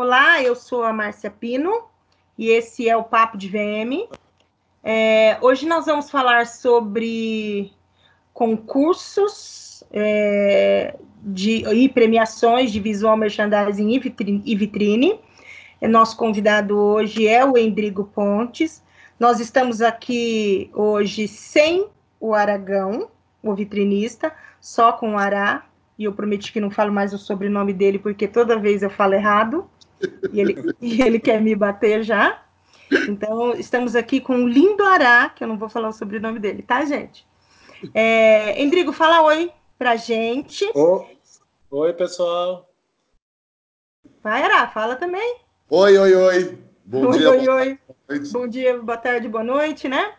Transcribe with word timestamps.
Olá, 0.00 0.40
eu 0.40 0.54
sou 0.54 0.84
a 0.84 0.92
Márcia 0.92 1.28
Pino 1.28 1.72
e 2.38 2.50
esse 2.50 2.88
é 2.88 2.96
o 2.96 3.02
Papo 3.02 3.36
de 3.36 3.48
VM. 3.48 4.08
É, 4.80 5.36
hoje 5.40 5.66
nós 5.66 5.86
vamos 5.86 6.08
falar 6.08 6.46
sobre 6.46 7.72
concursos 8.32 9.82
é, 9.90 10.94
de, 11.20 11.64
e 11.74 11.88
premiações 11.88 12.70
de 12.70 12.78
visual 12.78 13.16
merchandising 13.16 13.90
e 13.90 13.98
vitrine, 13.98 14.42
e 14.46 14.54
vitrine. 14.54 15.20
Nosso 15.82 16.16
convidado 16.16 16.78
hoje 16.78 17.26
é 17.26 17.44
o 17.44 17.58
Endrigo 17.58 18.04
Pontes. 18.04 18.84
Nós 19.18 19.40
estamos 19.40 19.82
aqui 19.82 20.70
hoje 20.74 21.26
sem 21.26 21.88
o 22.20 22.34
Aragão, 22.34 23.10
o 23.42 23.52
vitrinista, 23.52 24.32
só 24.60 24.92
com 24.92 25.14
o 25.14 25.18
Ará. 25.18 25.64
E 25.98 26.04
eu 26.04 26.12
prometi 26.12 26.52
que 26.52 26.60
não 26.60 26.70
falo 26.70 26.92
mais 26.92 27.12
o 27.12 27.18
sobrenome 27.18 27.72
dele, 27.72 27.98
porque 27.98 28.28
toda 28.28 28.56
vez 28.56 28.84
eu 28.84 28.90
falo 28.90 29.14
errado 29.14 29.68
e 30.32 30.40
ele, 30.40 30.74
e 30.80 31.02
ele 31.02 31.18
quer 31.18 31.40
me 31.40 31.54
bater 31.54 32.02
já. 32.02 32.42
Então, 33.08 33.52
estamos 33.54 33.94
aqui 33.94 34.20
com 34.20 34.44
o 34.44 34.48
lindo 34.48 34.82
Ará, 34.82 35.28
que 35.28 35.44
eu 35.44 35.48
não 35.48 35.58
vou 35.58 35.68
falar 35.68 35.88
o 35.88 35.92
sobrenome 35.92 36.38
dele, 36.38 36.62
tá, 36.62 36.84
gente? 36.84 37.26
É, 37.94 38.60
Endrigo, 38.60 38.92
fala 38.92 39.22
oi 39.22 39.52
pra 39.78 39.96
gente. 39.96 40.64
oi, 41.70 41.92
pessoal. 41.92 42.68
Vai, 44.22 44.42
Ará, 44.42 44.66
fala 44.68 44.96
também. 44.96 45.36
Oi, 45.70 45.98
oi, 45.98 46.14
oi. 46.14 46.58
Bom 46.84 47.08
oi, 47.08 47.18
dia. 47.18 47.30
Oi, 47.30 47.48
oi. 47.48 47.78
Bom 48.32 48.48
dia, 48.48 48.78
boa 48.78 48.96
tarde, 48.96 49.28
boa 49.28 49.44
noite, 49.44 49.86
né? 49.86 50.14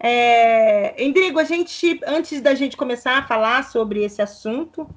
É, 0.00 1.02
Endrigo, 1.02 1.38
a 1.38 1.44
gente, 1.44 2.00
antes 2.06 2.40
da 2.40 2.54
gente 2.54 2.76
começar 2.76 3.18
a 3.18 3.26
falar 3.26 3.64
sobre 3.64 4.02
esse 4.02 4.22
assunto, 4.22 4.88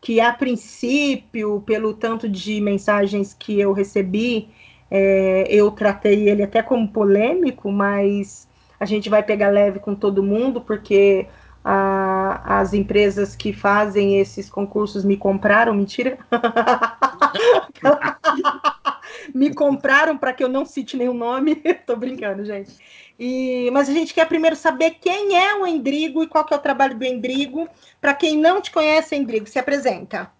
que 0.00 0.20
a 0.20 0.32
princípio, 0.32 1.62
pelo 1.66 1.94
tanto 1.94 2.28
de 2.28 2.60
mensagens 2.60 3.34
que 3.34 3.58
eu 3.58 3.72
recebi, 3.72 4.48
é, 4.90 5.46
eu 5.50 5.70
tratei 5.70 6.28
ele 6.28 6.42
até 6.42 6.62
como 6.62 6.88
polêmico, 6.88 7.70
mas 7.70 8.48
a 8.78 8.84
gente 8.84 9.08
vai 9.08 9.22
pegar 9.22 9.48
leve 9.50 9.80
com 9.80 9.94
todo 9.94 10.22
mundo, 10.22 10.60
porque 10.60 11.26
a, 11.64 12.60
as 12.60 12.72
empresas 12.72 13.34
que 13.34 13.52
fazem 13.52 14.18
esses 14.18 14.48
concursos 14.48 15.04
me 15.04 15.16
compraram, 15.16 15.74
mentira. 15.74 16.18
me 19.34 19.54
compraram 19.54 20.16
para 20.16 20.32
que 20.32 20.42
eu 20.42 20.48
não 20.48 20.64
cite 20.64 20.96
nenhum 20.96 21.14
nome. 21.14 21.56
Tô 21.86 21.96
brincando, 21.96 22.44
gente. 22.44 22.76
E, 23.18 23.70
mas 23.72 23.88
a 23.88 23.92
gente 23.92 24.14
quer 24.14 24.28
primeiro 24.28 24.56
saber 24.56 24.92
quem 25.00 25.36
é 25.36 25.54
o 25.56 25.66
Endrigo 25.66 26.22
e 26.22 26.28
qual 26.28 26.44
que 26.44 26.54
é 26.54 26.56
o 26.56 26.60
trabalho 26.60 26.98
do 26.98 27.04
Endrigo. 27.04 27.68
Para 28.00 28.14
quem 28.14 28.36
não 28.36 28.60
te 28.60 28.70
conhece, 28.70 29.16
Endrigo, 29.16 29.46
se 29.46 29.58
apresenta. 29.58 30.30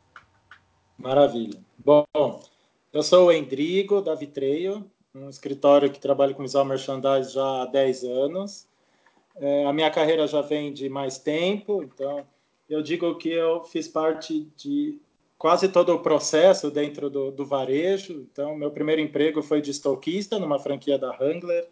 Maravilha. 0.96 1.58
Bom, 1.78 2.04
eu 2.92 3.02
sou 3.02 3.26
o 3.26 3.32
Endrigo, 3.32 4.00
da 4.00 4.14
Vitreio, 4.14 4.88
um 5.14 5.28
escritório 5.28 5.90
que 5.90 6.00
trabalha 6.00 6.34
com 6.34 6.42
visual 6.42 6.64
merchandise 6.64 7.32
já 7.32 7.62
há 7.62 7.66
10 7.66 8.04
anos. 8.04 8.66
É, 9.36 9.66
a 9.66 9.72
minha 9.72 9.90
carreira 9.90 10.26
já 10.26 10.40
vem 10.40 10.72
de 10.72 10.88
mais 10.88 11.18
tempo, 11.18 11.82
então 11.82 12.26
eu 12.68 12.82
digo 12.82 13.16
que 13.16 13.30
eu 13.30 13.64
fiz 13.64 13.88
parte 13.88 14.48
de 14.56 15.00
quase 15.38 15.68
todo 15.68 15.94
o 15.94 16.00
processo 16.00 16.70
dentro 16.70 17.08
do, 17.08 17.30
do 17.30 17.46
varejo. 17.46 18.26
Então, 18.30 18.56
meu 18.56 18.70
primeiro 18.70 19.00
emprego 19.00 19.40
foi 19.40 19.62
de 19.62 19.70
estoquista 19.70 20.38
numa 20.38 20.58
franquia 20.58 20.98
da 20.98 21.10
Wrangler. 21.12 21.68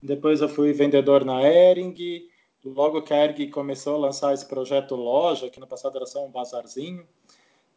Depois 0.00 0.40
eu 0.40 0.48
fui 0.48 0.72
vendedor 0.72 1.24
na 1.24 1.42
Ering. 1.42 1.94
Logo 2.64 3.02
que 3.02 3.12
a 3.12 3.24
Ering 3.24 3.50
começou 3.50 3.96
a 3.96 3.98
lançar 3.98 4.32
esse 4.32 4.46
projeto 4.46 4.94
loja, 4.94 5.50
que 5.50 5.58
no 5.58 5.66
passado 5.66 5.96
era 5.96 6.06
só 6.06 6.24
um 6.24 6.30
bazarzinho. 6.30 7.04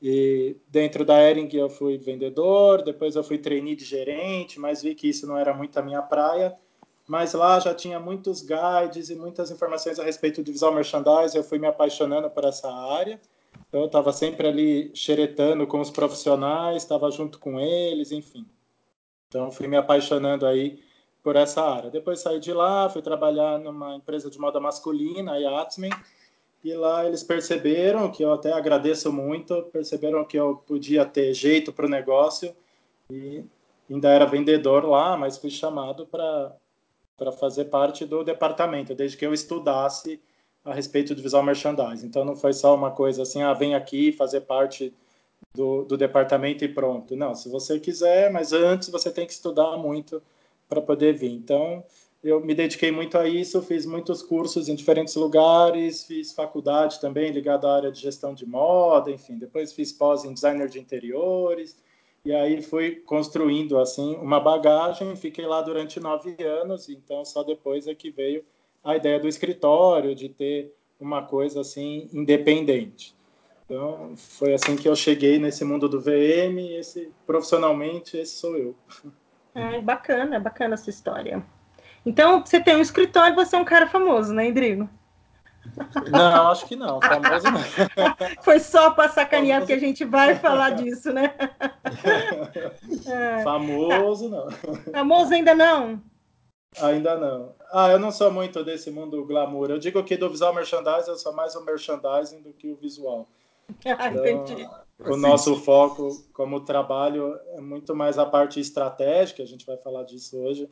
E 0.01 0.55
dentro 0.67 1.03
da 1.03 1.19
Ering 1.19 1.49
eu 1.53 1.69
fui 1.69 1.97
vendedor, 1.97 2.83
depois 2.83 3.15
eu 3.15 3.23
fui 3.23 3.37
trainee 3.37 3.75
de 3.75 3.85
gerente, 3.85 4.59
mas 4.59 4.83
vi 4.83 4.93
que 4.93 5.07
isso 5.07 5.25
não 5.25 5.37
era 5.37 5.53
muito 5.53 5.77
a 5.79 5.81
minha 5.81 6.01
praia. 6.01 6.55
Mas 7.07 7.33
lá 7.33 7.59
já 7.59 7.73
tinha 7.73 7.99
muitos 7.99 8.41
guides 8.41 9.09
e 9.09 9.15
muitas 9.15 9.49
informações 9.49 9.99
a 9.99 10.03
respeito 10.03 10.43
do 10.43 10.51
visual 10.51 10.73
merchandising, 10.73 11.37
eu 11.37 11.43
fui 11.43 11.57
me 11.57 11.67
apaixonando 11.67 12.29
por 12.29 12.45
essa 12.45 12.71
área. 12.71 13.19
Então 13.73 13.81
eu 13.81 13.87
estava 13.87 14.13
sempre 14.13 14.47
ali 14.47 14.91
xeretando 14.93 15.65
com 15.65 15.81
os 15.81 15.89
profissionais, 15.89 16.83
estava 16.83 17.09
junto 17.09 17.39
com 17.39 17.59
eles, 17.59 18.11
enfim. 18.11 18.45
Então 19.27 19.49
fui 19.49 19.67
me 19.67 19.75
apaixonando 19.75 20.45
aí 20.45 20.79
por 21.23 21.35
essa 21.35 21.59
área. 21.63 21.89
Depois 21.89 22.19
saí 22.19 22.39
de 22.39 22.53
lá, 22.53 22.87
fui 22.87 23.01
trabalhar 23.01 23.57
numa 23.57 23.95
empresa 23.95 24.29
de 24.29 24.37
moda 24.37 24.59
masculina, 24.59 25.31
a 25.31 25.37
Yatsman, 25.37 25.89
e 26.63 26.71
lá 26.75 27.07
eles 27.07 27.23
perceberam, 27.23 28.11
que 28.11 28.23
eu 28.23 28.31
até 28.31 28.53
agradeço 28.53 29.11
muito, 29.11 29.63
perceberam 29.73 30.23
que 30.23 30.37
eu 30.37 30.57
podia 30.67 31.03
ter 31.03 31.33
jeito 31.33 31.73
para 31.73 31.87
o 31.87 31.89
negócio 31.89 32.55
e 33.09 33.43
ainda 33.89 34.07
era 34.07 34.27
vendedor 34.27 34.85
lá, 34.85 35.17
mas 35.17 35.39
fui 35.39 35.49
chamado 35.49 36.05
para 36.05 36.55
para 37.17 37.31
fazer 37.31 37.65
parte 37.65 38.05
do 38.05 38.23
departamento, 38.23 38.93
desde 38.93 39.17
que 39.17 39.25
eu 39.25 39.33
estudasse 39.33 40.21
a 40.63 40.73
respeito 40.73 41.13
do 41.13 41.21
visual 41.21 41.43
merchandising. 41.43 42.07
Então 42.07 42.23
não 42.23 42.35
foi 42.35 42.53
só 42.53 42.75
uma 42.75 42.91
coisa 42.91 43.23
assim, 43.23 43.41
ah, 43.41 43.53
vem 43.53 43.75
aqui 43.75 44.11
fazer 44.11 44.41
parte 44.41 44.93
do, 45.53 45.83
do 45.83 45.97
departamento 45.97 46.63
e 46.63 46.67
pronto. 46.67 47.15
Não, 47.15 47.35
se 47.35 47.49
você 47.49 47.79
quiser, 47.79 48.31
mas 48.31 48.53
antes 48.53 48.89
você 48.89 49.11
tem 49.11 49.25
que 49.25 49.33
estudar 49.33 49.77
muito 49.77 50.21
para 50.69 50.81
poder 50.81 51.13
vir. 51.13 51.31
Então, 51.31 51.83
eu 52.23 52.39
me 52.39 52.55
dediquei 52.55 52.91
muito 52.91 53.17
a 53.17 53.27
isso, 53.27 53.61
fiz 53.61 53.85
muitos 53.85 54.23
cursos 54.23 54.69
em 54.69 54.75
diferentes 54.75 55.15
lugares, 55.15 56.05
fiz 56.05 56.31
faculdade 56.31 57.01
também 57.01 57.31
ligada 57.31 57.67
à 57.67 57.75
área 57.75 57.91
de 57.91 57.99
gestão 57.99 58.33
de 58.33 58.45
moda, 58.45 59.11
enfim, 59.11 59.37
depois 59.37 59.73
fiz 59.73 59.91
pós 59.91 60.23
em 60.23 60.33
designer 60.33 60.69
de 60.69 60.79
interiores, 60.79 61.77
e 62.23 62.33
aí 62.33 62.61
fui 62.61 62.95
construindo, 62.95 63.77
assim, 63.77 64.15
uma 64.15 64.39
bagagem, 64.39 65.13
fiquei 65.17 65.45
lá 65.45 65.61
durante 65.61 65.99
nove 65.99 66.37
anos, 66.41 66.87
então 66.87 67.25
só 67.25 67.43
depois 67.43 67.87
é 67.87 67.93
que 67.93 68.09
veio 68.09 68.45
a 68.83 68.95
ideia 68.95 69.19
do 69.19 69.27
escritório, 69.27 70.13
de 70.13 70.29
ter 70.29 70.75
uma 70.99 71.23
coisa, 71.23 71.61
assim, 71.61 72.09
independente. 72.13 73.15
Então, 73.65 74.13
foi 74.15 74.53
assim 74.53 74.75
que 74.75 74.87
eu 74.87 74.95
cheguei 74.95 75.39
nesse 75.39 75.63
mundo 75.63 75.87
do 75.87 76.01
VM, 76.01 76.59
esse, 76.77 77.11
profissionalmente, 77.25 78.17
esse 78.17 78.35
sou 78.35 78.57
eu. 78.57 78.75
É 79.55 79.81
bacana, 79.81 80.39
bacana 80.39 80.73
essa 80.73 80.89
história. 80.89 81.43
Então, 82.05 82.45
você 82.45 82.59
tem 82.59 82.75
um 82.75 82.81
escritório, 82.81 83.35
você 83.35 83.55
é 83.55 83.59
um 83.59 83.65
cara 83.65 83.87
famoso, 83.87 84.33
né, 84.33 84.45
Rodrigo? 84.47 84.89
Não, 86.11 86.51
acho 86.51 86.65
que 86.65 86.75
não. 86.75 86.99
Famoso 87.01 87.45
não. 87.49 87.61
Foi 88.43 88.59
só 88.59 88.91
para 88.91 89.09
sacanear, 89.09 89.61
famoso... 89.61 89.67
porque 89.67 89.73
a 89.73 89.87
gente 89.87 90.03
vai 90.03 90.35
falar 90.35 90.71
disso, 90.71 91.11
né? 91.13 91.33
É. 93.05 93.43
Famoso 93.43 94.29
não. 94.29 94.49
Famoso 94.91 95.33
ainda 95.33 95.53
não? 95.53 96.01
Ainda 96.81 97.17
não. 97.17 97.53
Ah, 97.71 97.89
eu 97.91 97.99
não 97.99 98.11
sou 98.11 98.31
muito 98.31 98.63
desse 98.63 98.89
mundo 98.91 99.25
glamour. 99.25 99.69
Eu 99.69 99.79
digo 99.79 100.03
que 100.03 100.17
do 100.17 100.29
visual 100.29 100.53
merchandising 100.53 101.11
eu 101.11 101.17
sou 101.17 101.33
mais 101.33 101.55
o 101.55 101.63
merchandising 101.63 102.41
do 102.41 102.53
que 102.53 102.69
o 102.69 102.75
visual. 102.75 103.27
Ah, 103.97 104.09
então, 104.09 104.25
entendi. 104.25 104.67
O 104.99 105.17
nosso 105.17 105.55
foco 105.55 106.09
como 106.33 106.61
trabalho 106.61 107.39
é 107.53 107.61
muito 107.61 107.95
mais 107.95 108.17
a 108.17 108.25
parte 108.25 108.59
estratégica, 108.59 109.41
a 109.41 109.45
gente 109.45 109.65
vai 109.65 109.77
falar 109.77 110.03
disso 110.03 110.37
hoje, 110.37 110.69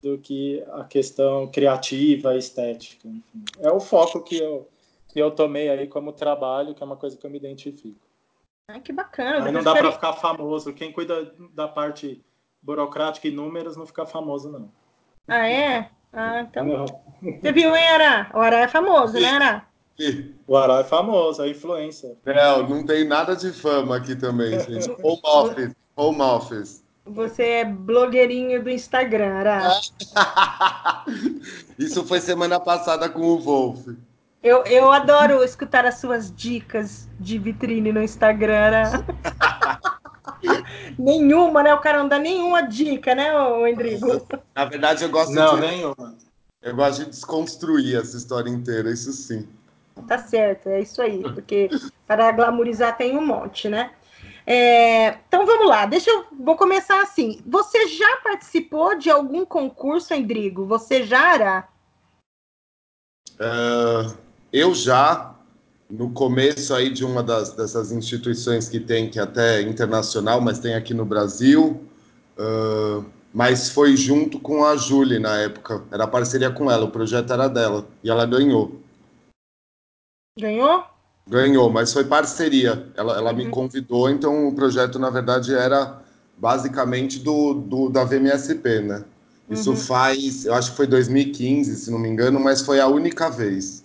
do 0.00 0.16
que 0.16 0.64
a 0.72 0.84
questão 0.84 1.48
criativa, 1.48 2.36
estética. 2.36 3.08
Enfim. 3.08 3.44
É 3.58 3.70
o 3.70 3.80
foco 3.80 4.22
que 4.22 4.38
eu, 4.38 4.68
que 5.08 5.18
eu 5.18 5.30
tomei 5.30 5.68
aí 5.68 5.86
como 5.86 6.12
trabalho, 6.12 6.74
que 6.74 6.82
é 6.82 6.86
uma 6.86 6.96
coisa 6.96 7.16
que 7.16 7.26
eu 7.26 7.30
me 7.30 7.36
identifico. 7.36 8.00
Ah, 8.68 8.80
que 8.80 8.92
bacana. 8.92 9.40
Mas 9.40 9.52
não 9.52 9.62
dá 9.62 9.74
para 9.74 9.92
ficar 9.92 10.12
famoso. 10.14 10.72
Quem 10.72 10.92
cuida 10.92 11.34
da 11.52 11.68
parte 11.68 12.24
burocrática 12.62 13.26
e 13.26 13.30
números 13.30 13.76
não 13.76 13.86
fica 13.86 14.06
famoso, 14.06 14.50
não. 14.50 14.70
Ah, 15.30 15.48
é? 15.48 15.88
Ah, 16.12 16.40
então. 16.40 16.64
Não. 16.64 16.86
Você 17.22 17.52
viu, 17.52 17.74
hein, 17.76 17.88
Ará? 17.88 18.30
O 18.34 18.40
Ará 18.40 18.60
é 18.60 18.68
famoso, 18.68 19.14
né, 19.14 19.28
Ará? 19.28 19.64
O 20.44 20.56
Ará 20.56 20.80
é 20.80 20.84
famoso, 20.84 21.40
é 21.42 21.50
influencer. 21.50 22.16
Não, 22.26 22.68
não 22.68 22.84
tem 22.84 23.06
nada 23.06 23.36
de 23.36 23.52
fama 23.52 23.96
aqui 23.96 24.16
também, 24.16 24.58
gente. 24.58 24.90
Home 25.04 25.20
office, 25.24 25.76
home 25.94 26.20
office. 26.20 26.82
Você 27.06 27.42
é 27.44 27.64
blogueirinho 27.64 28.60
do 28.60 28.70
Instagram, 28.70 29.34
Ará. 29.34 29.80
Isso 31.78 32.04
foi 32.04 32.20
semana 32.20 32.58
passada 32.58 33.08
com 33.08 33.20
o 33.20 33.38
Wolf. 33.38 33.86
Eu, 34.42 34.64
eu 34.64 34.90
adoro 34.90 35.44
escutar 35.44 35.84
as 35.86 36.00
suas 36.00 36.34
dicas 36.34 37.08
de 37.20 37.38
vitrine 37.38 37.92
no 37.92 38.02
Instagram, 38.02 38.58
Ará. 38.58 39.04
nenhuma, 40.98 41.62
né? 41.62 41.74
O 41.74 41.80
cara 41.80 41.98
não 41.98 42.08
dá 42.08 42.18
nenhuma 42.18 42.62
dica, 42.62 43.14
né, 43.14 43.32
o 43.36 43.66
Endrigo? 43.66 44.26
Na 44.54 44.64
verdade, 44.64 45.04
eu 45.04 45.10
gosto 45.10 45.32
não, 45.32 45.56
de... 45.56 45.60
nenhuma. 45.60 46.16
Eu 46.62 46.76
gosto 46.76 47.04
de 47.04 47.10
desconstruir 47.10 47.98
essa 47.98 48.16
história 48.16 48.50
inteira, 48.50 48.90
isso 48.90 49.12
sim. 49.12 49.48
Tá 50.06 50.18
certo, 50.18 50.68
é 50.68 50.80
isso 50.80 51.00
aí, 51.00 51.22
porque 51.22 51.68
para 52.06 52.32
glamorizar 52.32 52.96
tem 52.96 53.16
um 53.16 53.24
monte, 53.24 53.68
né? 53.68 53.90
É, 54.46 55.18
então 55.28 55.46
vamos 55.46 55.68
lá, 55.68 55.86
deixa 55.86 56.10
eu 56.10 56.26
vou 56.32 56.56
começar 56.56 57.02
assim. 57.02 57.40
Você 57.46 57.86
já 57.88 58.16
participou 58.16 58.98
de 58.98 59.10
algum 59.10 59.44
concurso, 59.44 60.12
Endrigo? 60.12 60.66
Você 60.66 61.04
já 61.04 61.34
era? 61.34 61.68
Uh, 63.38 64.16
eu 64.52 64.74
já. 64.74 65.29
No 65.90 66.10
começo 66.10 66.72
aí 66.72 66.90
de 66.90 67.04
uma 67.04 67.22
das, 67.22 67.52
dessas 67.52 67.90
instituições 67.90 68.68
que 68.68 68.78
tem, 68.78 69.10
que 69.10 69.18
é 69.18 69.22
até 69.22 69.60
internacional, 69.62 70.40
mas 70.40 70.58
tem 70.58 70.74
aqui 70.74 70.94
no 70.94 71.04
Brasil, 71.04 71.80
uh, 72.38 73.04
mas 73.34 73.70
foi 73.70 73.96
junto 73.96 74.38
com 74.38 74.64
a 74.64 74.76
Julie 74.76 75.18
na 75.18 75.36
época, 75.38 75.82
era 75.90 76.06
parceria 76.06 76.50
com 76.50 76.70
ela, 76.70 76.84
o 76.84 76.90
projeto 76.90 77.32
era 77.32 77.48
dela, 77.48 77.86
e 78.04 78.10
ela 78.10 78.24
ganhou. 78.24 78.80
Ganhou? 80.38 80.84
Ganhou, 81.28 81.70
mas 81.70 81.92
foi 81.92 82.04
parceria, 82.04 82.88
ela, 82.96 83.16
ela 83.16 83.30
uhum. 83.30 83.36
me 83.36 83.48
convidou, 83.48 84.08
então 84.08 84.48
o 84.48 84.54
projeto, 84.54 84.98
na 84.98 85.10
verdade, 85.10 85.52
era 85.54 86.00
basicamente 86.36 87.18
do, 87.18 87.54
do 87.54 87.90
da 87.90 88.04
VMSP, 88.04 88.80
né? 88.80 89.04
Isso 89.48 89.70
uhum. 89.70 89.76
faz, 89.76 90.44
eu 90.44 90.54
acho 90.54 90.70
que 90.70 90.76
foi 90.76 90.86
2015, 90.86 91.74
se 91.74 91.90
não 91.90 91.98
me 91.98 92.08
engano, 92.08 92.38
mas 92.38 92.60
foi 92.62 92.78
a 92.78 92.86
única 92.86 93.28
vez. 93.28 93.84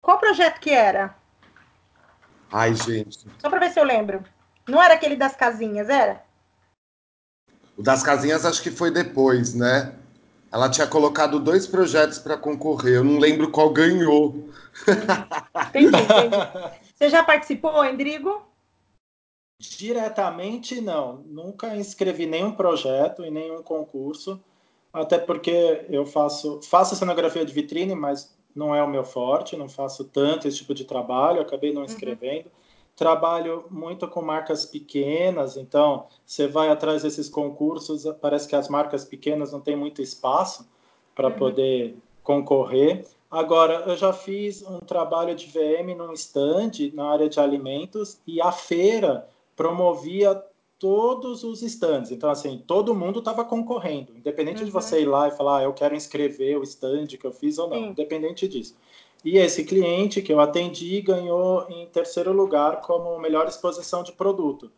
Qual 0.00 0.18
projeto 0.18 0.60
que 0.60 0.70
era? 0.70 1.14
Ai, 2.50 2.74
gente. 2.74 3.26
Só 3.38 3.50
para 3.50 3.60
ver 3.60 3.70
se 3.70 3.78
eu 3.78 3.84
lembro. 3.84 4.24
Não 4.66 4.82
era 4.82 4.94
aquele 4.94 5.16
das 5.16 5.36
casinhas, 5.36 5.88
era? 5.88 6.24
O 7.76 7.82
das 7.82 8.02
casinhas 8.02 8.44
acho 8.44 8.62
que 8.62 8.70
foi 8.70 8.90
depois, 8.90 9.54
né? 9.54 9.94
Ela 10.50 10.70
tinha 10.70 10.86
colocado 10.86 11.38
dois 11.38 11.66
projetos 11.66 12.18
para 12.18 12.36
concorrer. 12.36 12.96
Eu 12.96 13.04
não 13.04 13.18
lembro 13.18 13.50
qual 13.50 13.70
ganhou. 13.70 14.48
Entendi, 15.68 16.02
entendi. 16.02 16.36
Você 16.94 17.08
já 17.08 17.22
participou, 17.22 17.84
Endrigo? 17.84 18.42
Diretamente, 19.60 20.80
não. 20.80 21.18
Nunca 21.26 21.76
inscrevi 21.76 22.26
nenhum 22.26 22.52
projeto 22.52 23.24
e 23.24 23.30
nenhum 23.30 23.62
concurso 23.62 24.40
até 24.92 25.18
porque 25.18 25.86
eu 25.88 26.06
faço, 26.06 26.60
faço 26.62 26.96
cenografia 26.96 27.44
de 27.44 27.52
vitrine, 27.52 27.94
mas 27.94 28.34
não 28.58 28.74
é 28.74 28.82
o 28.82 28.88
meu 28.88 29.04
forte, 29.04 29.56
não 29.56 29.68
faço 29.68 30.04
tanto 30.04 30.48
esse 30.48 30.58
tipo 30.58 30.74
de 30.74 30.84
trabalho, 30.84 31.40
acabei 31.40 31.72
não 31.72 31.82
uhum. 31.82 31.86
escrevendo. 31.86 32.46
Uhum. 32.46 32.52
Trabalho 32.96 33.64
muito 33.70 34.08
com 34.08 34.20
marcas 34.20 34.66
pequenas, 34.66 35.56
então 35.56 36.06
você 36.26 36.48
vai 36.48 36.68
atrás 36.68 37.04
desses 37.04 37.28
concursos, 37.28 38.04
parece 38.20 38.48
que 38.48 38.56
as 38.56 38.68
marcas 38.68 39.04
pequenas 39.04 39.52
não 39.52 39.60
têm 39.60 39.76
muito 39.76 40.02
espaço 40.02 40.68
para 41.14 41.28
uhum. 41.28 41.36
poder 41.36 41.96
concorrer. 42.24 43.06
Agora, 43.30 43.84
eu 43.86 43.96
já 43.96 44.12
fiz 44.12 44.62
um 44.62 44.80
trabalho 44.80 45.36
de 45.36 45.46
VM 45.46 45.96
num 45.96 46.12
stand 46.14 46.72
na 46.92 47.12
área 47.12 47.28
de 47.28 47.38
alimentos 47.38 48.20
e 48.26 48.40
a 48.40 48.50
feira 48.50 49.28
promovia 49.54 50.42
todos 50.78 51.42
os 51.42 51.62
stands. 51.62 52.10
Então, 52.10 52.30
assim, 52.30 52.62
todo 52.66 52.94
mundo 52.94 53.18
estava 53.18 53.44
concorrendo, 53.44 54.16
independente 54.16 54.60
uhum. 54.60 54.66
de 54.66 54.70
você 54.70 55.02
ir 55.02 55.06
lá 55.06 55.28
e 55.28 55.32
falar, 55.32 55.58
ah, 55.58 55.62
eu 55.64 55.72
quero 55.72 55.94
inscrever 55.94 56.58
o 56.58 56.62
stand 56.62 57.06
que 57.08 57.24
eu 57.24 57.32
fiz 57.32 57.58
ou 57.58 57.68
não, 57.68 57.76
Sim. 57.76 57.88
independente 57.88 58.46
disso. 58.46 58.76
E 59.24 59.36
esse 59.36 59.64
cliente 59.64 60.22
que 60.22 60.32
eu 60.32 60.38
atendi 60.38 61.00
ganhou 61.00 61.66
em 61.68 61.86
terceiro 61.86 62.32
lugar 62.32 62.80
como 62.82 63.18
melhor 63.18 63.48
exposição 63.48 64.02
de 64.04 64.12
produto. 64.12 64.70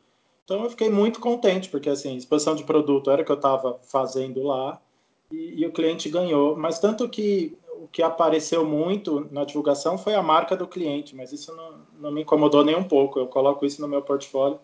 Então, 0.45 0.65
eu 0.65 0.71
fiquei 0.71 0.89
muito 0.89 1.21
contente, 1.21 1.69
porque, 1.69 1.91
assim, 1.91 2.17
exposição 2.17 2.55
de 2.55 2.65
produto 2.65 3.11
era 3.11 3.23
o 3.23 3.25
que 3.25 3.31
eu 3.31 3.37
estava 3.37 3.79
fazendo 3.83 4.43
lá 4.43 4.81
e, 5.31 5.61
e 5.61 5.67
o 5.67 5.73
cliente 5.73 6.09
ganhou. 6.09 6.57
Mas 6.57 6.79
tanto 6.79 7.09
que 7.09 7.57
o 7.77 7.87
que 7.87 8.03
apareceu 8.03 8.65
muito 8.65 9.29
na 9.31 9.45
divulgação 9.45 9.97
foi 9.97 10.15
a 10.15 10.23
marca 10.23 10.57
do 10.57 10.67
cliente, 10.67 11.15
mas 11.15 11.33
isso 11.33 11.55
não, 11.55 11.83
não 11.99 12.11
me 12.11 12.23
incomodou 12.23 12.65
nem 12.65 12.75
um 12.75 12.85
pouco. 12.85 13.19
Eu 13.19 13.27
coloco 13.27 13.65
isso 13.65 13.81
no 13.81 13.87
meu 13.87 14.03
portfólio 14.03 14.59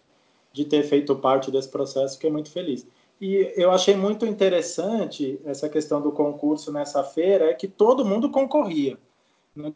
de 0.56 0.64
ter 0.64 0.82
feito 0.85 1.14
parte 1.14 1.50
desse 1.50 1.69
processo, 1.69 2.14
fiquei 2.14 2.31
muito 2.31 2.50
feliz. 2.50 2.87
E 3.20 3.53
eu 3.56 3.70
achei 3.70 3.94
muito 3.94 4.25
interessante 4.25 5.38
essa 5.44 5.69
questão 5.69 6.00
do 6.00 6.11
concurso 6.11 6.73
nessa 6.73 7.05
feira, 7.05 7.50
é 7.50 7.55
que 7.55 7.69
todo 7.69 8.06
mundo 8.06 8.31
concorria. 8.31 8.99
Não 9.55 9.75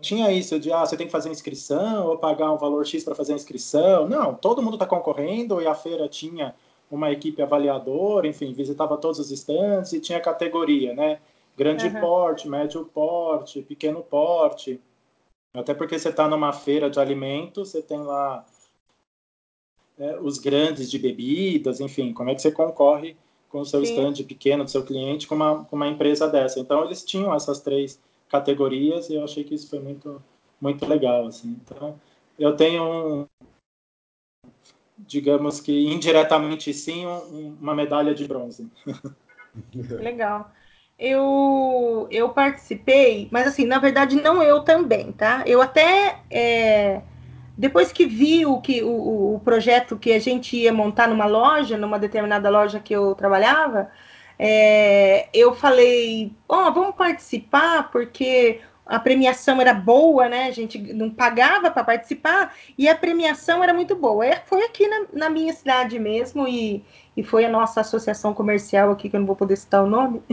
tinha 0.00 0.32
isso 0.32 0.58
de, 0.58 0.72
ah, 0.72 0.86
você 0.86 0.96
tem 0.96 1.06
que 1.06 1.12
fazer 1.12 1.28
inscrição 1.28 2.06
ou 2.06 2.16
pagar 2.16 2.50
um 2.50 2.56
valor 2.56 2.86
X 2.86 3.04
para 3.04 3.14
fazer 3.14 3.34
a 3.34 3.36
inscrição. 3.36 4.08
Não, 4.08 4.34
todo 4.34 4.62
mundo 4.62 4.74
está 4.74 4.86
concorrendo 4.86 5.60
e 5.60 5.66
a 5.66 5.74
feira 5.74 6.08
tinha 6.08 6.54
uma 6.90 7.12
equipe 7.12 7.42
avaliadora, 7.42 8.26
enfim, 8.26 8.54
visitava 8.54 8.96
todos 8.96 9.18
os 9.18 9.30
estantes 9.30 9.92
e 9.92 10.00
tinha 10.00 10.18
categoria, 10.18 10.94
né? 10.94 11.20
Grande 11.54 11.88
uhum. 11.88 12.00
porte, 12.00 12.48
médio 12.48 12.86
porte, 12.86 13.60
pequeno 13.60 14.02
porte. 14.02 14.80
Até 15.52 15.74
porque 15.74 15.98
você 15.98 16.08
está 16.08 16.26
numa 16.26 16.54
feira 16.54 16.88
de 16.88 16.98
alimentos, 16.98 17.70
você 17.70 17.82
tem 17.82 17.98
lá 17.98 18.46
é, 19.98 20.18
os 20.20 20.38
grandes 20.38 20.90
de 20.90 20.98
bebidas, 20.98 21.80
enfim, 21.80 22.12
como 22.12 22.30
é 22.30 22.34
que 22.34 22.42
você 22.42 22.52
concorre 22.52 23.16
com 23.48 23.60
o 23.60 23.64
seu 23.64 23.84
Sim. 23.84 23.92
stand 23.92 24.24
pequeno 24.24 24.64
do 24.64 24.70
seu 24.70 24.84
cliente 24.84 25.26
com 25.26 25.34
uma, 25.34 25.64
com 25.64 25.76
uma 25.76 25.88
empresa 25.88 26.28
dessa. 26.28 26.60
Então, 26.60 26.84
eles 26.84 27.04
tinham 27.04 27.34
essas 27.34 27.60
três 27.60 28.00
categorias 28.28 29.08
e 29.08 29.14
eu 29.14 29.24
achei 29.24 29.42
que 29.42 29.54
isso 29.54 29.68
foi 29.70 29.78
muito, 29.78 30.22
muito 30.60 30.86
legal, 30.86 31.26
assim. 31.26 31.56
Então, 31.64 31.98
eu 32.38 32.54
tenho 32.54 32.82
um, 32.84 33.26
digamos 34.98 35.60
que 35.60 35.86
indiretamente 35.86 36.72
sim, 36.74 37.06
um, 37.06 37.56
uma 37.60 37.74
medalha 37.74 38.14
de 38.14 38.26
bronze. 38.26 38.68
Legal. 39.74 40.50
Eu, 40.98 42.08
eu 42.10 42.28
participei, 42.30 43.28
mas 43.30 43.46
assim, 43.46 43.64
na 43.64 43.78
verdade 43.78 44.16
não 44.16 44.42
eu 44.42 44.64
também, 44.64 45.12
tá? 45.12 45.44
Eu 45.46 45.62
até 45.62 46.20
é, 46.28 47.02
depois 47.58 47.90
que 47.90 48.06
vi 48.06 48.46
o, 48.46 48.60
que, 48.60 48.84
o, 48.84 49.34
o, 49.34 49.40
projeto 49.40 49.98
que 49.98 50.12
a 50.12 50.20
gente 50.20 50.56
ia 50.56 50.72
montar 50.72 51.08
numa 51.08 51.26
loja, 51.26 51.76
numa 51.76 51.98
determinada 51.98 52.48
loja 52.48 52.78
que 52.78 52.94
eu 52.94 53.16
trabalhava, 53.16 53.90
é, 54.38 55.28
eu 55.34 55.52
falei, 55.52 56.32
ó, 56.48 56.68
oh, 56.68 56.72
vamos 56.72 56.94
participar, 56.94 57.90
porque 57.90 58.60
a 58.86 59.00
premiação 59.00 59.60
era 59.60 59.74
boa, 59.74 60.28
né? 60.28 60.44
A 60.44 60.52
gente 60.52 60.78
não 60.94 61.10
pagava 61.10 61.68
para 61.68 61.82
participar 61.82 62.54
e 62.78 62.88
a 62.88 62.94
premiação 62.94 63.62
era 63.62 63.74
muito 63.74 63.96
boa. 63.96 64.24
É, 64.24 64.40
foi 64.46 64.62
aqui 64.64 64.86
na, 64.86 65.06
na, 65.12 65.28
minha 65.28 65.52
cidade 65.52 65.98
mesmo 65.98 66.46
e, 66.46 66.84
e 67.16 67.24
foi 67.24 67.44
a 67.44 67.50
nossa 67.50 67.80
associação 67.80 68.32
comercial 68.32 68.92
aqui, 68.92 69.10
que 69.10 69.16
eu 69.16 69.20
não 69.20 69.26
vou 69.26 69.36
poder 69.36 69.56
citar 69.56 69.82
o 69.82 69.90
nome. 69.90 70.22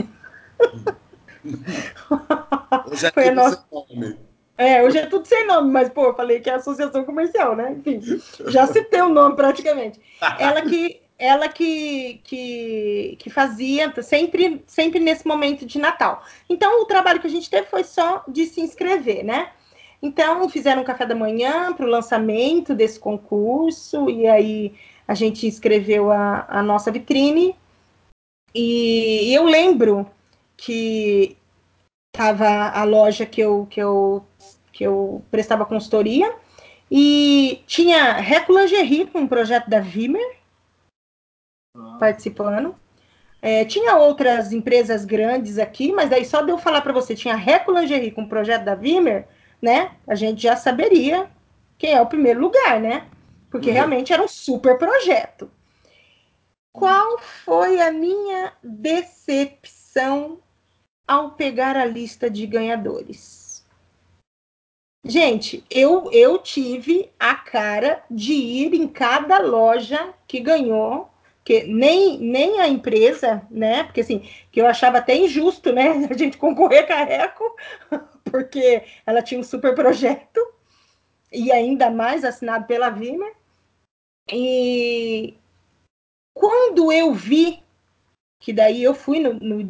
É 3.02 3.10
foi 3.12 3.28
a 3.28 3.32
nossa... 3.32 3.64
nome. 3.70 4.18
É, 4.58 4.82
hoje 4.82 4.98
é 4.98 5.06
tudo 5.06 5.26
sem 5.26 5.46
nome, 5.46 5.70
mas, 5.70 5.88
pô, 5.88 6.14
falei 6.14 6.40
que 6.40 6.48
é 6.48 6.54
associação 6.54 7.04
comercial, 7.04 7.54
né? 7.54 7.76
Enfim, 7.78 8.00
já 8.46 8.66
citei 8.66 9.02
o 9.02 9.08
nome 9.08 9.36
praticamente. 9.36 10.00
Ela 10.38 10.62
que 10.62 11.00
ela 11.18 11.48
que, 11.48 12.20
que, 12.24 13.16
que 13.18 13.30
fazia 13.30 13.92
sempre, 14.02 14.62
sempre 14.66 15.00
nesse 15.00 15.26
momento 15.26 15.64
de 15.64 15.78
Natal. 15.78 16.22
Então, 16.48 16.82
o 16.82 16.84
trabalho 16.84 17.20
que 17.20 17.26
a 17.26 17.30
gente 17.30 17.48
teve 17.48 17.66
foi 17.68 17.84
só 17.84 18.22
de 18.28 18.44
se 18.46 18.60
inscrever, 18.60 19.24
né? 19.24 19.50
Então, 20.02 20.48
fizeram 20.48 20.82
um 20.82 20.84
café 20.84 21.06
da 21.06 21.14
manhã 21.14 21.72
para 21.72 21.86
o 21.86 21.88
lançamento 21.88 22.74
desse 22.74 23.00
concurso, 23.00 24.10
e 24.10 24.26
aí 24.26 24.74
a 25.08 25.14
gente 25.14 25.46
inscreveu 25.46 26.10
a, 26.10 26.44
a 26.48 26.62
nossa 26.62 26.90
vitrine. 26.90 27.56
E, 28.54 29.30
e 29.30 29.34
eu 29.34 29.44
lembro 29.44 30.06
que 30.56 31.36
estava 32.14 32.70
a 32.70 32.84
loja 32.84 33.24
que 33.24 33.40
eu, 33.40 33.66
que 33.70 33.80
eu 33.80 34.24
que 34.76 34.84
eu 34.84 35.24
prestava 35.30 35.64
consultoria, 35.64 36.30
e 36.90 37.62
tinha 37.66 38.12
com 39.10 39.20
um 39.20 39.26
projeto 39.26 39.70
da 39.70 39.80
Vimer 39.80 40.36
ah. 41.74 41.96
participando. 41.98 42.76
É, 43.40 43.64
tinha 43.64 43.96
outras 43.96 44.52
empresas 44.52 45.06
grandes 45.06 45.58
aqui, 45.58 45.92
mas 45.92 46.10
daí 46.10 46.26
só 46.26 46.42
de 46.42 46.50
eu 46.50 46.58
falar 46.58 46.82
para 46.82 46.92
você, 46.92 47.14
tinha 47.14 47.34
Reco 47.34 47.72
Lingerie 47.72 48.10
com 48.10 48.22
o 48.22 48.28
projeto 48.28 48.64
da 48.64 48.74
Vimer, 48.74 49.26
né? 49.62 49.92
A 50.06 50.14
gente 50.14 50.42
já 50.42 50.56
saberia 50.56 51.26
quem 51.78 51.94
é 51.94 52.00
o 52.00 52.06
primeiro 52.06 52.40
lugar, 52.40 52.78
né? 52.78 53.06
Porque 53.50 53.68
uhum. 53.68 53.74
realmente 53.74 54.12
era 54.12 54.22
um 54.22 54.28
super 54.28 54.76
projeto. 54.76 55.50
Qual 56.70 57.18
foi 57.18 57.80
a 57.80 57.90
minha 57.90 58.52
decepção 58.62 60.38
ao 61.08 61.30
pegar 61.30 61.78
a 61.78 61.86
lista 61.86 62.28
de 62.28 62.46
ganhadores? 62.46 63.45
Gente, 65.08 65.64
eu, 65.70 66.10
eu 66.10 66.38
tive 66.38 67.12
a 67.18 67.34
cara 67.34 68.02
de 68.10 68.32
ir 68.32 68.74
em 68.74 68.88
cada 68.88 69.38
loja 69.38 70.12
que 70.26 70.40
ganhou, 70.40 71.08
que 71.44 71.62
nem, 71.62 72.18
nem 72.18 72.60
a 72.60 72.66
empresa, 72.66 73.46
né? 73.48 73.84
Porque 73.84 74.00
assim, 74.00 74.28
que 74.50 74.60
eu 74.60 74.66
achava 74.66 74.98
até 74.98 75.14
injusto, 75.14 75.72
né? 75.72 76.06
A 76.10 76.14
gente 76.16 76.36
concorrer 76.36 76.86
com 76.86 77.94
a 77.94 77.98
porque 78.30 78.82
ela 79.06 79.22
tinha 79.22 79.40
um 79.40 79.44
super 79.44 79.74
projeto, 79.76 80.40
e 81.32 81.52
ainda 81.52 81.88
mais 81.90 82.24
assinado 82.24 82.66
pela 82.66 82.90
Vimer. 82.90 83.32
E 84.32 85.36
quando 86.34 86.90
eu 86.90 87.12
vi 87.14 87.62
que 88.40 88.52
daí 88.52 88.82
eu 88.82 88.94
fui 88.94 89.18
no, 89.20 89.34
no, 89.34 89.64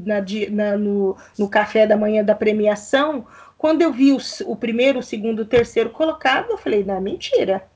na, 0.51 0.77
no, 0.77 1.17
no 1.39 1.49
café 1.49 1.87
da 1.87 1.97
manhã 1.97 2.25
da 2.25 2.35
premiação, 2.35 3.27
quando 3.59 3.83
eu 3.83 3.93
vi 3.93 4.13
o, 4.13 4.19
o 4.47 4.57
primeiro, 4.57 4.99
o 4.99 5.03
segundo, 5.03 5.41
o 5.41 5.47
terceiro 5.47 5.91
colocado, 5.91 6.51
eu 6.51 6.59
falei, 6.59 6.85
não, 6.85 7.01
mentira. 7.01 7.69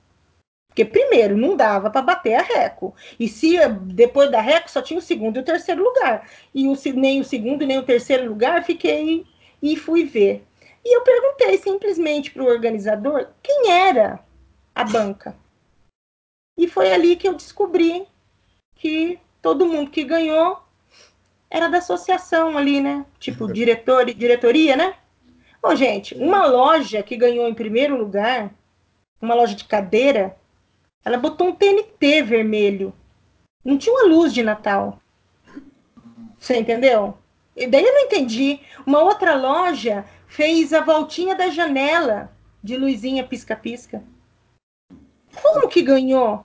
Porque 0.69 0.85
primeiro 0.85 1.37
não 1.37 1.57
dava 1.57 1.91
para 1.91 2.03
bater 2.03 2.35
a 2.35 2.43
Reco. 2.43 2.95
E 3.19 3.27
se 3.27 3.57
depois 3.83 4.31
da 4.31 4.41
Reco 4.41 4.71
só 4.71 4.81
tinha 4.81 4.99
o 4.99 5.03
segundo 5.03 5.37
e 5.37 5.41
o 5.41 5.45
terceiro 5.45 5.83
lugar. 5.83 6.29
E 6.55 6.69
o, 6.69 6.77
nem 6.95 7.21
o 7.21 7.25
segundo 7.25 7.67
nem 7.67 7.79
o 7.79 7.85
terceiro 7.85 8.29
lugar 8.29 8.63
fiquei 8.65 9.27
e 9.61 9.77
fui 9.77 10.05
ver. 10.05 10.45
E 10.85 10.97
eu 10.97 11.03
perguntei 11.03 11.59
simplesmente 11.59 12.31
para 12.31 12.43
o 12.43 12.47
organizador 12.47 13.29
quem 13.43 13.71
era 13.73 14.21
a 14.75 14.85
banca. 14.85 15.37
E 16.57 16.69
foi 16.69 16.93
ali 16.93 17.17
que 17.17 17.27
eu 17.27 17.35
descobri 17.35 18.07
que 18.77 19.19
todo 19.43 19.67
mundo 19.67 19.91
que 19.91 20.05
ganhou 20.05 20.63
era 21.51 21.69
da 21.69 21.79
associação 21.79 22.57
ali, 22.57 22.81
né? 22.81 23.05
Tipo, 23.19 23.51
diretor 23.53 24.09
e 24.09 24.15
diretoria, 24.15 24.77
né? 24.77 24.95
Bom, 25.63 25.77
gente, 25.77 26.15
uma 26.15 26.47
loja 26.47 27.03
que 27.03 27.17
ganhou 27.17 27.47
em 27.47 27.55
primeiro 27.55 27.97
lugar, 27.97 28.55
uma 29.21 29.35
loja 29.35 29.55
de 29.55 29.65
cadeira, 29.65 30.37
ela 31.05 31.19
botou 31.19 31.49
um 31.49 31.55
TNT 31.55 32.23
vermelho. 32.23 32.95
Não 33.63 33.77
tinha 33.77 33.95
uma 33.95 34.09
luz 34.09 34.33
de 34.33 34.43
Natal. 34.43 35.01
Você 36.39 36.57
entendeu? 36.57 37.19
E 37.55 37.67
daí 37.67 37.85
eu 37.85 37.93
não 37.93 38.01
entendi. 38.01 38.61
Uma 38.87 39.01
outra 39.01 39.35
loja 39.35 40.05
fez 40.27 40.73
a 40.73 40.81
voltinha 40.81 41.35
da 41.35 41.51
janela 41.51 42.33
de 42.63 42.77
luzinha 42.77 43.27
pisca-pisca. 43.27 44.03
Como 45.43 45.69
que 45.69 45.83
ganhou? 45.83 46.45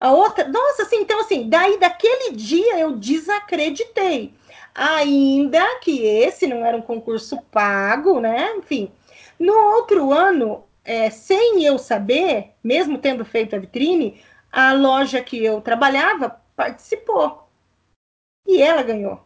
A 0.00 0.12
outra, 0.12 0.48
nossa, 0.48 0.84
assim, 0.84 1.00
então 1.00 1.20
assim, 1.20 1.48
daí 1.48 1.78
daquele 1.78 2.32
dia 2.32 2.78
eu 2.78 2.96
desacreditei. 2.96 4.32
Ainda 4.80 5.80
que 5.80 6.06
esse 6.06 6.46
não 6.46 6.64
era 6.64 6.76
um 6.76 6.80
concurso 6.80 7.36
pago, 7.50 8.20
né? 8.20 8.54
Enfim, 8.58 8.92
no 9.36 9.52
outro 9.52 10.12
ano, 10.12 10.64
é, 10.84 11.10
sem 11.10 11.64
eu 11.64 11.78
saber, 11.78 12.52
mesmo 12.62 12.96
tendo 12.96 13.24
feito 13.24 13.56
a 13.56 13.58
vitrine, 13.58 14.22
a 14.52 14.72
loja 14.72 15.20
que 15.20 15.44
eu 15.44 15.60
trabalhava 15.60 16.40
participou. 16.54 17.48
E 18.46 18.62
ela 18.62 18.84
ganhou. 18.84 19.20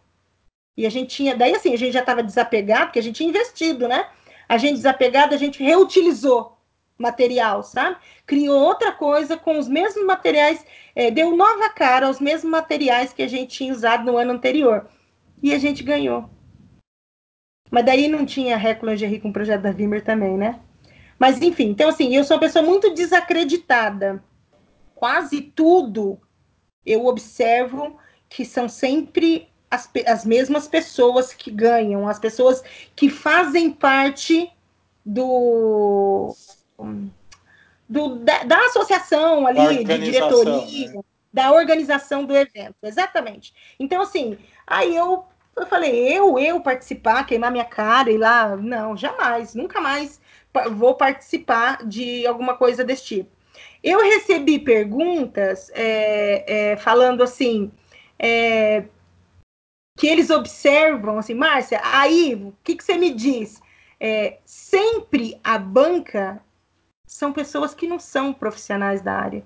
E 0.74 0.86
a 0.86 0.90
gente 0.90 1.14
tinha, 1.14 1.36
daí 1.36 1.54
assim, 1.54 1.74
a 1.74 1.76
gente 1.76 1.92
já 1.92 2.00
estava 2.00 2.22
desapegado, 2.22 2.86
porque 2.86 3.00
a 3.00 3.02
gente 3.02 3.16
tinha 3.16 3.28
investido, 3.28 3.86
né? 3.86 4.08
A 4.48 4.56
gente 4.56 4.76
desapegado, 4.76 5.34
a 5.34 5.38
gente 5.38 5.62
reutilizou 5.62 6.56
material, 6.96 7.62
sabe? 7.62 7.98
Criou 8.26 8.58
outra 8.58 8.90
coisa 8.90 9.36
com 9.36 9.58
os 9.58 9.68
mesmos 9.68 10.06
materiais, 10.06 10.64
é, 10.96 11.10
deu 11.10 11.36
nova 11.36 11.68
cara 11.68 12.06
aos 12.06 12.20
mesmos 12.20 12.50
materiais 12.50 13.12
que 13.12 13.22
a 13.22 13.28
gente 13.28 13.54
tinha 13.54 13.70
usado 13.70 14.02
no 14.10 14.16
ano 14.16 14.32
anterior. 14.32 14.88
E 15.42 15.52
a 15.52 15.58
gente 15.58 15.82
ganhou. 15.82 16.30
Mas 17.70 17.84
daí 17.84 18.06
não 18.06 18.24
tinha 18.24 18.56
Reco 18.56 18.86
Lingerie 18.86 19.18
com 19.20 19.30
o 19.30 19.32
projeto 19.32 19.62
da 19.62 19.72
Vimer 19.72 20.04
também, 20.04 20.36
né? 20.36 20.60
Mas 21.18 21.40
enfim, 21.40 21.70
então 21.70 21.88
assim, 21.88 22.14
eu 22.14 22.24
sou 22.24 22.36
uma 22.36 22.40
pessoa 22.40 22.64
muito 22.64 22.92
desacreditada. 22.94 24.22
Quase 24.94 25.40
tudo 25.40 26.20
eu 26.84 27.06
observo 27.06 27.98
que 28.28 28.44
são 28.44 28.68
sempre 28.68 29.48
as, 29.70 29.88
as 30.06 30.24
mesmas 30.24 30.68
pessoas 30.68 31.32
que 31.32 31.50
ganham, 31.50 32.06
as 32.06 32.18
pessoas 32.18 32.62
que 32.94 33.08
fazem 33.08 33.70
parte 33.70 34.50
do 35.04 36.34
do, 37.88 38.16
da, 38.16 38.44
da, 38.44 38.58
associação 38.66 39.46
ali, 39.46 39.84
de 39.84 39.98
diretoria, 39.98 40.92
né? 40.92 41.00
da 41.32 41.52
organização 41.52 42.24
do 42.24 42.36
evento, 42.36 42.76
exatamente. 42.82 43.54
Então, 43.78 44.02
assim, 44.02 44.38
aí 44.66 44.94
eu, 44.94 45.24
eu 45.56 45.66
falei, 45.66 46.16
eu, 46.16 46.38
eu 46.38 46.60
participar, 46.60 47.26
queimar 47.26 47.50
minha 47.52 47.64
cara 47.64 48.10
e 48.10 48.18
lá, 48.18 48.56
não, 48.56 48.96
jamais, 48.96 49.54
nunca 49.54 49.80
mais 49.80 50.20
vou 50.72 50.94
participar 50.94 51.84
de 51.86 52.26
alguma 52.26 52.56
coisa 52.56 52.84
desse 52.84 53.04
tipo. 53.04 53.30
Eu 53.82 54.00
recebi 54.00 54.58
perguntas 54.58 55.70
é, 55.74 56.72
é, 56.72 56.76
falando 56.76 57.22
assim, 57.22 57.70
é, 58.18 58.84
que 59.98 60.06
eles 60.06 60.30
observam, 60.30 61.18
assim, 61.18 61.34
Márcia, 61.34 61.80
aí, 61.82 62.34
o 62.34 62.54
que, 62.62 62.76
que 62.76 62.84
você 62.84 62.96
me 62.96 63.12
diz? 63.12 63.60
É, 63.98 64.38
sempre 64.44 65.40
a 65.42 65.58
banca 65.58 66.42
são 67.06 67.32
pessoas 67.32 67.74
que 67.74 67.86
não 67.86 67.98
são 67.98 68.32
profissionais 68.32 69.02
da 69.02 69.14
área. 69.14 69.44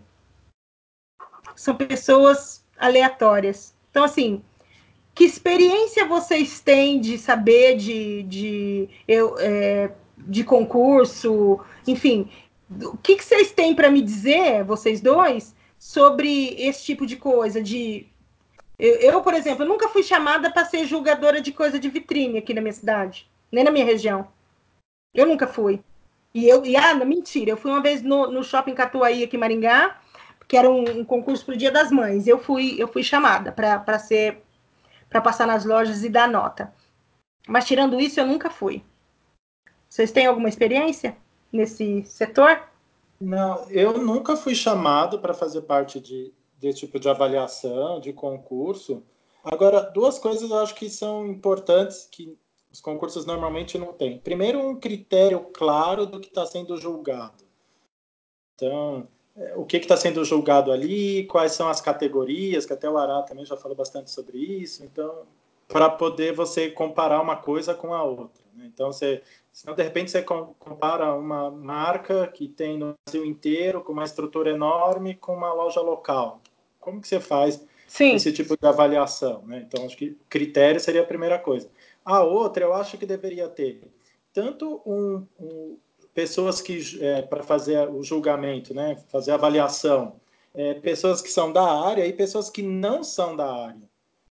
São 1.54 1.76
pessoas 1.76 2.64
aleatórias. 2.78 3.74
Então, 3.90 4.04
assim, 4.04 4.42
que 5.16 5.24
experiência 5.24 6.04
vocês 6.04 6.60
têm 6.60 7.00
de 7.00 7.16
saber 7.16 7.76
de, 7.76 8.22
de, 8.24 8.88
eu, 9.08 9.34
é, 9.38 9.90
de 10.18 10.44
concurso? 10.44 11.58
Enfim, 11.86 12.30
o 12.70 12.98
que, 12.98 13.16
que 13.16 13.24
vocês 13.24 13.50
têm 13.50 13.74
para 13.74 13.90
me 13.90 14.02
dizer, 14.02 14.62
vocês 14.62 15.00
dois, 15.00 15.54
sobre 15.78 16.54
esse 16.58 16.84
tipo 16.84 17.06
de 17.06 17.16
coisa? 17.16 17.62
De 17.62 18.06
eu, 18.78 18.96
eu 18.96 19.22
por 19.22 19.32
exemplo, 19.32 19.64
nunca 19.64 19.88
fui 19.88 20.02
chamada 20.02 20.50
para 20.50 20.66
ser 20.66 20.84
julgadora 20.84 21.40
de 21.40 21.50
coisa 21.50 21.78
de 21.78 21.88
vitrine 21.88 22.36
aqui 22.36 22.52
na 22.52 22.60
minha 22.60 22.74
cidade, 22.74 23.26
nem 23.50 23.64
na 23.64 23.70
minha 23.70 23.86
região. 23.86 24.28
Eu 25.14 25.26
nunca 25.26 25.46
fui. 25.46 25.80
E 26.34 26.46
eu, 26.46 26.62
e 26.66 26.76
ah, 26.76 26.94
mentira, 26.94 27.52
eu 27.52 27.56
fui 27.56 27.70
uma 27.70 27.80
vez 27.80 28.02
no, 28.02 28.30
no 28.30 28.44
shopping 28.44 28.74
Catuaí 28.74 29.24
aqui 29.24 29.36
em 29.36 29.40
Maringá, 29.40 29.98
que 30.46 30.58
era 30.58 30.68
um, 30.68 31.00
um 31.00 31.04
concurso 31.06 31.42
para 31.46 31.54
o 31.54 31.56
Dia 31.56 31.70
das 31.70 31.90
Mães. 31.90 32.26
Eu 32.26 32.38
fui, 32.38 32.76
eu 32.78 32.86
fui 32.86 33.02
chamada 33.02 33.50
para 33.50 33.98
ser 33.98 34.42
para 35.08 35.20
passar 35.20 35.46
nas 35.46 35.64
lojas 35.64 36.04
e 36.04 36.08
dar 36.08 36.28
nota. 36.28 36.72
Mas 37.46 37.66
tirando 37.66 38.00
isso, 38.00 38.18
eu 38.18 38.26
nunca 38.26 38.50
fui. 38.50 38.84
Vocês 39.88 40.10
têm 40.10 40.26
alguma 40.26 40.48
experiência 40.48 41.16
nesse 41.52 42.04
setor? 42.04 42.62
Não, 43.20 43.68
eu 43.70 43.98
nunca 43.98 44.36
fui 44.36 44.54
chamado 44.54 45.18
para 45.18 45.32
fazer 45.32 45.62
parte 45.62 46.00
de, 46.00 46.32
desse 46.58 46.80
tipo 46.80 46.98
de 46.98 47.08
avaliação, 47.08 48.00
de 48.00 48.12
concurso. 48.12 49.02
Agora, 49.42 49.80
duas 49.80 50.18
coisas 50.18 50.50
eu 50.50 50.58
acho 50.58 50.74
que 50.74 50.90
são 50.90 51.26
importantes 51.26 52.08
que 52.10 52.36
os 52.70 52.80
concursos 52.80 53.24
normalmente 53.24 53.78
não 53.78 53.92
têm. 53.92 54.18
Primeiro, 54.18 54.58
um 54.58 54.78
critério 54.78 55.40
claro 55.54 56.04
do 56.04 56.20
que 56.20 56.28
está 56.28 56.44
sendo 56.44 56.76
julgado. 56.76 57.44
Então, 58.54 59.08
o 59.54 59.64
que 59.66 59.76
está 59.76 59.96
sendo 59.96 60.24
julgado 60.24 60.72
ali, 60.72 61.24
quais 61.26 61.52
são 61.52 61.68
as 61.68 61.80
categorias, 61.80 62.64
que 62.64 62.72
até 62.72 62.88
o 62.88 62.96
Ará 62.96 63.22
também 63.22 63.44
já 63.44 63.56
falou 63.56 63.76
bastante 63.76 64.10
sobre 64.10 64.38
isso. 64.38 64.82
Então, 64.84 65.24
para 65.68 65.90
poder 65.90 66.32
você 66.32 66.70
comparar 66.70 67.20
uma 67.20 67.36
coisa 67.36 67.74
com 67.74 67.92
a 67.92 68.02
outra. 68.02 68.42
Né? 68.54 68.70
Então, 68.72 68.92
você, 68.92 69.22
senão, 69.52 69.74
de 69.74 69.82
repente, 69.82 70.10
você 70.10 70.22
compara 70.22 71.14
uma 71.14 71.50
marca 71.50 72.26
que 72.28 72.48
tem 72.48 72.78
no 72.78 72.94
Brasil 73.04 73.26
inteiro, 73.26 73.82
com 73.82 73.92
uma 73.92 74.04
estrutura 74.04 74.50
enorme, 74.50 75.14
com 75.14 75.34
uma 75.34 75.52
loja 75.52 75.80
local. 75.80 76.40
Como 76.80 77.00
que 77.00 77.08
você 77.08 77.20
faz 77.20 77.62
Sim. 77.86 78.14
esse 78.14 78.32
tipo 78.32 78.56
de 78.56 78.66
avaliação? 78.66 79.42
Né? 79.46 79.66
Então, 79.66 79.84
acho 79.84 79.96
que 79.96 80.16
critério 80.30 80.80
seria 80.80 81.02
a 81.02 81.06
primeira 81.06 81.38
coisa. 81.38 81.68
A 82.04 82.22
outra, 82.22 82.64
eu 82.64 82.72
acho 82.72 82.96
que 82.96 83.04
deveria 83.04 83.48
ter 83.48 83.82
tanto 84.32 84.80
um, 84.86 85.26
um 85.38 85.78
pessoas 86.16 86.62
que 86.62 86.80
é, 87.04 87.20
para 87.20 87.42
fazer 87.42 87.90
o 87.90 88.02
julgamento, 88.02 88.72
né, 88.72 88.96
fazer 89.08 89.32
avaliação, 89.32 90.18
é, 90.54 90.72
pessoas 90.72 91.20
que 91.20 91.30
são 91.30 91.52
da 91.52 91.62
área 91.62 92.06
e 92.06 92.12
pessoas 92.14 92.48
que 92.48 92.62
não 92.62 93.04
são 93.04 93.36
da 93.36 93.54
área. 93.54 93.82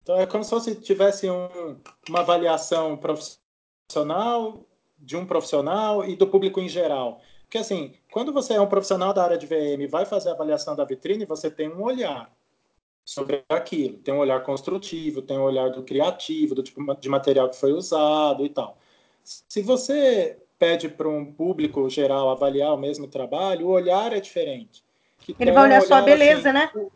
Então 0.02 0.18
é 0.18 0.26
como 0.26 0.46
se 0.46 0.52
você 0.52 0.74
tivesse 0.74 1.30
um, 1.30 1.76
uma 2.08 2.22
avaliação 2.22 2.96
profissional 2.96 4.66
de 4.98 5.18
um 5.18 5.26
profissional 5.26 6.06
e 6.06 6.16
do 6.16 6.26
público 6.26 6.62
em 6.62 6.70
geral. 6.70 7.20
Porque 7.42 7.58
assim, 7.58 7.94
quando 8.10 8.32
você 8.32 8.54
é 8.54 8.62
um 8.62 8.68
profissional 8.68 9.14
da 9.14 9.26
área 9.26 9.38
de 9.38 9.46
VM 9.46 9.86
vai 9.90 10.06
fazer 10.06 10.30
a 10.30 10.34
avaliação 10.34 10.78
da 10.78 10.86
vitrine, 10.86 11.26
você 11.26 11.52
tem 11.52 11.70
um 11.70 11.84
olhar 11.84 12.34
sobre 13.04 13.44
aquilo. 13.50 13.98
Tem 13.98 14.14
um 14.14 14.20
olhar 14.20 14.42
construtivo, 14.44 15.22
tem 15.22 15.38
um 15.38 15.44
olhar 15.44 15.70
do 15.70 15.84
criativo, 15.84 16.56
do 16.56 16.64
tipo 16.64 16.82
de 16.96 17.10
material 17.10 17.50
que 17.50 17.58
foi 17.58 17.74
usado 17.74 18.46
e 18.46 18.50
tal. 18.50 18.78
Se 19.22 19.62
você 19.62 20.43
pede 20.64 20.88
para 20.88 21.10
um 21.10 21.26
público 21.26 21.90
geral 21.90 22.30
avaliar 22.30 22.74
o 22.74 22.78
mesmo 22.78 23.06
trabalho, 23.06 23.68
o 23.68 23.72
olhar 23.72 24.14
é 24.14 24.22
diferente. 24.22 24.82
Ele 25.38 25.52
vai 25.52 25.66
olhar, 25.66 25.82
um 25.82 25.86
só 25.86 25.96
a 25.96 26.02
beleza, 26.02 26.52
assim, 26.52 26.58
né? 26.58 26.72
O, 26.74 26.92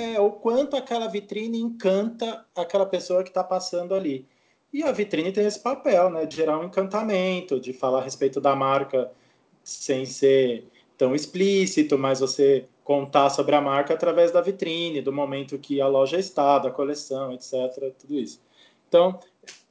é, 0.00 0.18
o 0.18 0.30
quanto 0.30 0.74
aquela 0.74 1.06
vitrine 1.06 1.58
encanta 1.58 2.46
aquela 2.56 2.86
pessoa 2.86 3.22
que 3.22 3.28
está 3.28 3.44
passando 3.44 3.94
ali. 3.94 4.26
E 4.72 4.82
a 4.82 4.90
vitrine 4.90 5.32
tem 5.32 5.44
esse 5.44 5.60
papel, 5.60 6.08
né? 6.08 6.24
De 6.24 6.34
gerar 6.34 6.58
um 6.58 6.64
encantamento, 6.64 7.60
de 7.60 7.74
falar 7.74 7.98
a 7.98 8.02
respeito 8.02 8.40
da 8.40 8.56
marca 8.56 9.10
sem 9.62 10.06
ser 10.06 10.66
tão 10.96 11.14
explícito, 11.14 11.98
mas 11.98 12.20
você 12.20 12.66
contar 12.82 13.28
sobre 13.28 13.54
a 13.54 13.60
marca 13.60 13.92
através 13.92 14.32
da 14.32 14.40
vitrine, 14.40 15.02
do 15.02 15.12
momento 15.12 15.58
que 15.58 15.78
a 15.78 15.86
loja 15.86 16.18
está, 16.18 16.58
da 16.58 16.70
coleção, 16.70 17.34
etc. 17.34 17.92
Tudo 17.98 18.14
isso. 18.18 18.40
Então, 18.88 19.18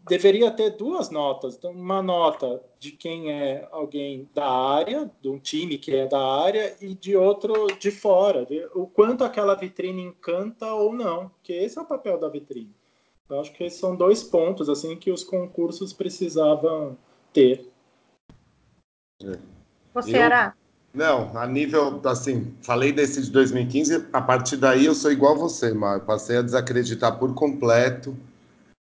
deveria 0.07 0.51
ter 0.51 0.71
duas 0.71 1.09
notas. 1.09 1.55
Então, 1.55 1.71
uma 1.71 2.01
nota 2.01 2.61
de 2.79 2.91
quem 2.91 3.31
é 3.31 3.67
alguém 3.71 4.29
da 4.33 4.47
área, 4.47 5.09
de 5.21 5.29
um 5.29 5.39
time 5.39 5.77
que 5.77 5.95
é 5.95 6.07
da 6.07 6.19
área, 6.19 6.75
e 6.81 6.93
de 6.93 7.15
outro 7.15 7.67
de 7.79 7.91
fora, 7.91 8.45
de 8.45 8.65
o 8.73 8.85
quanto 8.85 9.23
aquela 9.23 9.55
vitrine 9.55 10.01
encanta 10.01 10.73
ou 10.73 10.93
não, 10.93 11.31
que 11.41 11.53
esse 11.53 11.77
é 11.77 11.81
o 11.81 11.85
papel 11.85 12.19
da 12.19 12.29
vitrine. 12.29 12.73
Eu 13.29 13.39
acho 13.39 13.53
que 13.53 13.63
esses 13.63 13.79
são 13.79 13.95
dois 13.95 14.23
pontos 14.23 14.69
assim 14.69 14.95
que 14.95 15.11
os 15.11 15.23
concursos 15.23 15.93
precisavam 15.93 16.97
ter. 17.31 17.67
Você, 19.93 20.17
Ará? 20.17 20.55
Não, 20.93 21.35
a 21.35 21.47
nível, 21.47 21.99
assim, 22.05 22.53
falei 22.61 22.91
desse 22.91 23.21
de 23.23 23.31
2015, 23.31 24.09
a 24.13 24.21
partir 24.21 24.57
daí 24.57 24.85
eu 24.85 24.93
sou 24.93 25.11
igual 25.11 25.35
você, 25.35 25.73
Mar. 25.73 26.01
Passei 26.01 26.37
a 26.37 26.41
desacreditar 26.41 27.17
por 27.17 27.33
completo. 27.33 28.15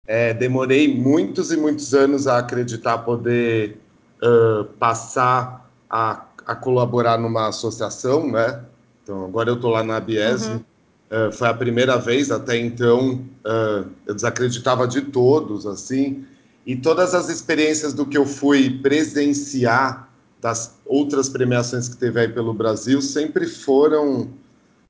É, 0.06 0.34
demorei 0.34 0.92
muitos 0.92 1.52
e 1.52 1.56
muitos 1.56 1.94
anos 1.94 2.26
a 2.26 2.38
acreditar 2.38 2.98
poder 2.98 3.78
uh, 4.20 4.64
passar 4.78 5.70
a, 5.88 6.24
a, 6.44 6.56
colaborar 6.56 7.18
numa 7.18 7.48
associação, 7.48 8.28
né? 8.30 8.64
Então, 9.02 9.24
agora 9.24 9.50
eu 9.50 9.54
estou 9.54 9.70
lá 9.70 9.84
na 9.84 10.00
Bies. 10.00 10.46
Uhum. 10.46 10.56
Uh, 10.56 11.32
foi 11.32 11.48
a 11.48 11.54
primeira 11.54 11.98
vez, 11.98 12.30
até 12.32 12.56
então 12.56 13.24
uh, 13.44 13.88
eu 14.04 14.14
desacreditava 14.14 14.88
de 14.88 15.02
todos, 15.02 15.66
assim. 15.66 16.24
E 16.66 16.74
todas 16.74 17.14
as 17.14 17.28
experiências 17.28 17.92
do 17.92 18.04
que 18.04 18.18
eu 18.18 18.26
fui 18.26 18.78
presenciar 18.80 20.08
das 20.40 20.80
outras 20.84 21.28
premiações 21.28 21.88
que 21.88 21.96
teve 21.96 22.18
aí 22.18 22.28
pelo 22.28 22.52
Brasil 22.52 23.00
sempre 23.00 23.46
foram, 23.46 24.30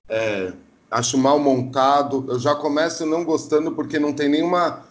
é, 0.09 0.53
acho 0.91 1.19
mal 1.19 1.39
montado. 1.39 2.25
Eu 2.29 2.39
já 2.39 2.55
começo 2.55 3.05
não 3.05 3.25
gostando 3.25 3.73
porque 3.73 3.99
não 3.99 4.15
tem 4.15 4.31
nenhuma 4.31 4.83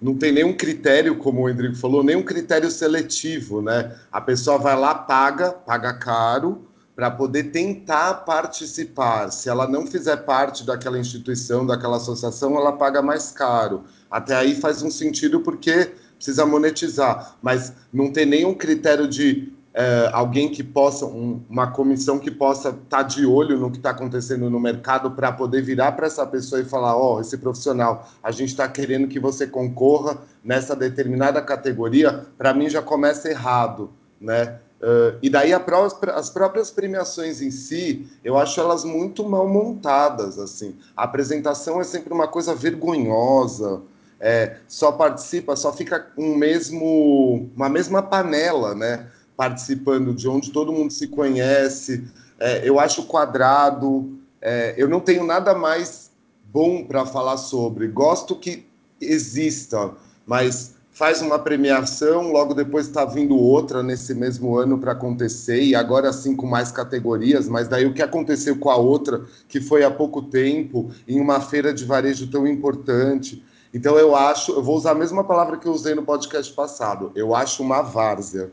não 0.00 0.16
tem 0.16 0.32
nenhum 0.32 0.52
critério, 0.52 1.16
como 1.16 1.42
o 1.42 1.48
Rodrigo 1.48 1.76
falou, 1.76 2.02
nenhum 2.02 2.22
critério 2.22 2.70
seletivo, 2.70 3.60
né? 3.60 3.94
A 4.10 4.20
pessoa 4.20 4.56
vai 4.58 4.74
lá, 4.74 4.94
paga, 4.94 5.52
paga 5.52 5.92
caro, 5.92 6.66
para 6.96 7.10
poder 7.10 7.44
tentar 7.44 8.14
participar. 8.24 9.30
Se 9.30 9.48
ela 9.48 9.68
não 9.68 9.86
fizer 9.86 10.16
parte 10.18 10.64
daquela 10.64 10.98
instituição, 10.98 11.66
daquela 11.66 11.96
associação, 11.96 12.56
ela 12.56 12.72
paga 12.72 13.02
mais 13.02 13.30
caro. 13.30 13.84
Até 14.10 14.34
aí 14.34 14.54
faz 14.54 14.82
um 14.82 14.90
sentido 14.90 15.40
porque 15.40 15.92
precisa 16.16 16.44
monetizar, 16.44 17.36
mas 17.40 17.72
não 17.90 18.12
tem 18.12 18.26
nenhum 18.26 18.52
critério 18.52 19.08
de 19.08 19.50
é, 19.80 20.10
alguém 20.12 20.50
que 20.50 20.62
possa, 20.62 21.06
um, 21.06 21.40
uma 21.48 21.68
comissão 21.68 22.18
que 22.18 22.30
possa 22.30 22.68
estar 22.68 22.82
tá 22.98 23.02
de 23.02 23.24
olho 23.24 23.58
no 23.58 23.70
que 23.70 23.78
está 23.78 23.90
acontecendo 23.90 24.50
no 24.50 24.60
mercado 24.60 25.12
para 25.12 25.32
poder 25.32 25.62
virar 25.62 25.92
para 25.92 26.06
essa 26.06 26.26
pessoa 26.26 26.60
e 26.60 26.66
falar: 26.66 26.94
ó, 26.94 27.16
oh, 27.16 27.20
esse 27.22 27.38
profissional, 27.38 28.06
a 28.22 28.30
gente 28.30 28.50
está 28.50 28.68
querendo 28.68 29.08
que 29.08 29.18
você 29.18 29.46
concorra 29.46 30.18
nessa 30.44 30.76
determinada 30.76 31.40
categoria, 31.40 32.26
para 32.36 32.52
mim 32.52 32.68
já 32.68 32.82
começa 32.82 33.30
errado, 33.30 33.90
né? 34.20 34.58
Uh, 34.82 35.16
e 35.22 35.30
daí 35.30 35.58
pró 35.60 35.88
as 36.14 36.28
próprias 36.28 36.70
premiações 36.70 37.40
em 37.40 37.50
si, 37.50 38.06
eu 38.22 38.36
acho 38.36 38.60
elas 38.60 38.84
muito 38.84 39.26
mal 39.26 39.48
montadas, 39.48 40.38
assim. 40.38 40.74
A 40.94 41.04
apresentação 41.04 41.80
é 41.80 41.84
sempre 41.84 42.12
uma 42.12 42.28
coisa 42.28 42.54
vergonhosa, 42.54 43.80
é, 44.20 44.56
só 44.68 44.92
participa, 44.92 45.56
só 45.56 45.72
fica 45.72 46.06
um 46.18 46.34
mesmo, 46.34 47.48
uma 47.56 47.70
mesma 47.70 48.02
panela, 48.02 48.74
né? 48.74 49.06
Participando, 49.40 50.12
de 50.12 50.28
onde 50.28 50.50
todo 50.50 50.70
mundo 50.70 50.92
se 50.92 51.08
conhece. 51.08 52.04
É, 52.38 52.60
eu 52.68 52.78
acho 52.78 53.04
quadrado. 53.04 54.18
É, 54.38 54.74
eu 54.76 54.86
não 54.86 55.00
tenho 55.00 55.24
nada 55.24 55.54
mais 55.54 56.10
bom 56.52 56.84
para 56.84 57.06
falar 57.06 57.38
sobre. 57.38 57.88
Gosto 57.88 58.36
que 58.36 58.66
exista, 59.00 59.92
mas 60.26 60.74
faz 60.90 61.22
uma 61.22 61.38
premiação, 61.38 62.30
logo 62.30 62.52
depois 62.52 62.86
está 62.86 63.06
vindo 63.06 63.34
outra 63.34 63.82
nesse 63.82 64.12
mesmo 64.12 64.58
ano 64.58 64.76
para 64.76 64.92
acontecer, 64.92 65.62
e 65.62 65.74
agora 65.74 66.12
sim 66.12 66.36
com 66.36 66.46
mais 66.46 66.70
categorias, 66.70 67.48
mas 67.48 67.66
daí 67.66 67.86
o 67.86 67.94
que 67.94 68.02
aconteceu 68.02 68.58
com 68.58 68.68
a 68.68 68.76
outra, 68.76 69.24
que 69.48 69.58
foi 69.58 69.82
há 69.82 69.90
pouco 69.90 70.20
tempo, 70.20 70.90
em 71.08 71.18
uma 71.18 71.40
feira 71.40 71.72
de 71.72 71.86
varejo 71.86 72.30
tão 72.30 72.46
importante. 72.46 73.42
Então 73.72 73.96
eu 73.96 74.14
acho, 74.14 74.52
eu 74.52 74.62
vou 74.62 74.76
usar 74.76 74.90
a 74.90 74.94
mesma 74.94 75.24
palavra 75.24 75.56
que 75.56 75.66
eu 75.66 75.72
usei 75.72 75.94
no 75.94 76.02
podcast 76.02 76.52
passado, 76.52 77.10
eu 77.14 77.34
acho 77.34 77.62
uma 77.62 77.80
várzea. 77.80 78.52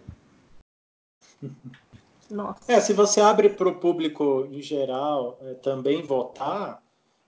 Nossa. 2.29 2.71
É, 2.71 2.79
se 2.79 2.93
você 2.93 3.21
abre 3.21 3.49
para 3.49 3.69
o 3.69 3.75
público 3.75 4.47
em 4.51 4.61
geral 4.61 5.37
é, 5.41 5.53
também 5.55 6.01
votar, 6.01 6.81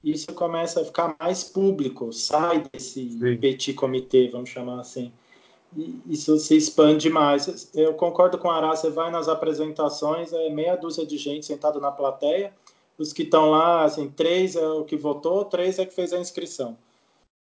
isso 0.03 0.33
começa 0.33 0.81
a 0.81 0.85
ficar 0.85 1.15
mais 1.19 1.43
público, 1.43 2.11
sai 2.11 2.63
desse 2.71 3.11
Sim. 3.11 3.37
petit 3.37 3.73
comitê, 3.73 4.27
vamos 4.29 4.49
chamar 4.49 4.79
assim. 4.79 5.11
E 5.77 6.01
isso 6.07 6.37
se 6.37 6.55
expande 6.57 7.09
mais. 7.09 7.69
Eu 7.75 7.93
concordo 7.93 8.37
com 8.37 8.49
a 8.49 8.57
Ará, 8.57 8.75
você 8.75 8.89
vai 8.89 9.11
nas 9.11 9.27
apresentações, 9.27 10.33
é 10.33 10.49
meia 10.49 10.75
dúzia 10.75 11.05
de 11.05 11.17
gente 11.17 11.45
sentada 11.45 11.79
na 11.79 11.91
plateia, 11.91 12.53
os 12.97 13.13
que 13.13 13.23
estão 13.23 13.51
lá, 13.51 13.83
assim, 13.83 14.09
três 14.09 14.55
é 14.55 14.67
o 14.67 14.83
que 14.83 14.97
votou, 14.97 15.45
três 15.45 15.79
é 15.79 15.85
que 15.85 15.93
fez 15.93 16.11
a 16.11 16.19
inscrição. 16.19 16.77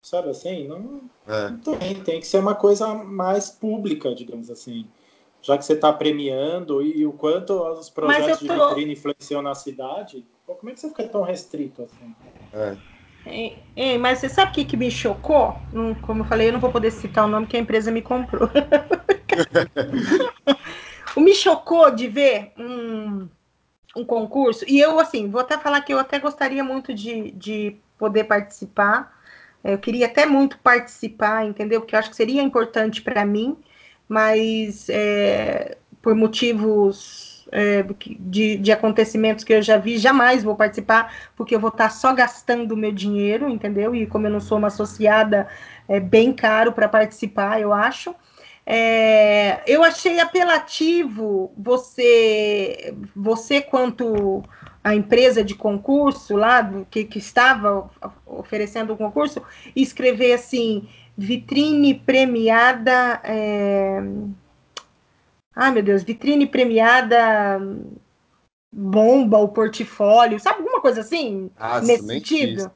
Sabe 0.01 0.29
assim? 0.29 0.67
Não, 0.67 1.01
é. 1.27 1.49
não 1.49 1.57
tem, 1.57 2.03
tem 2.03 2.19
que 2.19 2.27
ser 2.27 2.37
uma 2.37 2.53
coisa 2.53 2.93
mais 2.93 3.49
pública, 3.49 4.13
digamos 4.13 4.49
assim 4.49 4.85
já 5.45 5.57
que 5.59 5.63
você 5.63 5.73
está 5.73 5.93
premiando 5.93 6.81
e 6.81 7.05
o 7.05 7.13
quanto 7.13 7.53
os 7.53 7.87
projetos 7.87 8.39
tô... 8.39 8.47
de 8.47 8.59
vitrine 8.59 8.93
influenciam 8.93 9.43
na 9.43 9.53
cidade, 9.53 10.25
como 10.43 10.71
é 10.71 10.73
que 10.73 10.79
você 10.79 10.89
fica 10.89 11.07
tão 11.07 11.21
restrito 11.21 11.83
assim? 11.83 12.15
É. 12.51 12.75
Ei, 13.27 13.59
ei, 13.75 13.97
mas 13.99 14.19
você 14.19 14.27
sabe 14.27 14.51
o 14.51 14.53
que, 14.55 14.65
que 14.65 14.75
me 14.75 14.89
chocou? 14.89 15.55
como 16.01 16.21
eu 16.21 16.25
falei, 16.25 16.49
eu 16.49 16.53
não 16.53 16.59
vou 16.59 16.71
poder 16.71 16.89
citar 16.89 17.25
o 17.25 17.27
nome 17.27 17.45
que 17.45 17.55
a 17.55 17.59
empresa 17.59 17.91
me 17.91 18.01
comprou. 18.01 18.49
o 21.15 21.19
me 21.19 21.35
chocou 21.35 21.91
de 21.91 22.07
ver 22.07 22.51
um, 22.57 23.27
um 23.95 24.03
concurso, 24.03 24.65
e 24.67 24.79
eu, 24.79 24.99
assim, 24.99 25.29
vou 25.29 25.41
até 25.41 25.59
falar 25.59 25.81
que 25.81 25.93
eu 25.93 25.99
até 25.99 26.17
gostaria 26.17 26.63
muito 26.63 26.91
de, 26.91 27.29
de 27.31 27.75
poder 27.99 28.23
participar. 28.23 29.15
Eu 29.63 29.77
queria 29.77 30.07
até 30.07 30.25
muito 30.25 30.57
participar, 30.59 31.45
entendeu? 31.45 31.81
Porque 31.81 31.95
eu 31.95 31.99
acho 31.99 32.09
que 32.09 32.15
seria 32.15 32.41
importante 32.41 33.01
para 33.01 33.25
mim 33.25 33.57
mas 34.07 34.87
é, 34.89 35.77
por 36.01 36.15
motivos 36.15 37.47
é, 37.51 37.83
de, 38.19 38.57
de, 38.57 38.71
acontecimentos 38.71 39.43
que 39.43 39.53
eu 39.53 39.61
já 39.61 39.77
vi, 39.77 39.97
jamais 39.97 40.43
vou 40.43 40.55
participar, 40.55 41.13
porque 41.35 41.55
eu 41.55 41.59
vou 41.59 41.69
estar 41.69 41.89
só 41.89 42.13
gastando 42.13 42.73
o 42.73 42.77
meu 42.77 42.91
dinheiro, 42.91 43.49
entendeu? 43.49 43.95
E 43.95 44.05
como 44.05 44.27
eu 44.27 44.31
não 44.31 44.39
sou 44.39 44.57
uma 44.57 44.67
associada, 44.67 45.47
é 45.87 45.99
bem 45.99 46.33
caro 46.33 46.71
para 46.73 46.87
participar, 46.87 47.59
eu 47.59 47.73
acho. 47.73 48.15
É, 48.65 49.61
eu 49.67 49.83
achei 49.83 50.19
apelativo 50.19 51.53
você, 51.55 52.95
você 53.15 53.61
quanto 53.61 54.43
a 54.83 54.95
empresa 54.95 55.43
de 55.43 55.55
concurso 55.55 56.35
lá, 56.35 56.67
que, 56.89 57.03
que 57.03 57.17
estava 57.17 57.89
oferecendo 58.25 58.93
o 58.93 58.97
concurso, 58.97 59.41
escrever 59.75 60.33
assim, 60.33 60.87
vitrine 61.17 61.95
premiada. 61.95 63.21
É... 63.23 63.99
Ai, 65.55 65.71
meu 65.71 65.83
Deus, 65.83 66.03
vitrine 66.03 66.45
premiada 66.45 67.59
bomba 68.75 69.37
o 69.37 69.47
portfólio, 69.47 70.37
sabe 70.37 70.59
alguma 70.59 70.81
coisa 70.81 70.99
assim? 70.99 71.49
Ah, 71.57 71.79
nesse 71.79 72.05
sentido? 72.05 72.69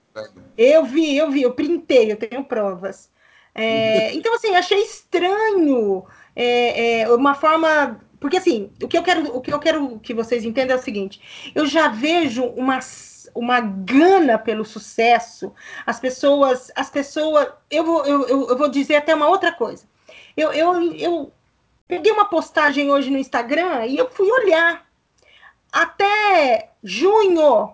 Eu 0.57 0.85
vi, 0.85 1.17
eu 1.17 1.29
vi, 1.29 1.41
eu 1.41 1.53
printei, 1.53 2.09
eu 2.09 2.15
tenho 2.15 2.43
provas. 2.45 3.11
É, 3.53 4.13
então, 4.15 4.33
assim, 4.33 4.55
achei 4.55 4.79
estranho 4.79 6.05
é, 6.33 7.01
é, 7.01 7.09
uma 7.09 7.35
forma. 7.35 7.99
Porque 8.19 8.37
assim, 8.37 8.69
o 8.81 8.87
que 8.87 8.97
eu 8.97 9.03
quero, 9.03 9.35
o 9.35 9.41
que 9.41 9.53
eu 9.53 9.59
quero 9.59 9.99
que 9.99 10.13
vocês 10.13 10.45
entendam 10.45 10.77
é 10.77 10.79
o 10.79 10.83
seguinte: 10.83 11.51
eu 11.53 11.65
já 11.65 11.89
vejo 11.89 12.45
uma 12.45 12.79
uma 13.39 13.61
gana 13.61 14.37
pelo 14.37 14.65
sucesso. 14.65 15.53
As 15.85 15.97
pessoas, 15.97 16.69
as 16.75 16.89
pessoas, 16.89 17.47
eu 17.71 17.85
vou, 17.85 18.05
eu, 18.05 18.27
eu, 18.27 18.57
vou 18.57 18.69
dizer 18.69 18.97
até 18.97 19.15
uma 19.15 19.29
outra 19.29 19.53
coisa. 19.53 19.85
Eu, 20.35 20.51
eu, 20.51 20.93
eu 20.93 21.33
peguei 21.87 22.11
uma 22.11 22.25
postagem 22.25 22.91
hoje 22.91 23.09
no 23.09 23.17
Instagram 23.17 23.85
e 23.85 23.97
eu 23.97 24.09
fui 24.09 24.29
olhar. 24.29 24.85
Até 25.71 26.71
junho, 26.83 27.71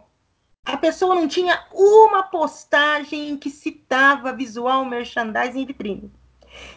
a 0.64 0.78
pessoa 0.78 1.16
não 1.16 1.28
tinha 1.28 1.66
uma 1.74 2.22
postagem 2.22 3.36
que 3.36 3.50
citava 3.50 4.34
visual 4.34 4.86
merchandising 4.86 5.62
em 5.62 5.66
vitrine. 5.66 6.12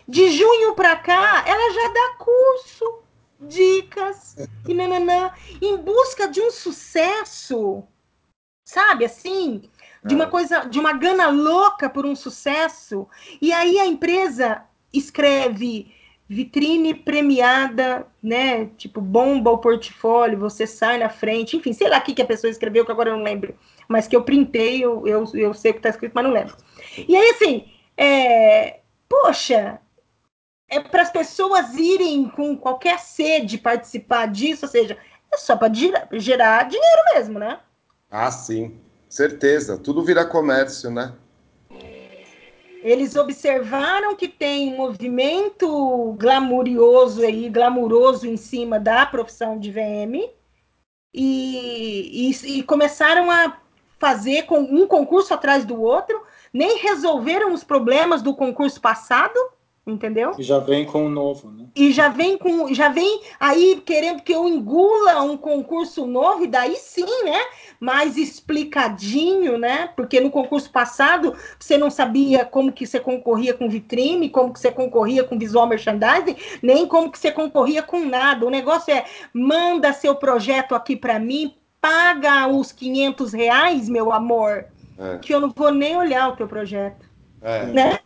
De 0.08 0.30
junho 0.30 0.74
para 0.74 0.96
cá, 0.96 1.44
ela 1.46 1.74
já 1.74 1.88
dá 1.88 2.24
curso, 2.24 3.02
dicas 3.38 4.36
e 4.66 4.72
nananã, 4.72 5.30
em 5.60 5.76
busca 5.76 6.26
de 6.26 6.40
um 6.40 6.50
sucesso 6.50 7.84
sabe 8.68 9.06
assim? 9.06 9.62
De 10.04 10.14
uma 10.14 10.24
é. 10.24 10.26
coisa, 10.28 10.66
de 10.66 10.78
uma 10.78 10.92
gana 10.92 11.28
louca 11.28 11.88
por 11.88 12.04
um 12.04 12.14
sucesso. 12.14 13.08
E 13.40 13.50
aí 13.50 13.78
a 13.78 13.86
empresa 13.86 14.62
escreve 14.92 15.90
vitrine 16.28 16.92
premiada, 16.92 18.06
né? 18.22 18.66
Tipo, 18.76 19.00
bomba 19.00 19.50
o 19.50 19.58
portfólio, 19.58 20.38
você 20.38 20.66
sai 20.66 20.98
na 20.98 21.08
frente, 21.08 21.56
enfim, 21.56 21.72
sei 21.72 21.88
lá 21.88 21.96
o 21.96 22.02
que 22.02 22.20
a 22.20 22.26
pessoa 22.26 22.50
escreveu, 22.50 22.84
que 22.84 22.92
agora 22.92 23.08
eu 23.08 23.16
não 23.16 23.24
lembro, 23.24 23.56
mas 23.88 24.06
que 24.06 24.14
eu 24.14 24.22
printei, 24.22 24.84
eu, 24.84 25.06
eu, 25.06 25.24
eu 25.32 25.54
sei 25.54 25.70
o 25.70 25.74
que 25.74 25.80
está 25.80 25.88
escrito, 25.88 26.12
mas 26.14 26.24
não 26.24 26.32
lembro. 26.32 26.54
E 27.08 27.16
aí, 27.16 27.30
assim, 27.30 27.72
é, 27.96 28.80
poxa, 29.08 29.80
é 30.68 30.78
para 30.78 31.00
as 31.00 31.10
pessoas 31.10 31.74
irem 31.74 32.28
com 32.28 32.54
qualquer 32.54 32.98
sede 32.98 33.56
participar 33.56 34.26
disso, 34.26 34.66
ou 34.66 34.70
seja, 34.70 34.98
é 35.32 35.36
só 35.38 35.56
para 35.56 35.72
gerar 35.72 36.68
dinheiro 36.68 37.02
mesmo, 37.14 37.38
né? 37.38 37.60
Ah, 38.10 38.30
sim, 38.30 38.78
certeza. 39.08 39.78
Tudo 39.78 40.02
vira 40.02 40.24
comércio, 40.24 40.90
né? 40.90 41.14
Eles 42.82 43.16
observaram 43.16 44.14
que 44.14 44.28
tem 44.28 44.72
um 44.72 44.76
movimento 44.76 46.14
glamurioso 46.16 47.22
aí, 47.22 47.48
glamuroso 47.48 48.26
em 48.26 48.36
cima 48.36 48.78
da 48.78 49.04
profissão 49.04 49.58
de 49.58 49.70
VM 49.70 50.30
e, 51.12 52.30
e, 52.30 52.58
e 52.58 52.62
começaram 52.62 53.30
a 53.30 53.60
fazer 53.98 54.42
com 54.44 54.60
um 54.60 54.86
concurso 54.86 55.34
atrás 55.34 55.64
do 55.64 55.80
outro, 55.80 56.22
nem 56.52 56.78
resolveram 56.78 57.52
os 57.52 57.64
problemas 57.64 58.22
do 58.22 58.34
concurso 58.34 58.80
passado, 58.80 59.38
entendeu? 59.90 60.32
E 60.38 60.42
já 60.42 60.58
vem 60.58 60.84
com 60.84 61.06
o 61.06 61.08
novo, 61.08 61.50
né? 61.50 61.66
E 61.74 61.90
já 61.92 62.08
vem 62.08 62.36
com, 62.36 62.72
já 62.72 62.88
vem 62.88 63.22
aí 63.40 63.82
querendo 63.84 64.22
que 64.22 64.32
eu 64.32 64.46
engula 64.48 65.22
um 65.22 65.36
concurso 65.36 66.06
novo, 66.06 66.44
e 66.44 66.46
daí 66.46 66.76
sim, 66.76 67.24
né? 67.24 67.38
Mais 67.80 68.16
explicadinho, 68.16 69.58
né? 69.58 69.88
Porque 69.96 70.20
no 70.20 70.30
concurso 70.30 70.70
passado 70.70 71.34
você 71.58 71.78
não 71.78 71.90
sabia 71.90 72.44
como 72.44 72.72
que 72.72 72.86
você 72.86 73.00
concorria 73.00 73.54
com 73.54 73.68
vitrine, 73.68 74.28
como 74.28 74.52
que 74.52 74.60
você 74.60 74.70
concorria 74.70 75.24
com 75.24 75.38
visual 75.38 75.66
merchandising, 75.66 76.36
nem 76.62 76.86
como 76.86 77.10
que 77.10 77.18
você 77.18 77.32
concorria 77.32 77.82
com 77.82 78.04
nada. 78.04 78.46
O 78.46 78.50
negócio 78.50 78.92
é 78.92 79.04
manda 79.32 79.92
seu 79.92 80.14
projeto 80.14 80.74
aqui 80.74 80.96
para 80.96 81.18
mim, 81.18 81.54
paga 81.80 82.46
os 82.48 82.72
500 82.72 83.32
reais, 83.32 83.88
meu 83.88 84.12
amor, 84.12 84.66
é. 84.98 85.18
que 85.18 85.32
eu 85.32 85.40
não 85.40 85.50
vou 85.50 85.72
nem 85.72 85.96
olhar 85.96 86.28
o 86.28 86.36
teu 86.36 86.48
projeto, 86.48 87.06
é. 87.40 87.66
né? 87.66 87.98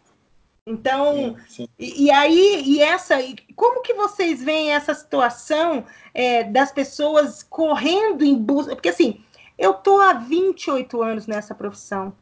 Então, 0.66 1.36
sim, 1.48 1.48
sim. 1.48 1.68
E, 1.78 2.04
e, 2.04 2.10
aí, 2.10 2.62
e 2.64 2.80
essa, 2.80 3.16
como 3.56 3.82
que 3.82 3.94
vocês 3.94 4.42
veem 4.42 4.72
essa 4.72 4.94
situação 4.94 5.84
é, 6.14 6.44
das 6.44 6.70
pessoas 6.70 7.42
correndo 7.42 8.24
em 8.24 8.36
busca? 8.36 8.76
Porque 8.76 8.90
assim, 8.90 9.24
eu 9.58 9.74
tô 9.74 10.00
há 10.00 10.12
28 10.12 11.02
anos 11.02 11.26
nessa 11.26 11.54
profissão. 11.54 12.16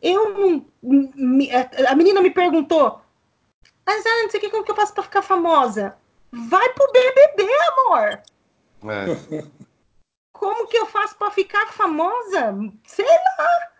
Eu 0.00 0.38
não. 0.38 0.66
Me, 0.82 1.48
a 1.88 1.94
menina 1.94 2.20
me 2.20 2.30
perguntou, 2.30 3.00
mas 3.86 4.04
ah, 4.06 4.22
não 4.22 4.30
sei 4.30 4.38
o 4.38 4.40
que, 4.42 4.50
como 4.50 4.64
que 4.64 4.70
eu 4.70 4.76
faço 4.76 4.94
para 4.94 5.02
ficar 5.02 5.22
famosa? 5.22 5.96
Vai 6.30 6.68
pro 6.74 6.92
BBB, 6.92 7.48
amor! 7.68 8.22
É. 8.90 9.44
Como 10.32 10.66
que 10.66 10.76
eu 10.76 10.84
faço 10.84 11.16
para 11.16 11.30
ficar 11.30 11.72
famosa? 11.72 12.54
Sei 12.84 13.06
lá. 13.06 13.73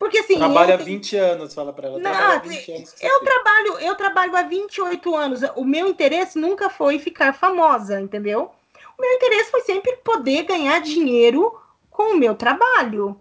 Porque 0.00 0.16
assim. 0.16 0.38
Trabalha 0.38 0.74
há 0.74 0.78
20 0.78 1.16
anos, 1.16 1.52
fala 1.52 1.74
para 1.74 1.88
ela. 1.88 1.98
Não, 1.98 2.10
anos 2.10 2.94
eu 3.02 3.20
trabalho, 3.20 3.78
eu 3.80 3.94
trabalho 3.94 4.34
há 4.34 4.42
28 4.42 5.14
anos. 5.14 5.40
O 5.54 5.62
meu 5.62 5.86
interesse 5.86 6.38
nunca 6.38 6.70
foi 6.70 6.98
ficar 6.98 7.34
famosa, 7.34 8.00
entendeu? 8.00 8.50
O 8.96 9.02
meu 9.02 9.12
interesse 9.12 9.50
foi 9.50 9.60
sempre 9.60 9.94
poder 9.98 10.44
ganhar 10.44 10.80
dinheiro 10.80 11.54
com 11.90 12.14
o 12.14 12.16
meu 12.16 12.34
trabalho. 12.34 13.20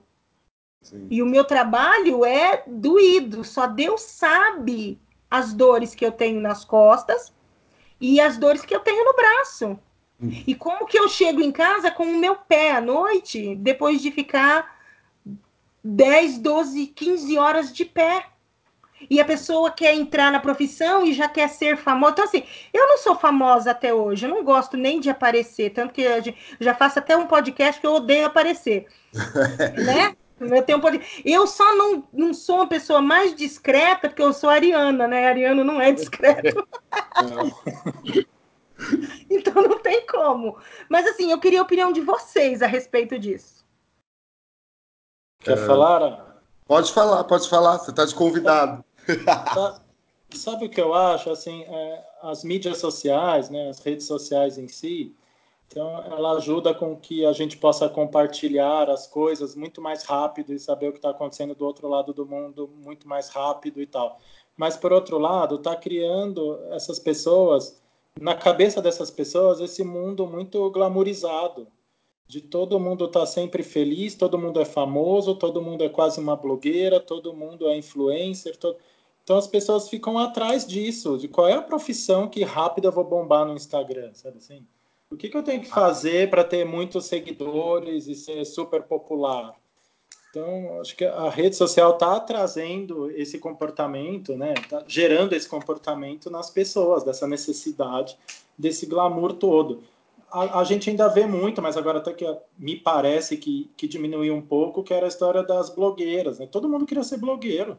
Sim. 0.81 1.05
E 1.11 1.21
o 1.21 1.25
meu 1.25 1.43
trabalho 1.43 2.23
é 2.23 2.63
doído, 2.65 3.43
só 3.43 3.67
Deus 3.67 3.99
sabe 3.99 4.97
as 5.29 5.51
dores 5.51 5.93
que 5.93 6.05
eu 6.05 6.13
tenho 6.13 6.39
nas 6.39 6.63
costas 6.63 7.33
e 7.99 8.21
as 8.21 8.37
dores 8.37 8.63
que 8.63 8.73
eu 8.73 8.79
tenho 8.79 9.03
no 9.03 9.13
braço. 9.13 9.77
Hum. 10.21 10.43
E 10.47 10.55
como 10.55 10.85
que 10.85 10.97
eu 10.97 11.09
chego 11.09 11.41
em 11.41 11.51
casa 11.51 11.91
com 11.91 12.03
o 12.03 12.17
meu 12.17 12.37
pé 12.37 12.71
à 12.71 12.79
noite, 12.79 13.53
depois 13.55 14.01
de 14.01 14.11
ficar 14.11 14.78
10, 15.83 16.39
12, 16.39 16.87
15 16.87 17.37
horas 17.37 17.73
de 17.73 17.85
pé. 17.85 18.25
E 19.09 19.21
a 19.21 19.25
pessoa 19.25 19.71
quer 19.71 19.93
entrar 19.95 20.29
na 20.29 20.41
profissão 20.41 21.05
e 21.05 21.13
já 21.13 21.29
quer 21.29 21.47
ser 21.47 21.77
famosa. 21.77 22.11
Então, 22.11 22.25
assim, 22.25 22.43
eu 22.73 22.85
não 22.85 22.97
sou 22.97 23.15
famosa 23.15 23.71
até 23.71 23.93
hoje, 23.93 24.25
eu 24.25 24.29
não 24.29 24.43
gosto 24.43 24.75
nem 24.75 24.99
de 24.99 25.09
aparecer, 25.09 25.69
tanto 25.69 25.93
que 25.93 26.01
eu 26.01 26.21
já 26.59 26.75
faço 26.75 26.99
até 26.99 27.15
um 27.15 27.25
podcast 27.25 27.79
que 27.79 27.87
eu 27.87 27.93
odeio 27.93 28.25
aparecer. 28.25 28.87
né? 29.85 30.15
Eu, 30.37 30.63
tenho 30.63 30.79
um 30.79 30.81
podcast... 30.81 31.21
eu 31.23 31.47
só 31.47 31.75
não, 31.75 32.03
não 32.11 32.33
sou 32.33 32.57
uma 32.57 32.67
pessoa 32.67 33.01
mais 33.01 33.33
discreta 33.33 34.09
porque 34.09 34.21
eu 34.21 34.33
sou 34.33 34.49
ariana, 34.49 35.07
né? 35.07 35.27
Ariano 35.29 35.63
não 35.63 35.79
é 35.79 35.93
discreto. 35.93 36.67
então 39.29 39.61
não 39.61 39.79
tem 39.79 40.05
como. 40.05 40.57
Mas 40.87 41.05
assim, 41.07 41.31
eu 41.31 41.39
queria 41.39 41.59
a 41.59 41.63
opinião 41.63 41.91
de 41.91 42.01
vocês 42.01 42.61
a 42.61 42.67
respeito 42.67 43.17
disso. 43.17 43.58
Quer 45.39 45.57
é... 45.57 45.65
falar? 45.65 46.41
Pode 46.67 46.91
falar, 46.91 47.23
pode 47.23 47.49
falar. 47.49 47.77
Você 47.79 47.91
está 47.91 48.05
de 48.05 48.13
convidado. 48.13 48.83
Tá, 49.25 49.81
sabe 50.31 50.65
o 50.65 50.69
que 50.69 50.79
eu 50.79 50.93
acho? 50.93 51.31
Assim, 51.31 51.63
é, 51.63 52.05
as 52.21 52.43
mídias 52.43 52.77
sociais, 52.77 53.49
né, 53.49 53.69
as 53.69 53.79
redes 53.79 54.05
sociais 54.05 54.57
em 54.57 54.67
si, 54.67 55.15
então 55.67 56.03
ela 56.03 56.33
ajuda 56.33 56.73
com 56.73 56.95
que 56.95 57.25
a 57.25 57.31
gente 57.31 57.57
possa 57.57 57.87
compartilhar 57.87 58.89
as 58.89 59.07
coisas 59.07 59.55
muito 59.55 59.81
mais 59.81 60.03
rápido 60.03 60.53
e 60.53 60.59
saber 60.59 60.89
o 60.89 60.91
que 60.91 60.97
está 60.97 61.11
acontecendo 61.11 61.55
do 61.55 61.65
outro 61.65 61.87
lado 61.87 62.13
do 62.13 62.25
mundo 62.25 62.69
muito 62.75 63.07
mais 63.07 63.29
rápido 63.29 63.81
e 63.81 63.85
tal. 63.85 64.19
Mas 64.57 64.75
por 64.75 64.91
outro 64.91 65.17
lado, 65.17 65.55
está 65.55 65.75
criando 65.75 66.59
essas 66.71 66.99
pessoas 66.99 67.79
na 68.19 68.35
cabeça 68.35 68.81
dessas 68.81 69.09
pessoas 69.09 69.61
esse 69.61 69.83
mundo 69.83 70.27
muito 70.27 70.69
glamourizado, 70.71 71.67
de 72.29 72.41
todo 72.41 72.79
mundo 72.79 73.05
estar 73.05 73.21
tá 73.21 73.25
sempre 73.25 73.63
feliz, 73.63 74.13
todo 74.13 74.37
mundo 74.37 74.61
é 74.61 74.65
famoso, 74.65 75.33
todo 75.33 75.63
mundo 75.63 75.83
é 75.83 75.89
quase 75.89 76.19
uma 76.19 76.35
blogueira, 76.35 76.99
todo 76.99 77.33
mundo 77.33 77.67
é 77.67 77.75
influencer. 77.75 78.55
Todo... 78.55 78.77
Então 79.23 79.35
as 79.35 79.47
pessoas 79.47 79.89
ficam 79.89 80.15
atrás 80.19 80.65
disso, 80.65 81.17
de 81.17 81.27
qual 81.27 81.47
é 81.47 81.53
a 81.53 81.61
profissão 81.61 82.27
que 82.27 82.43
rápido 82.43 82.87
eu 82.87 82.91
vou 82.91 83.03
bombar 83.03 83.47
no 83.47 83.55
Instagram, 83.55 84.13
sabe 84.13 84.37
assim? 84.37 84.63
O 85.09 85.17
que, 85.17 85.27
que 85.27 85.35
eu 85.35 85.41
tenho 85.41 85.59
que 85.59 85.69
fazer 85.69 86.29
para 86.29 86.43
ter 86.43 86.63
muitos 86.65 87.07
seguidores 87.07 88.05
e 88.05 88.13
ser 88.13 88.45
super 88.45 88.83
popular? 88.83 89.55
Então, 90.29 90.79
acho 90.79 90.95
que 90.95 91.05
a 91.05 91.31
rede 91.31 91.55
social 91.55 91.93
está 91.93 92.19
trazendo 92.19 93.09
esse 93.09 93.39
comportamento, 93.39 94.37
né? 94.37 94.53
Tá 94.69 94.83
gerando 94.87 95.33
esse 95.33 95.49
comportamento 95.49 96.29
nas 96.29 96.51
pessoas, 96.51 97.03
dessa 97.03 97.25
necessidade, 97.25 98.15
desse 98.55 98.85
glamour 98.85 99.33
todo 99.33 99.81
a, 100.31 100.59
a, 100.59 100.63
gente 100.63 100.89
ainda 100.89 101.07
vê 101.07 101.25
muito, 101.25 101.61
mas 101.61 101.77
agora 101.77 101.99
até 101.99 102.13
que 102.13 102.25
me 102.57 102.75
parece 102.75 103.37
que, 103.37 103.71
que 103.75 103.87
diminuiu 103.87 104.35
um 104.35 104.41
pouco, 104.41 104.83
que 104.83 104.93
era 104.93 105.05
a 105.05 105.09
história 105.09 105.43
das 105.43 105.69
blogueiras. 105.69 106.39
Né? 106.39 106.47
Todo 106.47 106.69
mundo 106.69 106.85
queria 106.85 107.03
ser 107.03 107.17
blogueiro. 107.17 107.77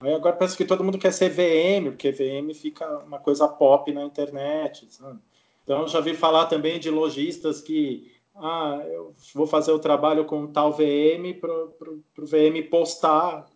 Aí 0.00 0.12
agora 0.12 0.36
parece 0.36 0.56
que 0.56 0.64
todo 0.64 0.84
mundo 0.84 0.98
quer 0.98 1.12
ser 1.12 1.30
VM, 1.30 1.90
porque 1.90 2.10
VM 2.10 2.52
fica 2.54 2.86
uma 2.98 3.18
coisa 3.18 3.48
pop 3.48 3.92
na 3.92 4.02
internet. 4.04 4.86
Sabe? 4.90 5.18
Então 5.62 5.86
já 5.88 6.00
vi 6.00 6.14
falar 6.14 6.46
também 6.46 6.78
de 6.78 6.90
lojistas 6.90 7.60
que 7.60 8.12
ah, 8.34 8.82
eu 8.86 9.14
vou 9.34 9.46
fazer 9.46 9.72
o 9.72 9.78
trabalho 9.78 10.24
com 10.24 10.46
tal 10.46 10.72
VM 10.72 11.38
para 11.40 11.52
o 11.52 12.26
VM 12.26 12.68
postar 12.68 13.46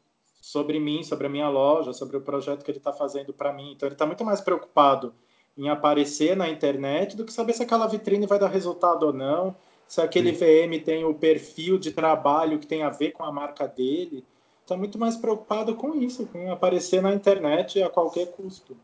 sobre 0.40 0.78
mim, 0.78 1.02
sobre 1.02 1.26
a 1.26 1.30
minha 1.30 1.48
loja, 1.48 1.92
sobre 1.92 2.16
o 2.16 2.22
projeto 2.22 2.64
que 2.64 2.70
ele 2.70 2.78
está 2.78 2.92
fazendo 2.92 3.32
para 3.32 3.52
mim. 3.52 3.72
Então 3.72 3.86
ele 3.86 3.94
está 3.94 4.06
muito 4.06 4.24
mais 4.24 4.40
preocupado 4.40 5.14
em 5.58 5.68
aparecer 5.68 6.36
na 6.36 6.48
internet 6.48 7.16
do 7.16 7.24
que 7.24 7.32
saber 7.32 7.52
se 7.52 7.62
aquela 7.64 7.88
vitrine 7.88 8.26
vai 8.26 8.38
dar 8.38 8.48
resultado 8.48 9.06
ou 9.06 9.12
não, 9.12 9.56
se 9.88 10.00
aquele 10.00 10.32
Sim. 10.32 10.70
VM 10.70 10.84
tem 10.84 11.04
o 11.04 11.12
perfil 11.12 11.78
de 11.78 11.90
trabalho 11.90 12.60
que 12.60 12.66
tem 12.66 12.84
a 12.84 12.90
ver 12.90 13.10
com 13.10 13.24
a 13.24 13.32
marca 13.32 13.66
dele. 13.66 14.24
Está 14.62 14.76
muito 14.76 14.98
mais 14.98 15.16
preocupado 15.16 15.74
com 15.74 15.94
isso, 15.96 16.26
com 16.26 16.52
aparecer 16.52 17.02
na 17.02 17.12
internet 17.12 17.82
a 17.82 17.90
qualquer 17.90 18.26
custo. 18.32 18.76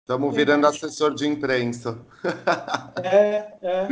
Estamos 0.00 0.34
virando 0.34 0.66
assessor 0.66 1.14
de 1.14 1.26
imprensa. 1.28 1.98
É, 3.04 3.52
é. 3.60 3.88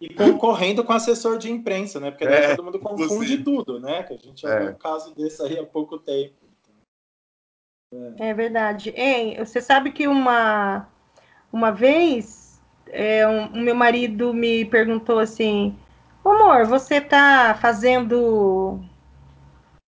E 0.00 0.12
concorrendo 0.12 0.82
com 0.82 0.92
assessor 0.92 1.38
de 1.38 1.48
imprensa, 1.48 2.00
né? 2.00 2.10
Porque 2.10 2.24
é, 2.24 2.56
todo 2.56 2.64
mundo 2.64 2.80
confunde 2.80 3.38
tudo, 3.38 3.78
né? 3.78 4.02
Que 4.02 4.14
a 4.14 4.16
gente 4.16 4.42
já 4.42 4.54
é. 4.54 4.60
viu 4.60 4.70
um 4.70 4.74
caso 4.74 5.14
desse 5.14 5.40
aí 5.42 5.56
há 5.56 5.64
pouco 5.64 5.96
tempo. 5.96 6.41
É 8.18 8.32
verdade. 8.32 8.90
Hein, 8.96 9.36
você 9.38 9.60
sabe 9.60 9.92
que 9.92 10.08
uma, 10.08 10.88
uma 11.52 11.70
vez 11.70 12.60
é, 12.86 13.26
um, 13.26 13.46
o 13.48 13.58
meu 13.58 13.74
marido 13.74 14.32
me 14.32 14.64
perguntou 14.64 15.18
assim: 15.18 15.78
amor, 16.24 16.64
você 16.66 17.00
tá 17.00 17.56
fazendo 17.60 18.80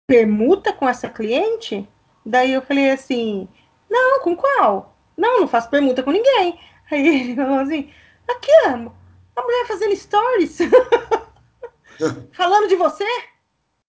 permuta 0.06 0.72
com 0.72 0.88
essa 0.88 1.08
cliente? 1.08 1.86
Daí 2.24 2.52
eu 2.52 2.62
falei 2.62 2.90
assim: 2.90 3.46
não, 3.90 4.20
com 4.20 4.34
qual? 4.36 4.96
Não, 5.16 5.40
não 5.40 5.48
faço 5.48 5.68
permuta 5.68 6.02
com 6.02 6.12
ninguém. 6.12 6.58
Aí 6.90 7.06
ele 7.06 7.36
falou 7.36 7.58
assim: 7.58 7.90
aqui, 8.28 8.52
a 8.66 8.76
mulher 8.76 9.66
fazendo 9.66 9.96
stories, 9.96 10.58
falando 12.32 12.68
de 12.68 12.76
você. 12.76 13.06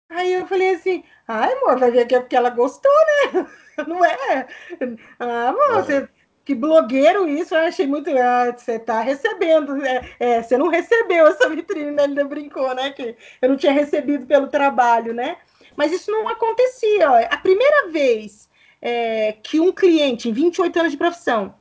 Aí 0.09 0.33
eu 0.33 0.47
falei 0.47 0.75
assim: 0.75 1.03
ai, 1.27 1.53
amor, 1.53 1.79
vai 1.79 1.91
ver 1.91 2.05
que 2.05 2.15
é 2.15 2.19
porque 2.19 2.35
ela 2.35 2.49
gostou, 2.49 2.91
né? 3.33 3.47
Não 3.87 4.03
é? 4.03 4.47
Ah, 5.19 5.53
mano, 5.53 5.79
é. 5.79 5.83
você, 5.83 6.09
que 6.45 6.53
blogueiro 6.53 7.27
isso, 7.27 7.55
eu 7.55 7.61
achei 7.61 7.87
muito. 7.87 8.09
Ah, 8.11 8.55
você 8.55 8.77
tá 8.77 9.01
recebendo. 9.01 9.83
É, 9.83 10.09
é, 10.19 10.43
você 10.43 10.57
não 10.57 10.67
recebeu 10.67 11.27
essa 11.27 11.49
vitrine, 11.49 11.91
né? 11.91 12.03
Ele 12.03 12.23
brincou, 12.23 12.73
né? 12.75 12.91
Que 12.91 13.15
eu 13.41 13.49
não 13.49 13.57
tinha 13.57 13.73
recebido 13.73 14.27
pelo 14.27 14.47
trabalho, 14.47 15.13
né? 15.13 15.37
Mas 15.75 15.91
isso 15.91 16.11
não 16.11 16.29
acontecia. 16.29 17.11
Ó. 17.11 17.17
A 17.17 17.37
primeira 17.37 17.89
vez 17.89 18.47
é, 18.79 19.33
que 19.41 19.59
um 19.59 19.71
cliente, 19.71 20.29
em 20.29 20.33
28 20.33 20.79
anos 20.79 20.91
de 20.91 20.97
profissão, 20.97 21.55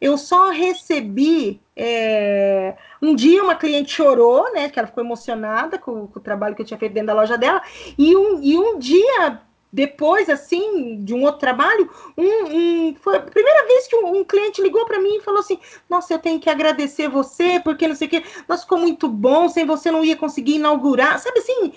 eu 0.00 0.16
só 0.16 0.50
recebi. 0.50 1.60
É, 1.74 2.76
um 3.02 3.14
dia 3.14 3.42
uma 3.42 3.56
cliente 3.56 3.92
chorou, 3.92 4.52
né? 4.52 4.68
Que 4.68 4.78
ela 4.78 4.86
ficou 4.86 5.02
emocionada 5.02 5.78
com, 5.78 6.06
com, 6.06 6.18
o 6.18 6.22
trabalho 6.22 6.54
que 6.54 6.62
eu 6.62 6.66
tinha 6.66 6.78
feito 6.78 6.92
dentro 6.92 7.08
da 7.08 7.14
loja 7.14 7.36
dela. 7.36 7.60
E 7.98 8.16
um, 8.16 8.40
e 8.40 8.56
um 8.56 8.78
dia 8.78 9.40
depois, 9.72 10.28
assim, 10.30 11.04
de 11.04 11.12
um 11.14 11.22
outro 11.24 11.40
trabalho, 11.40 11.90
um, 12.16 12.88
um, 12.88 12.94
foi 12.94 13.16
a 13.16 13.20
primeira 13.20 13.66
vez 13.66 13.86
que 13.86 13.96
um, 13.96 14.20
um 14.20 14.24
cliente 14.24 14.62
ligou 14.62 14.86
para 14.86 15.00
mim 15.00 15.16
e 15.16 15.20
falou 15.20 15.40
assim: 15.40 15.58
Nossa, 15.88 16.14
eu 16.14 16.18
tenho 16.18 16.40
que 16.40 16.48
agradecer 16.48 17.08
você, 17.08 17.60
porque 17.60 17.86
não 17.86 17.94
sei 17.94 18.06
o 18.06 18.10
quê, 18.10 18.24
nossa, 18.48 18.62
ficou 18.62 18.78
muito 18.78 19.08
bom, 19.08 19.48
sem 19.48 19.66
você 19.66 19.90
não 19.90 20.04
ia 20.04 20.16
conseguir 20.16 20.54
inaugurar, 20.56 21.18
sabe 21.18 21.40
assim? 21.40 21.72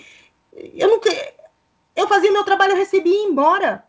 eu 0.52 0.88
nunca. 0.88 1.10
Eu 1.94 2.08
fazia 2.08 2.32
meu 2.32 2.44
trabalho, 2.44 2.72
eu 2.72 2.76
recebia 2.76 3.12
e 3.12 3.16
ia 3.16 3.28
embora. 3.28 3.84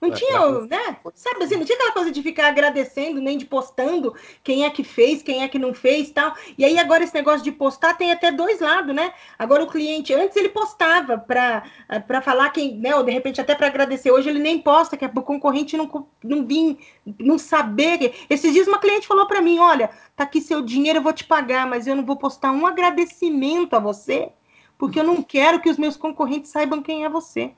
Não 0.00 0.10
é, 0.10 0.12
tinha, 0.12 0.50
né? 0.60 0.96
Sabe 1.12 1.42
assim, 1.42 1.56
não 1.56 1.64
tinha 1.64 1.76
aquela 1.76 1.92
coisa 1.92 2.12
de 2.12 2.22
ficar 2.22 2.46
agradecendo, 2.46 3.20
nem 3.20 3.36
de 3.36 3.44
postando 3.44 4.14
quem 4.44 4.64
é 4.64 4.70
que 4.70 4.84
fez, 4.84 5.22
quem 5.22 5.42
é 5.42 5.48
que 5.48 5.58
não 5.58 5.74
fez 5.74 6.10
tal. 6.10 6.34
E 6.56 6.64
aí 6.64 6.78
agora 6.78 7.02
esse 7.02 7.14
negócio 7.14 7.42
de 7.42 7.50
postar 7.50 7.94
tem 7.94 8.12
até 8.12 8.30
dois 8.30 8.60
lados, 8.60 8.94
né? 8.94 9.12
Agora 9.36 9.64
o 9.64 9.66
cliente, 9.66 10.14
antes 10.14 10.36
ele 10.36 10.50
postava 10.50 11.18
para 11.18 12.22
falar 12.22 12.50
quem, 12.50 12.76
né? 12.76 12.94
Ou 12.94 13.02
de 13.02 13.10
repente 13.10 13.40
até 13.40 13.56
para 13.56 13.66
agradecer. 13.66 14.12
Hoje 14.12 14.28
ele 14.28 14.38
nem 14.38 14.60
posta, 14.60 14.96
que 14.96 15.04
é 15.04 15.10
o 15.12 15.22
concorrente 15.22 15.76
não, 15.76 16.06
não 16.22 16.46
vir, 16.46 16.78
não 17.18 17.36
saber. 17.36 18.14
Esses 18.30 18.52
dias 18.52 18.68
uma 18.68 18.78
cliente 18.78 19.06
falou 19.06 19.26
para 19.26 19.42
mim: 19.42 19.58
olha, 19.58 19.90
tá 20.14 20.22
aqui 20.22 20.40
seu 20.40 20.62
dinheiro, 20.62 21.00
eu 21.00 21.02
vou 21.02 21.12
te 21.12 21.24
pagar, 21.24 21.66
mas 21.66 21.88
eu 21.88 21.96
não 21.96 22.06
vou 22.06 22.16
postar 22.16 22.52
um 22.52 22.66
agradecimento 22.66 23.74
a 23.74 23.80
você, 23.80 24.30
porque 24.78 25.00
eu 25.00 25.04
não 25.04 25.24
quero 25.24 25.60
que 25.60 25.68
os 25.68 25.76
meus 25.76 25.96
concorrentes 25.96 26.52
saibam 26.52 26.80
quem 26.80 27.04
é 27.04 27.08
você. 27.08 27.52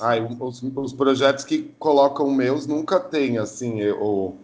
Ai, 0.00 0.26
os, 0.40 0.62
os, 0.62 0.92
projetos 0.92 1.44
que 1.44 1.74
colocam 1.78 2.30
meus 2.30 2.66
nunca 2.66 2.98
tem, 2.98 3.38
assim, 3.38 3.80
eu, 3.80 4.36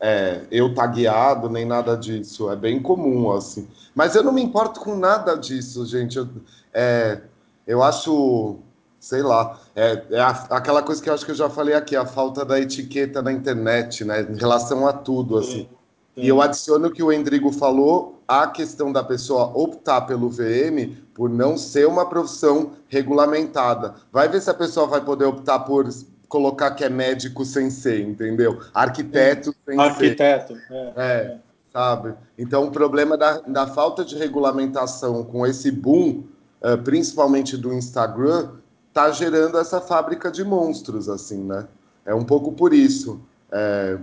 é, 0.00 0.42
eu 0.50 0.74
tagueado, 0.74 1.48
nem 1.48 1.64
nada 1.64 1.96
disso. 1.96 2.50
É 2.50 2.56
bem 2.56 2.80
comum, 2.80 3.32
assim. 3.32 3.68
Mas 3.94 4.14
eu 4.14 4.22
não 4.22 4.32
me 4.32 4.42
importo 4.42 4.80
com 4.80 4.96
nada 4.96 5.34
disso, 5.34 5.84
gente. 5.86 6.18
Eu, 6.18 6.28
é, 6.72 7.20
eu 7.66 7.82
acho, 7.82 8.56
sei 8.98 9.22
lá, 9.22 9.58
é, 9.74 10.02
é 10.10 10.20
a, 10.20 10.30
aquela 10.50 10.82
coisa 10.82 11.02
que 11.02 11.08
eu 11.08 11.14
acho 11.14 11.24
que 11.24 11.30
eu 11.30 11.36
já 11.36 11.48
falei 11.48 11.74
aqui, 11.74 11.96
a 11.96 12.06
falta 12.06 12.44
da 12.44 12.60
etiqueta 12.60 13.22
na 13.22 13.32
internet, 13.32 14.04
né, 14.04 14.22
em 14.22 14.36
relação 14.36 14.86
a 14.86 14.92
tudo, 14.92 15.38
assim. 15.38 15.68
E 16.16 16.28
eu 16.28 16.40
adiciono 16.40 16.88
o 16.88 16.90
que 16.90 17.02
o 17.02 17.12
Endrigo 17.12 17.50
falou, 17.52 18.22
a 18.26 18.46
questão 18.46 18.92
da 18.92 19.02
pessoa 19.02 19.50
optar 19.54 20.02
pelo 20.02 20.30
VM 20.30 20.96
por 21.12 21.28
não 21.28 21.56
ser 21.56 21.86
uma 21.86 22.08
profissão 22.08 22.72
regulamentada. 22.88 23.94
Vai 24.12 24.28
ver 24.28 24.40
se 24.40 24.50
a 24.50 24.54
pessoa 24.54 24.86
vai 24.86 25.00
poder 25.00 25.24
optar 25.24 25.60
por 25.60 25.88
colocar 26.28 26.72
que 26.72 26.84
é 26.84 26.88
médico 26.88 27.44
sem 27.44 27.70
ser, 27.70 28.00
entendeu? 28.00 28.60
Arquiteto 28.72 29.50
é. 29.50 29.70
sem 29.70 29.80
Arquiteto, 29.80 30.54
ser. 30.54 30.62
É, 30.70 30.92
é, 30.96 31.38
sabe? 31.72 32.14
Então, 32.38 32.64
o 32.64 32.70
problema 32.70 33.16
da, 33.16 33.40
da 33.40 33.66
falta 33.66 34.04
de 34.04 34.16
regulamentação 34.16 35.24
com 35.24 35.46
esse 35.46 35.70
boom, 35.70 36.24
uh, 36.62 36.78
principalmente 36.82 37.56
do 37.56 37.72
Instagram, 37.72 38.50
tá 38.92 39.10
gerando 39.10 39.58
essa 39.58 39.80
fábrica 39.80 40.30
de 40.30 40.44
monstros, 40.44 41.08
assim, 41.08 41.42
né? 41.42 41.66
É 42.06 42.14
um 42.14 42.24
pouco 42.24 42.52
por 42.52 42.72
isso. 42.72 43.20
É, 43.50 43.98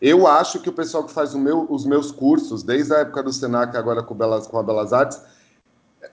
eu 0.00 0.26
acho 0.26 0.60
que 0.60 0.68
o 0.68 0.72
pessoal 0.72 1.04
que 1.04 1.12
faz 1.12 1.34
meu, 1.34 1.66
os 1.68 1.84
meus 1.84 2.10
cursos, 2.10 2.62
desde 2.62 2.94
a 2.94 2.98
época 2.98 3.22
do 3.22 3.32
Senac, 3.32 3.76
agora 3.76 4.02
com, 4.02 4.14
Belas, 4.14 4.46
com 4.46 4.58
a 4.58 4.62
Belas 4.62 4.92
Artes, 4.92 5.20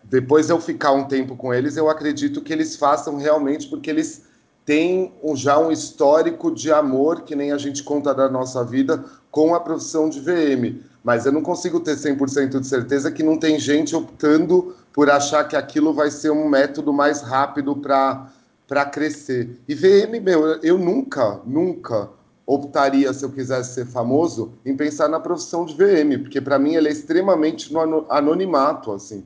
depois 0.03 0.49
eu 0.49 0.59
ficar 0.59 0.91
um 0.91 1.05
tempo 1.05 1.35
com 1.37 1.53
eles, 1.53 1.77
eu 1.77 1.89
acredito 1.89 2.41
que 2.41 2.51
eles 2.51 2.75
façam 2.75 3.17
realmente 3.17 3.67
porque 3.67 3.89
eles 3.89 4.23
têm 4.65 5.13
já 5.35 5.57
um 5.57 5.71
histórico 5.71 6.53
de 6.53 6.71
amor, 6.71 7.21
que 7.21 7.35
nem 7.35 7.53
a 7.53 7.57
gente 7.57 7.81
conta 7.83 8.13
da 8.13 8.29
nossa 8.29 8.65
vida, 8.65 9.05
com 9.31 9.55
a 9.55 9.59
profissão 9.61 10.09
de 10.09 10.19
VM. 10.19 10.81
Mas 11.01 11.25
eu 11.25 11.31
não 11.31 11.41
consigo 11.41 11.79
ter 11.79 11.95
100% 11.95 12.59
de 12.59 12.67
certeza 12.67 13.09
que 13.09 13.23
não 13.23 13.37
tem 13.37 13.57
gente 13.57 13.95
optando 13.95 14.75
por 14.91 15.09
achar 15.09 15.47
que 15.47 15.55
aquilo 15.55 15.93
vai 15.93 16.11
ser 16.11 16.31
um 16.31 16.49
método 16.49 16.91
mais 16.91 17.21
rápido 17.21 17.77
para 17.77 18.85
crescer. 18.91 19.57
E 19.69 19.73
VM, 19.73 20.21
meu, 20.21 20.45
eu 20.61 20.77
nunca, 20.77 21.39
nunca 21.45 22.09
optaria, 22.47 23.11
se 23.11 23.25
eu 23.25 23.31
quisesse 23.31 23.73
ser 23.73 23.85
famoso, 23.85 24.53
em 24.65 24.75
pensar 24.75 25.09
na 25.09 25.19
profissão 25.19 25.65
de 25.65 25.73
VM, 25.75 26.21
porque 26.21 26.39
para 26.39 26.57
mim 26.57 26.75
ele 26.75 26.87
é 26.87 26.91
extremamente 26.91 27.73
no 27.73 28.09
anonimato, 28.09 28.93
assim. 28.93 29.25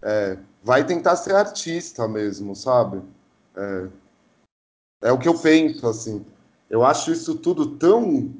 É, 0.00 0.38
vai 0.64 0.84
tentar 0.84 1.16
ser 1.16 1.34
artista 1.34 2.08
mesmo, 2.08 2.56
sabe? 2.56 3.02
É, 3.54 3.88
é 5.02 5.12
o 5.12 5.18
que 5.18 5.28
eu 5.28 5.38
penso, 5.38 5.86
assim. 5.86 6.24
Eu 6.70 6.82
acho 6.82 7.12
isso 7.12 7.34
tudo 7.34 7.76
tão 7.76 8.32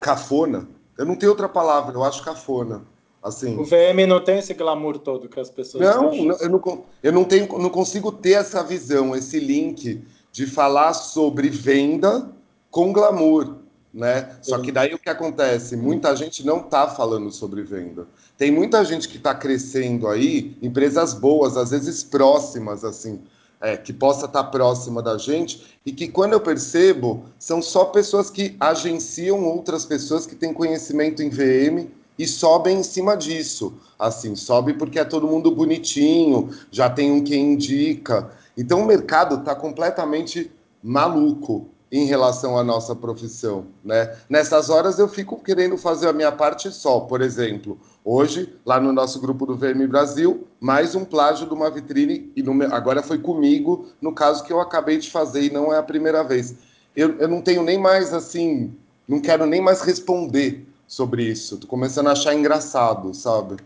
cafona. 0.00 0.66
Eu 0.96 1.04
não 1.04 1.14
tenho 1.14 1.30
outra 1.30 1.48
palavra, 1.48 1.94
eu 1.94 2.02
acho 2.02 2.24
cafona. 2.24 2.82
Assim, 3.22 3.56
o 3.56 3.64
VM 3.64 4.04
não 4.08 4.24
tem 4.24 4.38
esse 4.38 4.52
glamour 4.52 4.98
todo 4.98 5.28
que 5.28 5.38
as 5.38 5.48
pessoas 5.48 5.84
não, 5.84 6.10
não 6.10 6.36
eu 6.38 6.48
não 6.48 6.84
eu 7.00 7.12
não 7.12 7.24
tenho 7.24 7.46
não 7.56 7.70
consigo 7.70 8.10
ter 8.10 8.32
essa 8.32 8.64
visão 8.64 9.14
esse 9.14 9.38
link 9.38 10.02
de 10.32 10.44
falar 10.44 10.92
sobre 10.92 11.48
venda 11.48 12.28
com 12.72 12.90
glamour, 12.90 13.58
né? 13.92 14.30
Só 14.40 14.58
que 14.58 14.72
daí 14.72 14.94
o 14.94 14.98
que 14.98 15.10
acontece? 15.10 15.76
Muita 15.76 16.16
gente 16.16 16.44
não 16.44 16.60
está 16.60 16.88
falando 16.88 17.30
sobre 17.30 17.62
venda. 17.62 18.08
Tem 18.38 18.50
muita 18.50 18.82
gente 18.82 19.06
que 19.06 19.18
está 19.18 19.34
crescendo 19.34 20.08
aí, 20.08 20.56
empresas 20.62 21.12
boas, 21.12 21.58
às 21.58 21.70
vezes 21.70 22.02
próximas, 22.02 22.82
assim, 22.82 23.20
é, 23.60 23.76
que 23.76 23.92
possa 23.92 24.24
estar 24.24 24.44
tá 24.44 24.50
próxima 24.50 25.02
da 25.02 25.18
gente, 25.18 25.78
e 25.84 25.92
que 25.92 26.08
quando 26.08 26.32
eu 26.32 26.40
percebo, 26.40 27.26
são 27.38 27.60
só 27.60 27.84
pessoas 27.84 28.30
que 28.30 28.56
agenciam 28.58 29.44
outras 29.44 29.84
pessoas 29.84 30.24
que 30.24 30.34
têm 30.34 30.54
conhecimento 30.54 31.22
em 31.22 31.28
VM 31.28 31.90
e 32.18 32.26
sobem 32.26 32.78
em 32.78 32.82
cima 32.82 33.14
disso. 33.14 33.74
Assim, 33.98 34.34
sobe 34.34 34.72
porque 34.72 34.98
é 34.98 35.04
todo 35.04 35.28
mundo 35.28 35.54
bonitinho, 35.54 36.48
já 36.70 36.88
tem 36.88 37.12
um 37.12 37.22
quem 37.22 37.52
indica. 37.52 38.30
Então 38.56 38.80
o 38.80 38.86
mercado 38.86 39.36
está 39.36 39.54
completamente 39.54 40.50
maluco 40.82 41.71
em 41.92 42.06
relação 42.06 42.58
à 42.58 42.64
nossa 42.64 42.96
profissão, 42.96 43.66
né? 43.84 44.16
Nessas 44.26 44.70
horas 44.70 44.98
eu 44.98 45.06
fico 45.06 45.38
querendo 45.38 45.76
fazer 45.76 46.08
a 46.08 46.12
minha 46.14 46.32
parte 46.32 46.72
só, 46.72 47.00
por 47.00 47.20
exemplo, 47.20 47.78
hoje 48.02 48.58
lá 48.64 48.80
no 48.80 48.94
nosso 48.94 49.20
grupo 49.20 49.44
do 49.44 49.54
VM 49.54 49.86
Brasil, 49.86 50.48
mais 50.58 50.94
um 50.94 51.04
plágio 51.04 51.46
de 51.46 51.52
uma 51.52 51.70
vitrine 51.70 52.32
e 52.34 52.42
no, 52.42 52.62
agora 52.74 53.02
foi 53.02 53.18
comigo, 53.18 53.88
no 54.00 54.14
caso 54.14 54.42
que 54.42 54.50
eu 54.50 54.58
acabei 54.58 54.96
de 54.96 55.10
fazer 55.10 55.42
e 55.42 55.52
não 55.52 55.70
é 55.70 55.76
a 55.76 55.82
primeira 55.82 56.24
vez. 56.24 56.54
Eu, 56.96 57.18
eu 57.18 57.28
não 57.28 57.42
tenho 57.42 57.62
nem 57.62 57.78
mais 57.78 58.14
assim, 58.14 58.74
não 59.06 59.20
quero 59.20 59.44
nem 59.44 59.60
mais 59.60 59.82
responder 59.82 60.66
sobre 60.88 61.24
isso. 61.24 61.58
Tô 61.58 61.66
começando 61.66 62.06
a 62.06 62.12
achar 62.12 62.34
engraçado, 62.34 63.12
sabe? 63.12 63.56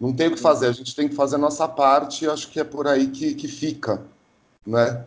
Não 0.00 0.12
tem 0.12 0.28
o 0.28 0.32
que 0.32 0.40
fazer, 0.40 0.68
a 0.68 0.72
gente 0.72 0.94
tem 0.94 1.08
que 1.08 1.16
fazer 1.16 1.34
a 1.34 1.38
nossa 1.38 1.66
parte, 1.66 2.24
e 2.24 2.28
acho 2.28 2.48
que 2.48 2.60
é 2.60 2.64
por 2.64 2.86
aí 2.86 3.08
que, 3.08 3.34
que 3.34 3.48
fica, 3.48 4.02
né? 4.64 5.04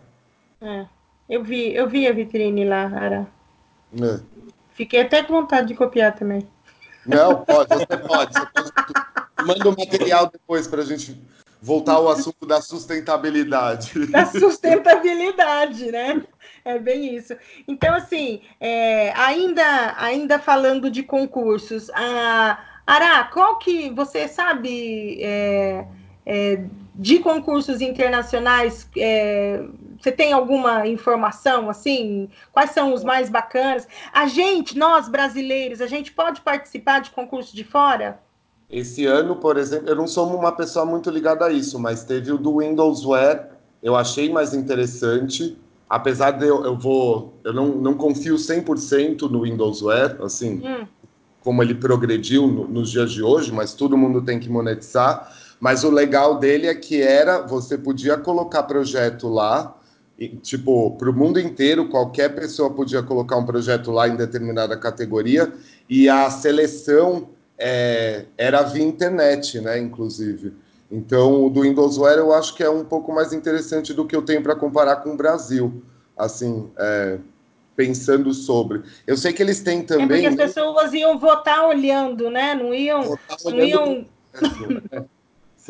É. 0.60 0.99
Eu 1.30 1.44
vi, 1.44 1.74
eu 1.76 1.88
vi 1.88 2.08
a 2.08 2.12
vitrine 2.12 2.66
lá, 2.66 2.86
Ara. 2.86 3.28
É. 4.02 4.20
Fiquei 4.74 5.02
até 5.02 5.24
com 5.24 5.34
vontade 5.34 5.68
de 5.68 5.76
copiar 5.76 6.16
também. 6.16 6.48
Não, 7.06 7.44
pode, 7.44 7.70
você 7.70 7.98
pode. 7.98 8.34
Você 8.34 8.46
pode 8.48 8.94
Manda 9.46 9.70
o 9.70 9.78
material 9.78 10.30
depois 10.30 10.68
para 10.68 10.82
a 10.82 10.86
gente 10.86 11.22
voltar 11.62 11.94
ao 11.94 12.10
assunto 12.10 12.46
da 12.46 12.62
sustentabilidade. 12.62 14.08
Da 14.08 14.26
sustentabilidade, 14.26 15.92
né? 15.92 16.24
É 16.64 16.78
bem 16.78 17.16
isso. 17.16 17.36
Então, 17.68 17.94
assim, 17.94 18.42
é, 18.60 19.12
ainda, 19.16 19.96
ainda 19.98 20.40
falando 20.40 20.90
de 20.90 21.04
concursos, 21.04 21.90
a 21.92 22.60
Ara, 22.86 23.26
qual 23.26 23.60
que 23.60 23.90
você 23.92 24.28
sabe 24.28 25.22
é, 25.22 25.86
é, 26.26 26.64
de 27.00 27.20
concursos 27.20 27.80
internacionais? 27.80 28.86
É, 28.98 29.64
você 29.98 30.12
tem 30.12 30.34
alguma 30.34 30.86
informação 30.86 31.70
assim? 31.70 32.30
Quais 32.52 32.72
são 32.72 32.94
os 32.94 33.06
mais 33.06 33.30
bacanas? 33.30 33.88
A 34.12 34.28
gente, 34.28 34.78
nós 34.78 35.08
brasileiros, 35.08 35.80
a 35.80 35.88
gente 35.88 36.12
pode 36.12 36.42
participar 36.42 37.00
de 37.00 37.12
concurso 37.12 37.56
de 37.56 37.64
fora? 37.64 38.20
Esse 38.70 39.06
ano, 39.06 39.38
por 39.38 39.58
exemplo, 39.58 39.88
eu 39.88 39.96
não 39.96 40.08
sou 40.08 40.28
uma 40.36 40.52
pessoa 40.52 40.86
muito 40.86 41.10
ligada 41.10 41.46
a 41.46 41.52
isso, 41.52 41.80
mas 41.80 42.04
teve 42.04 42.34
o 42.34 42.38
do 42.38 42.58
Windowsware, 42.58 43.48
eu 43.82 43.96
achei 43.96 44.30
mais 44.30 44.54
interessante. 44.54 45.58
Apesar 45.90 46.32
de 46.32 46.46
eu, 46.46 46.66
eu 46.66 46.78
vou, 46.78 47.34
eu 47.46 47.54
não, 47.54 47.70
não 47.70 47.94
confio 47.96 48.36
100% 48.36 49.22
no 49.22 49.42
Windowsware, 49.44 50.18
assim, 50.22 50.62
hum. 50.64 50.86
como 51.42 51.64
ele 51.64 51.74
progrediu 51.74 52.46
no, 52.46 52.68
nos 52.68 52.92
dias 52.92 53.12
de 53.12 53.24
hoje, 53.24 53.54
mas 53.54 53.74
todo 53.74 53.98
mundo 53.98 54.22
tem 54.22 54.38
que 54.38 54.50
monetizar. 54.50 55.34
Mas 55.60 55.84
o 55.84 55.90
legal 55.90 56.40
dele 56.40 56.68
é 56.68 56.76
que 56.76 57.02
era, 57.02 57.42
você 57.42 57.78
podia 57.78 58.18
colocar 58.18 58.64
projeto 58.64 59.28
lá, 59.28 59.76
tipo, 60.42 60.92
para 60.98 61.10
o 61.10 61.14
mundo 61.14 61.40
inteiro, 61.40 61.90
qualquer 61.90 62.34
pessoa 62.36 62.70
podia 62.70 63.04
colocar 63.04 63.38
um 63.38 63.46
projeto 63.46 63.92
lá 63.92 64.08
em 64.08 64.16
determinada 64.16 64.78
categoria 64.78 65.52
e 65.90 66.08
a 66.08 66.30
seleção 66.30 67.30
é, 67.58 68.26
era 68.38 68.62
via 68.64 68.84
internet, 68.84 69.60
né, 69.60 69.78
inclusive. 69.78 70.54
Então, 70.92 71.46
o 71.46 71.50
do 71.50 71.62
Windowsware 71.62 72.18
eu 72.18 72.34
acho 72.34 72.56
que 72.56 72.64
é 72.64 72.70
um 72.70 72.84
pouco 72.84 73.14
mais 73.14 73.32
interessante 73.34 73.94
do 73.94 74.06
que 74.06 74.16
eu 74.16 74.22
tenho 74.22 74.42
para 74.42 74.56
comparar 74.56 74.98
com 74.98 75.12
o 75.12 75.18
Brasil, 75.18 75.84
assim, 76.18 76.70
é, 76.78 77.18
pensando 77.76 78.34
sobre. 78.34 78.82
Eu 79.06 79.16
sei 79.16 79.32
que 79.32 79.44
eles 79.44 79.62
têm 79.62 79.84
também... 79.84 80.26
É 80.26 80.30
porque 80.30 80.42
as 80.42 80.54
pessoas 80.54 80.94
iam 80.94 81.20
votar 81.20 81.68
olhando, 81.68 82.30
né, 82.30 82.56
não 82.56 82.74
iam... 82.74 83.18
Não 83.46 83.60
iam... 83.60 84.06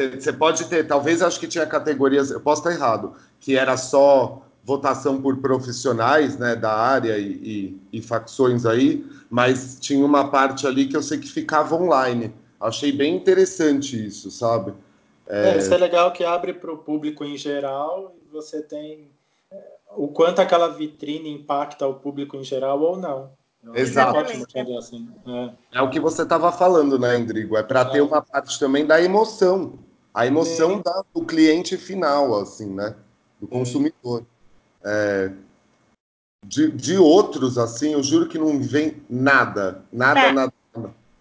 Você 0.08 0.32
pode 0.32 0.66
ter, 0.66 0.88
talvez 0.88 1.22
acho 1.22 1.40
que 1.40 1.48
tinha 1.48 1.66
categorias, 1.66 2.32
eu 2.32 2.40
posso 2.40 2.62
estar 2.62 2.72
errado, 2.72 3.16
que 3.40 3.58
era 3.58 3.76
só 3.76 4.42
votação 4.64 5.22
por 5.22 5.38
profissionais 5.38 6.38
né, 6.38 6.56
da 6.56 6.72
área 6.72 7.18
e, 7.18 7.80
e, 7.92 7.98
e, 7.98 8.02
facções 8.02 8.66
aí, 8.66 9.06
mas 9.30 9.78
tinha 9.80 10.06
uma 10.06 10.30
parte 10.30 10.68
ali 10.68 10.88
que 10.88 10.96
eu 10.96 11.02
sei 11.02 11.18
que 11.18 11.28
ficava 11.28 11.76
online. 11.76 12.34
Achei 12.60 12.92
bem 12.92 13.16
interessante 13.16 14.06
isso, 14.06 14.30
sabe? 14.30 14.74
É, 15.28 15.58
isso 15.58 15.74
é 15.74 15.78
legal 15.78 16.12
que 16.12 16.24
abre 16.24 16.54
para 16.54 16.72
o 16.72 16.78
público 16.78 17.24
em 17.24 17.38
geral 17.38 18.16
e 18.24 18.32
você 18.32 18.62
tem 18.62 19.10
é, 19.52 19.58
o 19.96 20.08
quanto 20.08 20.40
aquela 20.40 20.68
vitrine 20.68 21.32
impacta 21.32 21.88
o 21.88 21.96
público 21.96 22.36
em 22.36 22.44
geral 22.44 22.82
ou 22.82 22.98
não. 22.98 23.32
Exato. 23.74 24.18
Assim. 24.78 25.10
É. 25.74 25.78
é. 25.80 25.82
o 25.82 25.90
que 25.90 26.00
você 26.00 26.24
estava 26.24 26.52
falando, 26.52 26.98
né, 26.98 27.18
Endrigo? 27.18 27.58
É 27.58 27.64
para 27.64 27.86
ter 27.86 28.02
uma 28.02 28.22
parte 28.22 28.58
também 28.60 28.86
da 28.86 29.02
emoção. 29.02 29.80
A 30.14 30.26
emoção 30.26 30.82
da, 30.82 31.04
do 31.14 31.24
cliente 31.24 31.78
final, 31.78 32.40
assim, 32.40 32.74
né? 32.74 32.96
Do 33.40 33.48
consumidor. 33.48 34.26
É, 34.84 35.32
de, 36.46 36.72
de 36.72 36.98
outros, 36.98 37.58
assim, 37.58 37.94
eu 37.94 38.02
juro 38.02 38.28
que 38.28 38.38
não 38.38 38.60
vem 38.60 38.96
nada, 39.10 39.84
nada, 39.92 40.20
é. 40.20 40.32
nada 40.32 40.54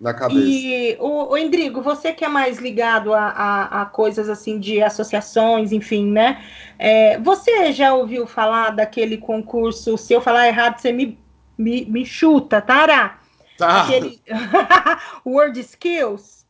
na 0.00 0.14
cabeça. 0.14 0.40
E 0.40 0.96
o, 1.00 1.32
o 1.32 1.36
Endrigo, 1.36 1.82
você 1.82 2.12
que 2.12 2.24
é 2.24 2.28
mais 2.28 2.58
ligado 2.58 3.12
a, 3.12 3.28
a, 3.28 3.82
a 3.82 3.86
coisas 3.86 4.28
assim 4.28 4.60
de 4.60 4.80
associações, 4.82 5.72
enfim, 5.72 6.06
né? 6.06 6.44
É, 6.78 7.18
você 7.18 7.72
já 7.72 7.94
ouviu 7.94 8.26
falar 8.26 8.70
daquele 8.70 9.18
concurso? 9.18 9.98
Se 9.98 10.12
eu 10.12 10.20
falar 10.20 10.46
errado, 10.46 10.78
você 10.78 10.92
me, 10.92 11.18
me, 11.56 11.84
me 11.86 12.06
chuta, 12.06 12.60
Tara? 12.60 13.18
Tá. 13.56 13.82
Aquele 13.82 14.20
Word 15.26 15.58
Skills? 15.60 16.46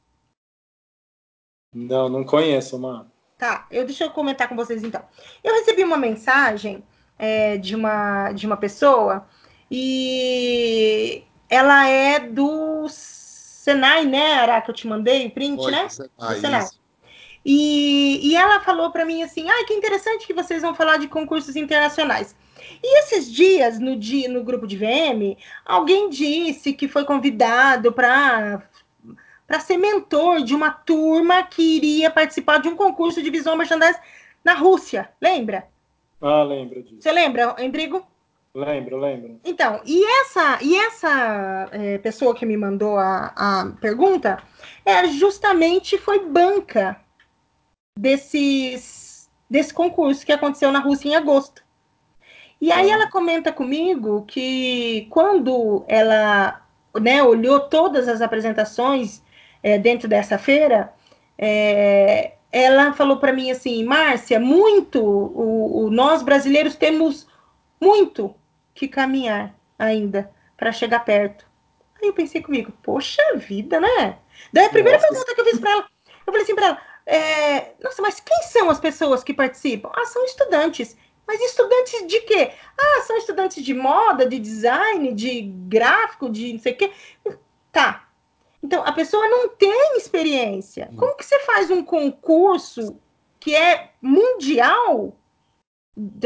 Não, 1.73 2.09
não 2.09 2.25
conheço, 2.25 2.79
mano. 2.79 3.11
Tá, 3.37 3.67
eu, 3.71 3.85
deixa 3.85 4.05
eu 4.05 4.11
comentar 4.11 4.49
com 4.49 4.57
vocês 4.57 4.83
então. 4.83 5.03
Eu 5.45 5.55
recebi 5.55 5.85
uma 5.85 5.97
mensagem 5.97 6.83
é, 7.19 7.57
de, 7.57 7.77
uma, 7.77 8.33
de 8.33 8.47
uma 8.47 8.57
pessoa 8.57 9.27
e 9.71 11.23
ela 11.49 11.87
é 11.87 12.19
do 12.19 12.87
Senai, 12.89 14.07
né, 14.07 14.35
Ara, 14.35 14.61
que 14.61 14.71
eu 14.71 14.75
te 14.75 14.87
mandei, 14.87 15.31
print, 15.31 15.63
Foi, 15.63 15.71
né? 15.71 15.89
Senai, 15.89 16.35
do 16.35 16.41
Senai. 16.41 16.67
E, 17.45 18.21
e 18.29 18.37
ela 18.37 18.61
falou 18.61 18.91
para 18.91 19.05
mim 19.05 19.23
assim: 19.23 19.49
ah, 19.49 19.65
que 19.67 19.75
interessante 19.75 20.27
que 20.27 20.35
vocês 20.35 20.63
vão 20.63 20.75
falar 20.75 20.97
de 20.97 21.09
concursos 21.09 21.57
internacionais. 21.57 22.35
E 22.83 22.99
esses 23.01 23.31
dias, 23.31 23.79
no 23.79 23.97
dia 23.97 24.29
no 24.29 24.43
grupo 24.43 24.67
de 24.67 24.77
VM, 24.77 25.37
alguém 25.65 26.11
disse 26.11 26.73
que 26.73 26.89
foi 26.89 27.05
convidado 27.05 27.93
para 27.93 28.63
para 29.49 29.61
ser 29.61 29.79
mentor 29.79 30.43
de 30.43 30.55
uma 30.55 30.71
turma 30.71 31.43
que 31.43 31.63
iria 31.63 32.11
participar 32.11 32.59
de 32.59 32.69
um 32.69 32.77
concurso 32.77 33.23
de 33.23 33.31
visual 33.31 33.57
merchandising 33.57 33.99
na 34.45 34.53
Rússia. 34.53 35.11
Lembra? 35.19 35.67
Ah, 36.21 36.43
lembro 36.43 36.83
disso. 36.83 37.01
Você 37.01 37.11
lembra, 37.11 37.57
Endrigo? 37.59 38.07
Lembro, 38.55 38.99
lembro. 38.99 39.41
Então, 39.43 39.81
e 39.87 40.05
essa, 40.21 40.59
e 40.61 40.77
essa 40.77 41.69
é, 41.73 41.97
pessoa 41.99 42.35
que 42.35 42.45
me 42.45 42.57
mandou 42.59 42.99
a, 42.99 43.33
a 43.35 43.73
pergunta 43.81 44.43
é 44.85 45.07
justamente 45.07 45.97
foi 45.97 46.27
banca 46.27 47.01
desses, 47.99 49.31
desse 49.49 49.73
concurso 49.73 50.27
que 50.27 50.33
aconteceu 50.33 50.71
na 50.71 50.81
Rússia 50.81 51.09
em 51.09 51.17
agosto. 51.17 51.63
E 52.61 52.71
aí 52.71 52.91
ela 52.91 53.09
comenta 53.09 53.53
comigo 53.53 54.25
que 54.27 55.07
quando 55.11 55.85
ela 55.87 56.61
né, 57.01 57.23
olhou 57.23 57.61
todas 57.61 58.09
as 58.09 58.21
apresentações 58.21 59.23
é, 59.63 59.79
dentro 59.79 60.09
dessa 60.09 60.39
feira, 60.39 60.93
é, 61.37 62.33
ela 62.51 62.93
falou 62.93 63.19
para 63.19 63.33
mim 63.33 63.51
assim, 63.51 63.85
Márcia, 63.85 64.41
muito, 64.41 65.03
o, 65.03 65.85
o, 65.85 65.91
nós 65.91 66.23
brasileiros 66.23 66.77
temos 66.77 67.27
muito 67.81 68.35
que 68.75 68.89
caminhar 68.89 69.55
ainda 69.79 70.31
para 70.57 70.73
chegar 70.73 71.05
perto. 71.05 71.47
Aí 72.01 72.09
eu 72.09 72.13
pensei 72.13 72.41
comigo, 72.41 72.73
poxa 72.83 73.23
vida, 73.37 73.81
né? 73.81 74.19
Daí 74.53 74.67
a 74.67 74.71
primeira 74.71 74.99
Nossa. 74.99 75.09
pergunta 75.09 75.35
que 75.35 75.41
eu 75.41 75.45
fiz 75.45 75.59
para 75.59 75.71
ela, 75.71 75.87
eu 76.07 76.33
falei 76.33 76.43
assim 76.43 76.55
para 76.55 76.67
ela, 76.67 76.83
é, 77.07 77.73
nossa, 77.83 78.03
mas 78.03 78.21
quem 78.21 78.43
são 78.43 78.69
as 78.69 78.79
pessoas 78.79 79.25
que 79.25 79.33
participam? 79.33 79.91
Ah, 79.95 80.05
são 80.05 80.25
estudantes. 80.25 80.97
Mas 81.27 81.41
estudantes 81.41 82.07
de 82.07 82.21
quê? 82.21 82.53
Ah, 82.77 83.03
são 83.03 83.17
estudantes 83.17 83.63
de 83.63 83.75
moda, 83.75 84.27
de 84.27 84.39
design, 84.39 85.15
de 85.15 85.43
gráfico, 85.43 86.29
de 86.31 86.53
não 86.53 86.61
sei 86.61 86.73
o 86.73 86.77
quê. 86.77 86.93
Tá. 87.73 88.08
Então, 88.63 88.83
a 88.85 88.93
pessoa 88.93 89.27
não 89.29 89.49
tem 89.51 89.97
experiência. 89.97 90.89
Hum. 90.93 90.97
Como 90.97 91.17
que 91.17 91.25
você 91.25 91.39
faz 91.41 91.71
um 91.71 91.85
concurso 91.85 92.99
que 93.39 93.55
é 93.55 93.93
mundial? 94.03 95.17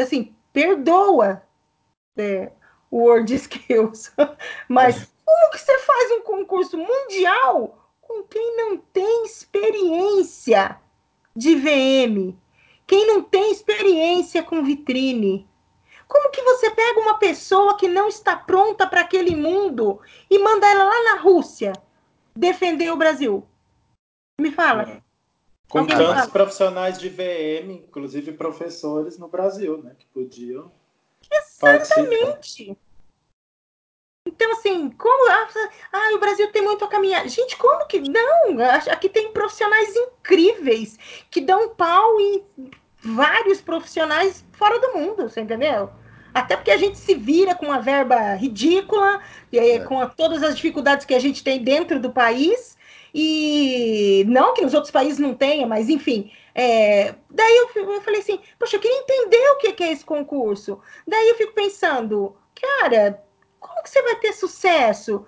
Assim, 0.00 0.34
perdoa 0.52 1.42
é, 2.16 2.50
word 2.90 3.32
skills. 3.34 4.12
Mas 4.68 5.12
como 5.24 5.50
que 5.50 5.58
você 5.58 5.78
faz 5.80 6.12
um 6.12 6.20
concurso 6.22 6.76
mundial 6.78 7.88
com 8.00 8.22
quem 8.24 8.56
não 8.56 8.76
tem 8.78 9.24
experiência 9.24 10.78
de 11.34 11.54
VM? 11.54 12.36
Quem 12.86 13.06
não 13.06 13.22
tem 13.22 13.50
experiência 13.50 14.42
com 14.42 14.62
vitrine? 14.62 15.48
Como 16.06 16.30
que 16.30 16.42
você 16.42 16.70
pega 16.70 17.00
uma 17.00 17.18
pessoa 17.18 17.76
que 17.78 17.88
não 17.88 18.08
está 18.08 18.36
pronta 18.36 18.86
para 18.86 19.00
aquele 19.00 19.34
mundo 19.34 19.98
e 20.28 20.38
manda 20.38 20.66
ela 20.66 20.84
lá 20.84 21.04
na 21.04 21.20
Rússia 21.22 21.72
defender 22.36 22.90
o 22.90 22.96
Brasil? 22.96 23.46
Me 24.40 24.50
fala. 24.50 24.82
É. 24.82 25.02
Com 25.68 25.86
tantos 25.86 26.30
profissionais 26.30 26.98
de 26.98 27.08
VM, 27.08 27.70
inclusive 27.70 28.32
professores 28.32 29.18
no 29.18 29.26
Brasil, 29.28 29.82
né, 29.82 29.94
que 29.98 30.04
podiam 30.06 30.70
Exatamente. 31.30 32.76
Então, 34.26 34.52
assim, 34.52 34.90
como. 34.90 35.30
Ah, 35.92 36.14
o 36.14 36.18
Brasil 36.18 36.50
tem 36.52 36.62
muito 36.62 36.84
a 36.84 36.88
caminhar. 36.88 37.26
Gente, 37.28 37.56
como 37.56 37.86
que. 37.86 38.00
Não! 38.00 38.58
Aqui 38.90 39.08
tem 39.08 39.32
profissionais 39.32 39.94
incríveis 39.94 40.98
que 41.30 41.40
dão 41.40 41.74
pau 41.74 42.20
em 42.20 42.44
vários 43.02 43.60
profissionais 43.60 44.44
fora 44.52 44.78
do 44.78 44.94
mundo, 44.94 45.28
você 45.28 45.40
entendeu? 45.40 45.90
Até 46.34 46.56
porque 46.56 46.70
a 46.70 46.76
gente 46.76 46.98
se 46.98 47.14
vira 47.14 47.54
com 47.54 47.66
uma 47.66 47.80
verba 47.80 48.34
ridícula, 48.34 49.20
e 49.50 49.58
é. 49.58 49.80
com 49.80 50.06
todas 50.08 50.42
as 50.42 50.56
dificuldades 50.56 51.04
que 51.04 51.14
a 51.14 51.18
gente 51.18 51.44
tem 51.44 51.62
dentro 51.62 52.00
do 52.00 52.10
país, 52.10 52.76
e 53.14 54.24
não 54.26 54.54
que 54.54 54.62
nos 54.62 54.74
outros 54.74 54.90
países 54.90 55.18
não 55.18 55.34
tenha, 55.34 55.66
mas 55.66 55.88
enfim, 55.88 56.32
é, 56.54 57.14
daí 57.30 57.56
eu, 57.74 57.92
eu, 57.92 58.00
falei 58.00 58.20
assim, 58.20 58.38
poxa, 58.58 58.76
eu 58.76 58.80
queria 58.80 58.98
entender 58.98 59.50
o 59.50 59.58
que, 59.58 59.72
que 59.72 59.84
é 59.84 59.92
esse 59.92 60.04
concurso. 60.04 60.80
Daí 61.06 61.28
eu 61.28 61.36
fico 61.36 61.52
pensando, 61.52 62.36
cara, 62.54 63.22
como 63.60 63.82
que 63.82 63.90
você 63.90 64.02
vai 64.02 64.16
ter 64.16 64.32
sucesso? 64.32 65.24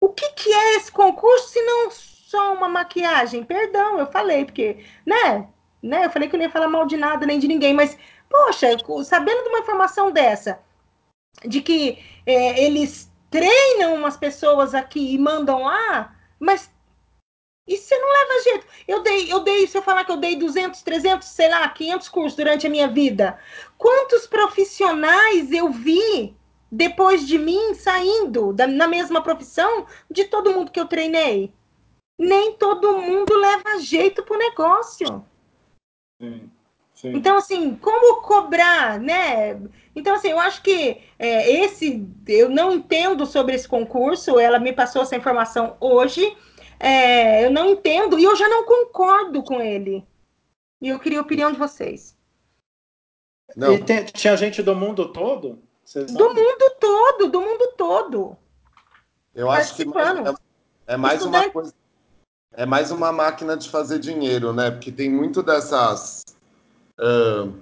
O 0.00 0.08
que, 0.08 0.28
que 0.32 0.52
é 0.52 0.76
esse 0.76 0.90
concurso 0.90 1.48
se 1.48 1.62
não 1.62 1.90
só 1.90 2.54
uma 2.54 2.68
maquiagem? 2.68 3.44
Perdão, 3.44 3.98
eu 3.98 4.06
falei, 4.06 4.44
porque, 4.44 4.84
né? 5.06 5.48
né? 5.82 6.06
Eu 6.06 6.10
falei 6.10 6.28
que 6.28 6.34
eu 6.34 6.38
não 6.38 6.46
ia 6.46 6.50
falar 6.50 6.68
mal 6.68 6.86
de 6.86 6.96
nada 6.96 7.26
nem 7.26 7.38
de 7.38 7.48
ninguém, 7.48 7.74
mas, 7.74 7.98
poxa, 8.32 8.68
sabendo 9.04 9.42
de 9.42 9.48
uma 9.50 9.58
informação 9.58 10.10
dessa, 10.10 10.58
de 11.44 11.60
que 11.60 12.02
é, 12.24 12.64
eles 12.64 13.12
treinam 13.30 13.94
umas 13.94 14.16
pessoas 14.16 14.74
aqui 14.74 15.12
e 15.12 15.18
mandam 15.18 15.62
lá, 15.64 16.16
mas 16.40 16.72
e 17.68 17.76
você 17.76 17.96
não 17.96 18.08
leva 18.08 18.42
jeito. 18.42 18.66
Eu 18.88 19.02
dei, 19.02 19.32
eu 19.32 19.40
dei, 19.40 19.66
se 19.68 19.78
eu 19.78 19.82
falar 19.82 20.04
que 20.04 20.10
eu 20.10 20.16
dei 20.16 20.34
200, 20.34 20.82
300, 20.82 21.28
sei 21.28 21.48
lá, 21.48 21.68
500 21.68 22.08
cursos 22.08 22.36
durante 22.36 22.66
a 22.66 22.70
minha 22.70 22.88
vida, 22.88 23.38
quantos 23.78 24.26
profissionais 24.26 25.52
eu 25.52 25.70
vi 25.70 26.36
depois 26.70 27.26
de 27.26 27.38
mim 27.38 27.74
saindo 27.74 28.52
da, 28.52 28.66
na 28.66 28.88
mesma 28.88 29.22
profissão 29.22 29.86
de 30.10 30.24
todo 30.24 30.52
mundo 30.52 30.72
que 30.72 30.80
eu 30.80 30.88
treinei? 30.88 31.54
Nem 32.18 32.54
todo 32.54 32.98
mundo 32.98 33.36
leva 33.36 33.78
jeito 33.80 34.24
pro 34.24 34.36
negócio. 34.36 35.24
Sim, 36.20 36.50
sim. 37.02 37.14
Então, 37.14 37.36
assim, 37.36 37.74
como 37.74 38.22
cobrar, 38.22 38.98
né? 38.98 39.60
Então, 39.94 40.14
assim, 40.14 40.28
eu 40.28 40.38
acho 40.38 40.62
que 40.62 41.02
é, 41.18 41.52
esse. 41.64 42.08
Eu 42.26 42.48
não 42.48 42.72
entendo 42.72 43.26
sobre 43.26 43.54
esse 43.54 43.68
concurso, 43.68 44.38
ela 44.38 44.58
me 44.58 44.72
passou 44.72 45.02
essa 45.02 45.14
informação 45.14 45.76
hoje 45.78 46.34
é, 46.82 47.44
eu 47.44 47.50
não 47.52 47.70
entendo 47.70 48.18
e 48.18 48.24
eu 48.24 48.34
já 48.34 48.48
não 48.48 48.64
concordo 48.64 49.40
com 49.44 49.60
ele. 49.60 50.04
E 50.80 50.88
eu 50.88 50.98
queria 50.98 51.20
a 51.20 51.22
opinião 51.22 51.52
de 51.52 51.58
vocês. 51.58 52.18
Não. 53.54 53.72
E 53.72 53.84
tem, 53.84 54.04
tinha 54.06 54.36
gente 54.36 54.60
do 54.64 54.74
mundo 54.74 55.12
todo? 55.12 55.62
Do 55.94 56.34
mundo 56.34 56.76
todo, 56.80 57.28
do 57.28 57.40
mundo 57.40 57.72
todo. 57.76 58.36
Eu 59.32 59.48
acho 59.48 59.76
que 59.76 59.82
é, 59.82 60.94
é 60.94 60.96
mais 60.96 61.24
uma 61.24 61.48
coisa. 61.50 61.72
É 62.54 62.66
mais 62.66 62.90
uma 62.90 63.12
máquina 63.12 63.56
de 63.56 63.70
fazer 63.70 64.00
dinheiro, 64.00 64.52
né? 64.52 64.72
Porque 64.72 64.90
tem 64.90 65.08
muito 65.08 65.40
dessas. 65.40 66.24
Uh, 67.02 67.52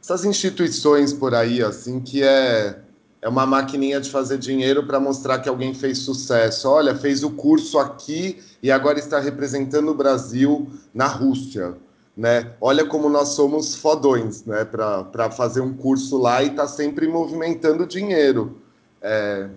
essas 0.00 0.24
instituições 0.24 1.12
por 1.12 1.34
aí, 1.34 1.62
assim, 1.62 2.00
que 2.00 2.22
é 2.22 2.80
é 3.22 3.28
uma 3.28 3.46
maquininha 3.46 4.00
de 4.00 4.10
fazer 4.10 4.36
dinheiro 4.36 4.84
para 4.84 4.98
mostrar 4.98 5.38
que 5.38 5.48
alguém 5.48 5.72
fez 5.72 5.98
sucesso. 5.98 6.68
Olha, 6.68 6.96
fez 6.96 7.22
o 7.22 7.30
curso 7.30 7.78
aqui 7.78 8.42
e 8.60 8.68
agora 8.68 8.98
está 8.98 9.20
representando 9.20 9.90
o 9.90 9.94
Brasil 9.94 10.68
na 10.92 11.06
Rússia. 11.06 11.76
Né? 12.16 12.52
Olha 12.60 12.84
como 12.84 13.08
nós 13.08 13.28
somos 13.28 13.76
fodões 13.76 14.44
né? 14.44 14.64
para 14.64 15.30
fazer 15.30 15.60
um 15.60 15.72
curso 15.72 16.18
lá 16.18 16.42
e 16.42 16.48
está 16.48 16.66
sempre 16.66 17.06
movimentando 17.06 17.86
dinheiro. 17.86 18.58
É... 19.00 19.48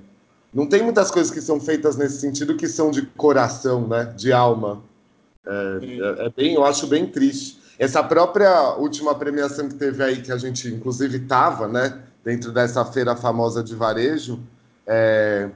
Não 0.54 0.68
tem 0.68 0.84
muitas 0.84 1.10
coisas 1.10 1.34
que 1.34 1.42
são 1.42 1.60
feitas 1.60 1.98
nesse 1.98 2.20
sentido 2.20 2.56
que 2.56 2.68
são 2.68 2.92
de 2.92 3.02
coração, 3.02 3.88
né? 3.88 4.14
de 4.16 4.32
alma. 4.32 4.84
É, 5.44 5.80
é, 5.82 6.26
é, 6.28 6.30
bem, 6.30 6.54
eu 6.54 6.64
acho 6.64 6.86
bem 6.86 7.08
triste. 7.08 7.55
Essa 7.78 8.04
própria 8.04 8.76
última 8.76 9.14
premiação 9.16 9.68
que 9.68 9.76
teve 9.76 10.04
aí, 10.04 10.22
que 10.22 10.32
a 10.32 10.38
gente 10.38 10.68
inclusive 10.70 11.18
estava, 11.18 11.68
né, 11.68 12.02
dentro 12.24 12.52
dessa 12.52 12.84
feira 12.86 13.16
famosa 13.16 13.64
de 13.64 13.76
varejo, 13.76 14.40
é, 14.88 15.50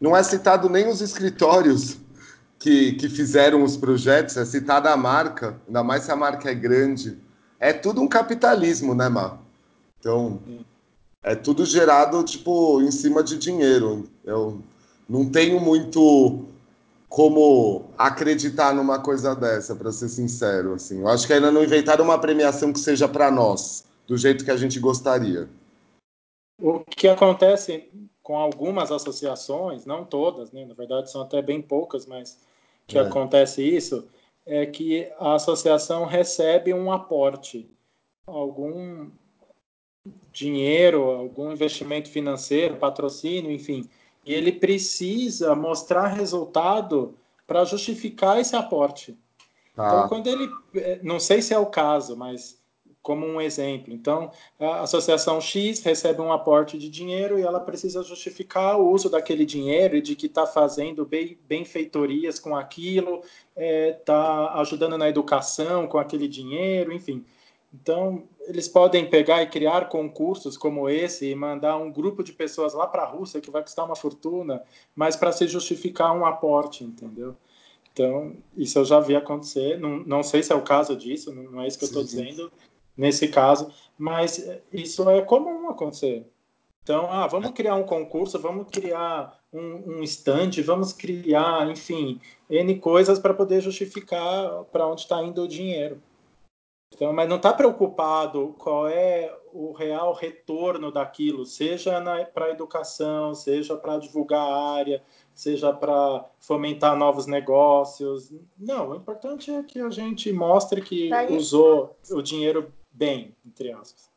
não 0.00 0.16
é 0.16 0.22
citado 0.22 0.68
nem 0.68 0.88
os 0.88 1.00
escritórios 1.00 1.98
que, 2.58 2.92
que 2.92 3.08
fizeram 3.08 3.62
os 3.62 3.76
projetos, 3.76 4.36
é 4.36 4.44
citada 4.44 4.90
a 4.90 4.96
marca, 4.96 5.56
ainda 5.66 5.82
mais 5.82 6.04
se 6.04 6.12
a 6.12 6.16
marca 6.16 6.50
é 6.50 6.54
grande. 6.54 7.18
É 7.58 7.72
tudo 7.72 8.00
um 8.00 8.08
capitalismo, 8.08 8.94
né, 8.94 9.08
Mar? 9.08 9.38
Então, 9.98 10.40
é 11.22 11.34
tudo 11.34 11.64
gerado, 11.64 12.22
tipo, 12.22 12.80
em 12.82 12.90
cima 12.90 13.22
de 13.22 13.36
dinheiro. 13.36 14.08
Eu 14.24 14.60
não 15.08 15.28
tenho 15.28 15.58
muito 15.58 16.44
como 17.16 17.86
acreditar 17.96 18.74
numa 18.74 18.98
coisa 18.98 19.34
dessa, 19.34 19.74
para 19.74 19.90
ser 19.90 20.10
sincero. 20.10 20.74
Assim. 20.74 21.00
Eu 21.00 21.08
acho 21.08 21.26
que 21.26 21.32
ainda 21.32 21.50
não 21.50 21.64
inventaram 21.64 22.04
uma 22.04 22.20
premiação 22.20 22.74
que 22.74 22.78
seja 22.78 23.08
para 23.08 23.30
nós, 23.30 23.86
do 24.06 24.18
jeito 24.18 24.44
que 24.44 24.50
a 24.50 24.56
gente 24.58 24.78
gostaria. 24.78 25.48
O 26.60 26.80
que 26.80 27.08
acontece 27.08 27.88
com 28.22 28.36
algumas 28.36 28.92
associações, 28.92 29.86
não 29.86 30.04
todas, 30.04 30.52
né? 30.52 30.66
na 30.66 30.74
verdade 30.74 31.10
são 31.10 31.22
até 31.22 31.40
bem 31.40 31.62
poucas, 31.62 32.04
mas 32.04 32.38
que 32.86 32.98
é. 32.98 33.00
acontece 33.00 33.62
isso, 33.62 34.06
é 34.44 34.66
que 34.66 35.10
a 35.18 35.36
associação 35.36 36.04
recebe 36.04 36.74
um 36.74 36.92
aporte, 36.92 37.66
algum 38.26 39.08
dinheiro, 40.30 41.04
algum 41.04 41.50
investimento 41.50 42.10
financeiro, 42.10 42.76
patrocínio, 42.76 43.50
enfim, 43.50 43.88
e 44.26 44.34
ele 44.34 44.52
precisa 44.52 45.54
mostrar 45.54 46.08
resultado 46.08 47.14
para 47.46 47.64
justificar 47.64 48.40
esse 48.40 48.56
aporte. 48.56 49.16
Ah. 49.76 49.86
Então, 49.86 50.08
quando 50.08 50.26
ele, 50.26 50.50
é, 50.74 50.98
não 51.02 51.20
sei 51.20 51.40
se 51.40 51.54
é 51.54 51.58
o 51.58 51.66
caso, 51.66 52.16
mas 52.16 52.60
como 53.06 53.24
um 53.24 53.40
exemplo. 53.40 53.94
Então, 53.94 54.32
a 54.58 54.80
associação 54.80 55.40
X 55.40 55.80
recebe 55.80 56.20
um 56.20 56.32
aporte 56.32 56.76
de 56.76 56.90
dinheiro 56.90 57.38
e 57.38 57.42
ela 57.42 57.60
precisa 57.60 58.02
justificar 58.02 58.80
o 58.80 58.90
uso 58.90 59.08
daquele 59.08 59.46
dinheiro 59.46 59.94
e 59.94 60.00
de 60.00 60.16
que 60.16 60.26
está 60.26 60.44
fazendo 60.44 61.06
bem, 61.06 61.38
benfeitorias 61.46 62.40
com 62.40 62.56
aquilo, 62.56 63.20
está 63.20 63.62
é, 63.62 63.92
tá 63.92 64.54
ajudando 64.54 64.98
na 64.98 65.08
educação 65.08 65.86
com 65.86 65.98
aquele 65.98 66.26
dinheiro, 66.26 66.92
enfim. 66.92 67.24
Então, 67.72 68.24
eles 68.46 68.68
podem 68.68 69.08
pegar 69.08 69.42
e 69.42 69.48
criar 69.48 69.88
concursos 69.88 70.56
como 70.56 70.88
esse 70.88 71.28
e 71.30 71.34
mandar 71.34 71.76
um 71.76 71.92
grupo 71.92 72.22
de 72.22 72.32
pessoas 72.32 72.74
lá 72.74 72.86
para 72.86 73.02
a 73.02 73.06
Rússia 73.06 73.40
que 73.40 73.50
vai 73.50 73.62
custar 73.62 73.84
uma 73.84 73.96
fortuna, 73.96 74.62
mas 74.94 75.16
para 75.16 75.32
se 75.32 75.46
justificar 75.46 76.16
um 76.16 76.24
aporte, 76.24 76.84
entendeu? 76.84 77.36
Então, 77.92 78.36
isso 78.56 78.78
eu 78.78 78.84
já 78.84 79.00
vi 79.00 79.16
acontecer. 79.16 79.78
Não, 79.78 79.98
não 80.00 80.22
sei 80.22 80.42
se 80.42 80.52
é 80.52 80.56
o 80.56 80.62
caso 80.62 80.96
disso, 80.96 81.34
não 81.34 81.62
é 81.62 81.66
isso 81.66 81.78
que 81.78 81.84
eu 81.84 81.88
estou 81.88 82.04
dizendo, 82.04 82.52
nesse 82.96 83.28
caso, 83.28 83.72
mas 83.98 84.48
isso 84.72 85.08
é 85.10 85.20
comum 85.22 85.68
acontecer. 85.68 86.26
Então, 86.82 87.10
ah, 87.10 87.26
vamos 87.26 87.50
criar 87.50 87.74
um 87.74 87.82
concurso, 87.82 88.38
vamos 88.38 88.68
criar 88.70 89.40
um, 89.52 89.98
um 89.98 90.02
stand, 90.04 90.50
vamos 90.64 90.92
criar, 90.92 91.68
enfim, 91.68 92.20
N 92.48 92.78
coisas 92.78 93.18
para 93.18 93.34
poder 93.34 93.60
justificar 93.60 94.62
para 94.70 94.86
onde 94.86 95.00
está 95.00 95.20
indo 95.22 95.42
o 95.42 95.48
dinheiro. 95.48 96.00
Então, 96.94 97.12
mas 97.12 97.28
não 97.28 97.36
está 97.36 97.52
preocupado 97.52 98.54
qual 98.58 98.88
é 98.88 99.32
o 99.52 99.72
real 99.72 100.14
retorno 100.14 100.92
daquilo, 100.92 101.44
seja 101.44 102.00
para 102.32 102.46
a 102.46 102.50
educação, 102.50 103.34
seja 103.34 103.76
para 103.76 103.98
divulgar 103.98 104.40
a 104.40 104.72
área, 104.74 105.02
seja 105.34 105.72
para 105.72 106.24
fomentar 106.38 106.96
novos 106.96 107.26
negócios. 107.26 108.32
Não, 108.58 108.90
o 108.90 108.94
importante 108.94 109.50
é 109.50 109.62
que 109.62 109.80
a 109.80 109.90
gente 109.90 110.32
mostre 110.32 110.80
que 110.80 111.08
tá 111.08 111.24
usou 111.24 111.96
o 112.10 112.22
dinheiro 112.22 112.72
bem, 112.92 113.34
entre 113.44 113.72
aspas. 113.72 114.08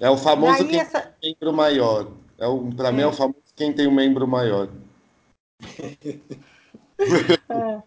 É 0.00 0.08
o 0.08 0.16
famoso 0.16 0.66
quem 0.66 0.80
essa... 0.80 1.00
tem 1.20 1.30
um 1.30 1.34
membro 1.34 1.52
maior. 1.52 2.08
É 2.38 2.46
Para 2.76 2.88
é. 2.88 2.92
mim 2.92 3.02
é 3.02 3.06
o 3.06 3.12
famoso 3.12 3.42
quem 3.54 3.72
tem 3.72 3.86
um 3.86 3.94
membro 3.94 4.26
maior. 4.26 4.68
é, 7.48 7.82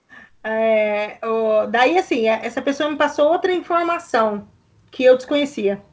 o, 1.24 1.68
daí, 1.68 1.98
assim, 1.98 2.28
é, 2.28 2.46
essa 2.46 2.62
pessoa 2.62 2.90
me 2.90 2.98
passou 2.98 3.32
outra 3.32 3.54
informação 3.54 4.48
que 4.90 5.04
eu 5.04 5.16
desconhecia. 5.16 5.84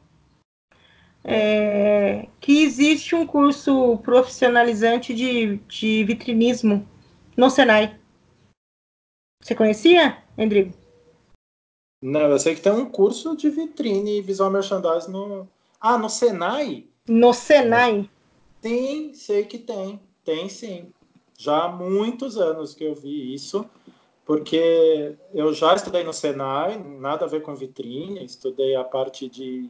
É, 1.23 2.27
que 2.39 2.63
existe 2.63 3.13
um 3.13 3.27
curso 3.27 3.97
profissionalizante 3.97 5.13
de, 5.13 5.57
de 5.67 6.03
vitrinismo 6.03 6.87
no 7.35 7.49
Senai. 7.49 7.99
Você 9.41 9.53
conhecia, 9.53 10.23
Endrigo? 10.37 10.73
Não, 12.01 12.21
eu 12.21 12.39
sei 12.39 12.55
que 12.55 12.61
tem 12.61 12.71
um 12.71 12.89
curso 12.89 13.35
de 13.35 13.49
vitrine 13.49 14.17
e 14.17 14.21
visual 14.21 14.49
merchandising 14.49 15.11
no. 15.11 15.47
Ah, 15.79 15.97
no 15.97 16.09
Senai? 16.09 16.87
No 17.07 17.33
Senai? 17.33 18.09
Sim, 18.61 19.13
sei 19.13 19.45
que 19.45 19.57
tem. 19.57 19.99
Tem 20.23 20.49
sim. 20.49 20.91
Já 21.37 21.65
há 21.65 21.69
muitos 21.69 22.37
anos 22.37 22.73
que 22.73 22.83
eu 22.83 22.95
vi 22.95 23.33
isso, 23.33 23.69
porque 24.29 25.17
eu 25.33 25.51
já 25.55 25.73
estudei 25.73 26.03
no 26.03 26.13
Senai, 26.13 26.77
nada 26.77 27.25
a 27.25 27.27
ver 27.27 27.41
com 27.41 27.55
vitrine, 27.55 28.23
estudei 28.23 28.75
a 28.75 28.83
parte 28.83 29.27
de 29.27 29.67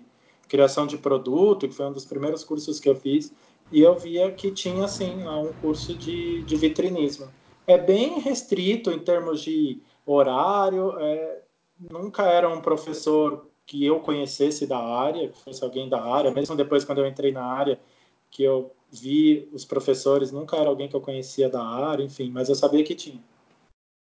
criação 0.49 0.86
de 0.86 0.97
produto, 0.97 1.66
que 1.66 1.74
foi 1.74 1.86
um 1.86 1.93
dos 1.93 2.03
primeiros 2.03 2.43
cursos 2.43 2.78
que 2.78 2.89
eu 2.89 2.93
fiz, 2.93 3.34
e 3.72 3.80
eu 3.80 3.97
via 3.97 4.30
que 4.34 4.51
tinha, 4.51 4.86
sim, 4.89 5.24
lá 5.24 5.39
um 5.39 5.53
curso 5.53 5.97
de, 5.97 6.43
de 6.43 6.57
vitrinismo. 6.57 7.30
É 7.66 7.78
bem 7.78 8.20
restrito 8.20 8.91
em 8.91 8.99
termos 8.99 9.39
de 9.41 9.82
horário, 10.05 10.93
é, 10.99 11.41
nunca 11.80 12.24
era 12.24 12.49
um 12.49 12.60
professor 12.60 13.47
que 13.66 13.86
eu 13.86 14.01
conhecesse 14.01 14.68
da 14.68 14.78
área, 14.78 15.30
que 15.30 15.38
fosse 15.41 15.64
alguém 15.64 15.88
da 15.88 16.03
área, 16.03 16.32
mesmo 16.32 16.53
depois 16.53 16.84
quando 16.84 16.97
eu 16.97 17.07
entrei 17.07 17.32
na 17.32 17.45
área, 17.45 17.80
que 18.30 18.43
eu 18.43 18.74
vi 18.91 19.47
os 19.53 19.64
professores, 19.64 20.34
nunca 20.34 20.57
era 20.57 20.68
alguém 20.68 20.89
que 20.89 20.97
eu 20.97 21.01
conhecia 21.01 21.47
da 21.47 21.64
área, 21.64 22.03
enfim, 22.03 22.30
mas 22.30 22.49
eu 22.49 22.55
sabia 22.55 22.84
que 22.84 22.93
tinha. 22.93 23.24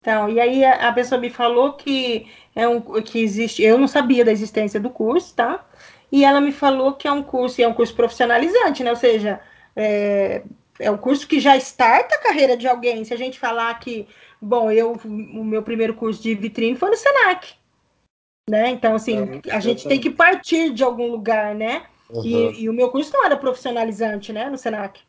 Então, 0.01 0.29
e 0.29 0.39
aí 0.39 0.63
a 0.63 0.91
pessoa 0.93 1.19
me 1.19 1.29
falou 1.29 1.73
que 1.73 2.27
é 2.55 2.67
um 2.67 2.79
que 3.01 3.19
existe, 3.19 3.61
eu 3.61 3.77
não 3.77 3.87
sabia 3.87 4.23
da 4.23 4.31
existência 4.31 4.79
do 4.79 4.89
curso, 4.89 5.35
tá? 5.35 5.65
E 6.11 6.23
ela 6.23 6.39
me 6.41 6.51
falou 6.51 6.93
que 6.93 7.07
é 7.07 7.11
um 7.11 7.21
curso, 7.21 7.59
e 7.59 7.63
é 7.63 7.67
um 7.67 7.73
curso 7.73 7.93
profissionalizante, 7.93 8.83
né? 8.83 8.89
Ou 8.89 8.95
seja, 8.95 9.41
é, 9.75 10.41
é 10.79 10.89
um 10.89 10.97
curso 10.97 11.27
que 11.27 11.39
já 11.39 11.55
starta 11.57 12.15
a 12.15 12.21
carreira 12.21 12.55
de 12.55 12.67
alguém. 12.67 13.03
Se 13.03 13.13
a 13.13 13.17
gente 13.17 13.37
falar 13.37 13.77
que, 13.79 14.07
bom, 14.41 14.71
eu 14.71 14.93
o 14.93 15.43
meu 15.43 15.61
primeiro 15.61 15.93
curso 15.93 16.21
de 16.23 16.33
vitrine 16.33 16.77
foi 16.77 16.89
no 16.89 16.95
Senac. 16.95 17.53
Né? 18.49 18.69
Então, 18.69 18.95
assim, 18.95 19.41
é, 19.45 19.51
a 19.51 19.59
gente 19.59 19.87
tem 19.87 19.99
que 19.99 20.09
partir 20.09 20.73
de 20.73 20.83
algum 20.83 21.07
lugar, 21.07 21.53
né? 21.53 21.85
Uhum. 22.09 22.25
E, 22.25 22.63
e, 22.63 22.69
o 22.69 22.73
meu 22.73 22.89
curso 22.89 23.13
não 23.13 23.23
era 23.23 23.37
profissionalizante, 23.37 24.33
né, 24.33 24.49
no 24.49 24.57
Senac. 24.57 24.99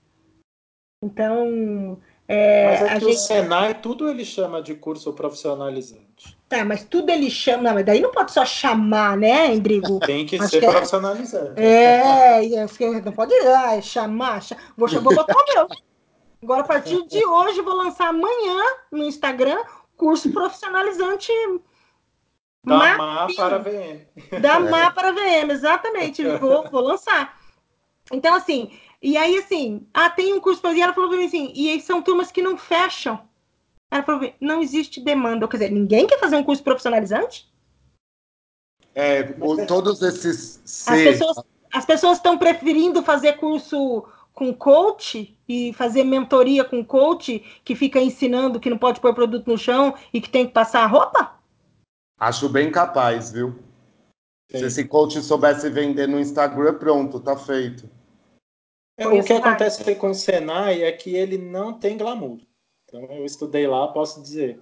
Então, 1.02 1.98
é, 2.32 2.70
mas 2.70 2.80
é 2.80 2.94
que 2.94 3.00
gente... 3.00 3.14
o 3.14 3.18
Senai, 3.18 3.74
tudo 3.74 4.08
ele 4.08 4.24
chama 4.24 4.62
de 4.62 4.74
curso 4.74 5.12
profissionalizante. 5.12 6.38
Tá, 6.48 6.64
mas 6.64 6.84
tudo 6.84 7.10
ele 7.10 7.28
chama. 7.28 7.64
Não, 7.64 7.74
mas 7.74 7.84
daí 7.84 8.00
não 8.00 8.12
pode 8.12 8.30
só 8.30 8.44
chamar, 8.44 9.16
né, 9.16 9.52
Endrigo? 9.52 9.98
Tem 9.98 10.24
que 10.24 10.36
Acho 10.36 10.48
ser 10.48 10.60
que 10.60 10.66
é- 10.66 10.70
profissionalizante. 10.70 11.60
É, 11.60 12.40
não 13.04 13.12
pode 13.12 13.34
ah, 13.34 13.80
chamar. 13.80 14.40
Vou, 14.76 14.88
vou 14.88 15.14
botar 15.14 15.34
o 15.34 15.54
meu. 15.54 15.68
Agora, 16.42 16.60
a 16.60 16.66
partir 16.66 17.04
de 17.08 17.24
hoje, 17.26 17.60
vou 17.62 17.74
lançar 17.74 18.08
amanhã 18.08 18.62
no 18.92 19.04
Instagram 19.04 19.58
curso 19.96 20.30
profissionalizante 20.30 21.32
da 22.64 22.96
MA 22.96 23.26
para 23.34 23.58
VM. 23.58 24.40
Da 24.40 24.60
MA 24.60 24.90
para 24.92 25.12
VM, 25.12 25.50
exatamente. 25.50 26.24
Vou, 26.38 26.70
vou 26.70 26.80
lançar. 26.80 27.38
Então, 28.12 28.34
assim, 28.34 28.70
e 29.02 29.16
aí, 29.16 29.38
assim, 29.38 29.86
ah, 29.94 30.10
tem 30.10 30.34
um 30.34 30.40
curso 30.40 30.60
para 30.60 30.74
e 30.74 30.80
ela 30.80 30.92
falou 30.92 31.08
para 31.08 31.18
mim 31.18 31.26
assim, 31.26 31.52
e 31.54 31.70
aí 31.70 31.80
são 31.80 32.02
turmas 32.02 32.30
que 32.30 32.42
não 32.42 32.56
fecham. 32.56 33.20
Ela 33.90 34.02
falou, 34.02 34.32
não 34.40 34.62
existe 34.62 35.00
demanda. 35.00 35.48
Quer 35.48 35.56
dizer, 35.56 35.70
ninguém 35.70 36.06
quer 36.06 36.18
fazer 36.20 36.36
um 36.36 36.44
curso 36.44 36.62
profissionalizante? 36.62 37.50
É, 38.94 39.22
todos 39.66 40.02
esses. 40.02 40.60
As 40.86 41.00
pessoas, 41.00 41.36
as 41.72 41.84
pessoas 41.84 42.18
estão 42.18 42.36
preferindo 42.36 43.02
fazer 43.02 43.34
curso 43.34 44.04
com 44.32 44.52
coach 44.54 45.36
e 45.48 45.72
fazer 45.72 46.04
mentoria 46.04 46.64
com 46.64 46.84
coach 46.84 47.44
que 47.64 47.74
fica 47.74 48.00
ensinando 48.00 48.60
que 48.60 48.70
não 48.70 48.78
pode 48.78 49.00
pôr 49.00 49.14
produto 49.14 49.46
no 49.48 49.58
chão 49.58 49.94
e 50.12 50.20
que 50.20 50.30
tem 50.30 50.46
que 50.46 50.52
passar 50.52 50.82
a 50.82 50.86
roupa? 50.86 51.34
Acho 52.18 52.48
bem 52.48 52.70
capaz, 52.70 53.32
viu? 53.32 53.58
Sim. 54.50 54.58
Se 54.58 54.64
esse 54.66 54.84
coach 54.84 55.20
soubesse 55.22 55.68
vender 55.70 56.06
no 56.06 56.18
Instagram, 56.18 56.74
pronto, 56.74 57.18
tá 57.20 57.36
feito. 57.36 57.88
É, 59.00 59.08
o 59.08 59.24
que 59.24 59.32
acontece 59.32 59.94
com 59.96 60.10
o 60.10 60.14
Senai 60.14 60.82
é 60.82 60.92
que 60.92 61.14
ele 61.14 61.38
não 61.38 61.72
tem 61.72 61.96
glamour. 61.96 62.38
Então, 62.84 63.02
eu 63.10 63.24
estudei 63.24 63.66
lá, 63.66 63.88
posso 63.88 64.20
dizer. 64.22 64.60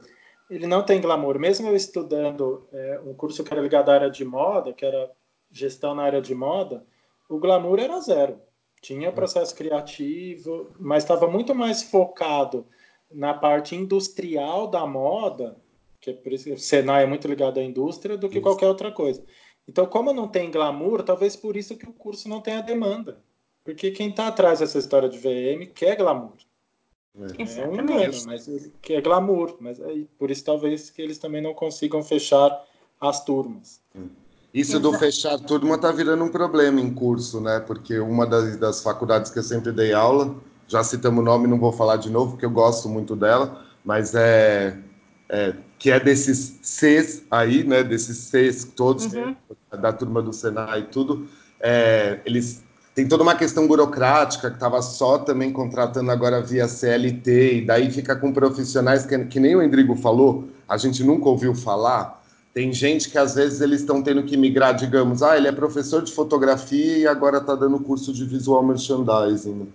Ele 0.51 0.67
não 0.67 0.83
tem 0.83 1.01
glamour. 1.01 1.39
Mesmo 1.39 1.69
eu 1.69 1.77
estudando 1.77 2.67
é, 2.73 3.01
um 3.05 3.15
curso 3.15 3.45
que 3.45 3.53
era 3.53 3.63
ligado 3.63 3.91
à 3.91 3.95
área 3.95 4.11
de 4.11 4.25
moda, 4.25 4.73
que 4.73 4.85
era 4.85 5.11
gestão 5.51 5.95
na 5.95 6.03
área 6.03 6.21
de 6.21 6.35
moda, 6.35 6.85
o 7.29 7.39
glamour 7.39 7.79
era 7.79 8.01
zero. 8.01 8.41
Tinha 8.81 9.13
processo 9.13 9.55
criativo, 9.55 10.71
mas 10.79 11.03
estava 11.03 11.27
muito 11.27 11.55
mais 11.55 11.83
focado 11.83 12.67
na 13.11 13.35
parte 13.35 13.75
industrial 13.75 14.69
da 14.69 14.87
moda 14.87 15.57
que 16.01 16.11
é 16.11 16.13
por 16.13 16.33
isso 16.33 16.45
que 16.45 16.53
o 16.53 16.59
Senai 16.59 17.05
é 17.05 17.07
muito 17.07 17.27
ligado 17.27 17.59
à 17.59 17.63
indústria, 17.63 18.17
do 18.17 18.29
que 18.29 18.39
isso. 18.39 18.43
qualquer 18.43 18.69
outra 18.69 18.93
coisa. 18.93 19.25
Então, 19.67 19.87
como 19.87 20.13
não 20.13 20.29
tem 20.29 20.51
glamour, 20.51 21.03
talvez 21.03 21.37
por 21.37 21.57
isso 21.57 21.77
que 21.77 21.89
o 21.89 21.93
curso 21.93 22.29
não 22.29 22.41
tenha 22.41 22.63
demanda. 22.63 23.23
Porque 23.69 23.91
quem 23.91 24.09
está 24.09 24.29
atrás 24.29 24.61
dessa 24.61 24.79
história 24.79 25.11
de 25.11 25.19
VM 25.19 25.71
quer 25.75 25.95
glamour. 25.95 26.33
É, 27.15 27.61
é 27.61 27.69
um 27.69 27.75
engano, 27.75 28.15
mas 28.25 28.49
que 28.81 28.95
é 28.95 29.01
glamour. 29.03 29.59
Mas 29.61 29.79
é, 29.79 30.07
por 30.19 30.31
isso 30.31 30.43
talvez 30.43 30.89
que 30.89 31.03
eles 31.03 31.19
também 31.19 31.43
não 31.43 31.53
consigam 31.53 32.03
fechar 32.03 32.65
as 32.99 33.23
turmas. 33.23 33.83
Isso 34.55 34.79
Exato. 34.79 34.91
do 34.91 34.99
fechar 34.99 35.39
turma 35.41 35.75
está 35.75 35.93
virando 35.93 36.25
um 36.25 36.31
problema 36.31 36.81
em 36.81 36.95
curso, 36.95 37.43
né? 37.43 37.61
Porque 37.61 37.99
uma 37.99 38.27
das, 38.27 38.57
das 38.57 38.83
faculdades 38.83 39.31
que 39.31 39.39
eu 39.39 39.43
sempre 39.43 39.71
dei 39.71 39.93
aula, 39.93 40.35
já 40.67 40.83
citamos 40.83 41.21
o 41.21 41.23
nome, 41.23 41.47
não 41.47 41.59
vou 41.59 41.71
falar 41.71 41.97
de 41.97 42.09
novo, 42.09 42.31
porque 42.31 42.47
eu 42.47 42.51
gosto 42.51 42.89
muito 42.89 43.15
dela, 43.15 43.67
mas 43.85 44.15
é, 44.15 44.79
é 45.29 45.55
que 45.79 45.91
é 45.91 46.01
desses 46.01 46.59
Cs 46.63 47.23
aí, 47.31 47.65
né? 47.65 47.85
Desses 47.85 48.17
Cs 48.31 48.65
todos, 48.65 49.13
uhum. 49.13 49.37
da 49.71 49.93
turma 49.93 50.23
do 50.23 50.33
Senai 50.33 50.81
e 50.81 50.85
tudo, 50.85 51.29
é, 51.61 52.23
eles 52.25 52.67
tem 52.99 53.07
toda 53.07 53.23
uma 53.23 53.37
questão 53.37 53.65
burocrática 53.69 54.51
que 54.51 54.57
estava 54.57 54.83
só 54.83 55.19
também 55.19 55.53
contratando 55.53 56.11
agora 56.11 56.43
via 56.43 56.67
CLT, 56.67 57.59
e 57.59 57.65
daí 57.65 57.93
fica 57.93 58.17
com 58.17 58.33
profissionais 58.33 59.07
que, 59.07 59.17
que 59.27 59.39
nem 59.39 59.55
o 59.55 59.63
Endrigo 59.63 59.95
falou, 59.95 60.49
a 60.69 60.77
gente 60.77 61.05
nunca 61.05 61.29
ouviu 61.29 61.55
falar. 61.55 62.21
Tem 62.53 62.73
gente 62.73 63.09
que 63.09 63.17
às 63.17 63.37
vezes 63.37 63.61
eles 63.61 63.83
estão 63.83 64.03
tendo 64.03 64.25
que 64.25 64.37
migrar, 64.37 64.75
digamos, 64.75 65.23
ah, 65.23 65.37
ele 65.37 65.47
é 65.47 65.53
professor 65.53 66.03
de 66.03 66.11
fotografia 66.13 66.99
e 66.99 67.07
agora 67.07 67.39
está 67.39 67.55
dando 67.55 67.79
curso 67.79 68.13
de 68.13 68.25
visual 68.25 68.65
merchandising. 68.65 69.69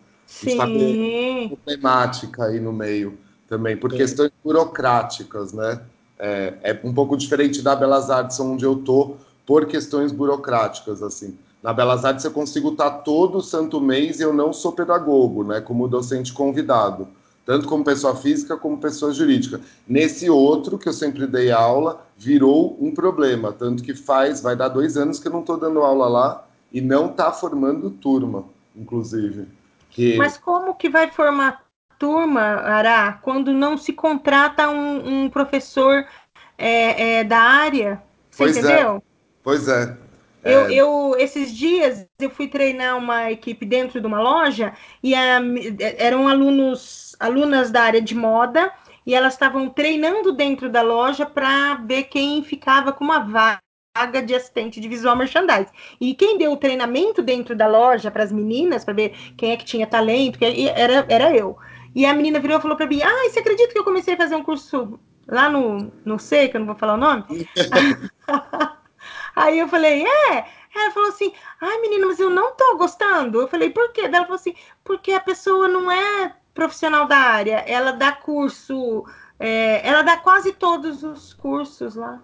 Está 0.45 0.67
com 0.67 1.55
problemática 1.55 2.43
aí 2.47 2.59
no 2.59 2.73
meio 2.73 3.17
também, 3.47 3.77
por 3.77 3.89
Sim. 3.91 3.99
questões 3.99 4.31
burocráticas, 4.43 5.53
né? 5.53 5.79
É, 6.19 6.55
é 6.61 6.79
um 6.83 6.93
pouco 6.93 7.15
diferente 7.15 7.61
da 7.61 7.73
Belas 7.73 8.09
Artes, 8.09 8.37
onde 8.41 8.65
eu 8.65 8.75
tô, 8.75 9.15
por 9.45 9.65
questões 9.65 10.11
burocráticas, 10.11 11.01
assim. 11.01 11.37
Na 11.63 11.71
Belas 11.71 12.03
Artes 12.03 12.25
eu 12.25 12.31
consigo 12.31 12.73
estar 12.73 12.91
todo 12.91 13.41
santo 13.41 13.79
mês 13.79 14.19
e 14.19 14.23
eu 14.23 14.33
não 14.33 14.51
sou 14.51 14.73
pedagogo, 14.73 15.45
né, 15.45 15.61
como 15.61 15.87
docente 15.87 16.33
convidado, 16.33 17.07
tanto 17.45 17.67
como 17.67 17.85
pessoa 17.85 18.17
física 18.17 18.57
como 18.57 18.77
pessoa 18.77 19.13
jurídica. 19.13 19.61
Nesse 19.87 20.29
outro, 20.29 20.77
que 20.77 20.89
eu 20.89 20.93
sempre 20.93 21.25
dei 21.25 21.51
aula, 21.51 22.05
virou 22.17 22.77
um 22.81 22.93
problema, 22.93 23.53
tanto 23.53 23.81
que 23.81 23.95
faz, 23.95 24.41
vai 24.41 24.57
dar 24.57 24.67
dois 24.67 24.97
anos 24.97 25.19
que 25.19 25.27
eu 25.29 25.31
não 25.31 25.39
estou 25.39 25.55
dando 25.57 25.79
aula 25.79 26.09
lá 26.09 26.45
e 26.69 26.81
não 26.81 27.05
está 27.09 27.31
formando 27.31 27.89
turma, 27.89 28.43
inclusive. 28.75 29.47
Que... 29.89 30.17
Mas 30.17 30.37
como 30.37 30.75
que 30.75 30.89
vai 30.89 31.09
formar 31.11 31.63
turma, 31.97 32.41
Ará, 32.41 33.19
quando 33.21 33.53
não 33.53 33.77
se 33.77 33.93
contrata 33.93 34.69
um, 34.69 35.23
um 35.23 35.29
professor 35.29 36.05
é, 36.57 37.19
é, 37.19 37.23
da 37.23 37.39
área? 37.39 38.03
Você 38.29 38.37
pois 38.43 38.57
é. 38.57 38.59
entendeu? 38.59 38.95
É. 38.97 39.01
Pois 39.41 39.67
é. 39.69 39.97
Eu, 40.43 40.67
é... 40.67 40.73
eu, 40.73 41.15
esses 41.17 41.55
dias, 41.55 42.05
eu 42.19 42.29
fui 42.29 42.47
treinar 42.47 42.97
uma 42.97 43.31
equipe 43.31 43.65
dentro 43.65 44.01
de 44.01 44.07
uma 44.07 44.21
loja 44.21 44.73
e 45.01 45.15
a, 45.15 45.39
eram 45.97 46.27
alunos, 46.27 47.15
alunas 47.19 47.71
da 47.71 47.83
área 47.83 48.01
de 48.01 48.13
moda 48.13 48.71
e 49.05 49.15
elas 49.15 49.33
estavam 49.33 49.69
treinando 49.69 50.33
dentro 50.33 50.69
da 50.69 50.81
loja 50.81 51.25
para 51.25 51.75
ver 51.75 52.03
quem 52.03 52.43
ficava 52.43 52.91
com 52.91 53.03
uma 53.03 53.19
vaga 53.19 54.21
de 54.21 54.33
assistente 54.33 54.81
de 54.81 54.87
visual 54.87 55.15
merchandising. 55.15 55.71
E 55.99 56.13
quem 56.13 56.37
deu 56.37 56.51
o 56.51 56.57
treinamento 56.57 57.21
dentro 57.21 57.55
da 57.55 57.67
loja 57.67 58.11
para 58.11 58.23
as 58.23 58.31
meninas, 58.31 58.83
para 58.83 58.93
ver 58.93 59.15
quem 59.37 59.51
é 59.51 59.57
que 59.57 59.65
tinha 59.65 59.87
talento, 59.87 60.39
que 60.39 60.45
era, 60.69 61.05
era 61.07 61.35
eu. 61.35 61.57
E 61.95 62.05
a 62.05 62.13
menina 62.13 62.39
virou 62.39 62.57
e 62.57 62.61
falou 62.61 62.75
para 62.75 62.87
mim: 62.87 63.01
Ah, 63.03 63.29
você 63.29 63.39
acredita 63.39 63.71
que 63.71 63.79
eu 63.79 63.83
comecei 63.83 64.15
a 64.15 64.17
fazer 64.17 64.35
um 64.35 64.43
curso 64.43 64.99
lá 65.27 65.49
no, 65.49 65.91
no 66.03 66.17
C, 66.17 66.47
que 66.47 66.57
eu 66.57 66.59
não 66.59 66.67
vou 66.67 66.75
falar 66.75 66.95
o 66.95 66.97
nome? 66.97 67.23
Aí 69.35 69.59
eu 69.59 69.67
falei, 69.67 70.05
é. 70.05 70.45
Ela 70.75 70.91
falou 70.91 71.09
assim, 71.09 71.31
ai 71.61 71.79
menina, 71.81 72.07
mas 72.07 72.19
eu 72.19 72.29
não 72.29 72.55
tô 72.55 72.77
gostando. 72.77 73.41
Eu 73.41 73.47
falei, 73.47 73.69
por 73.69 73.91
quê? 73.91 74.01
Ela 74.01 74.23
falou 74.23 74.35
assim, 74.35 74.55
porque 74.83 75.11
a 75.13 75.19
pessoa 75.19 75.67
não 75.67 75.91
é 75.91 76.35
profissional 76.53 77.07
da 77.07 77.17
área, 77.17 77.63
ela 77.67 77.91
dá 77.91 78.11
curso, 78.11 79.03
é, 79.39 79.87
ela 79.87 80.03
dá 80.03 80.17
quase 80.17 80.53
todos 80.53 81.03
os 81.03 81.33
cursos 81.33 81.95
lá. 81.95 82.21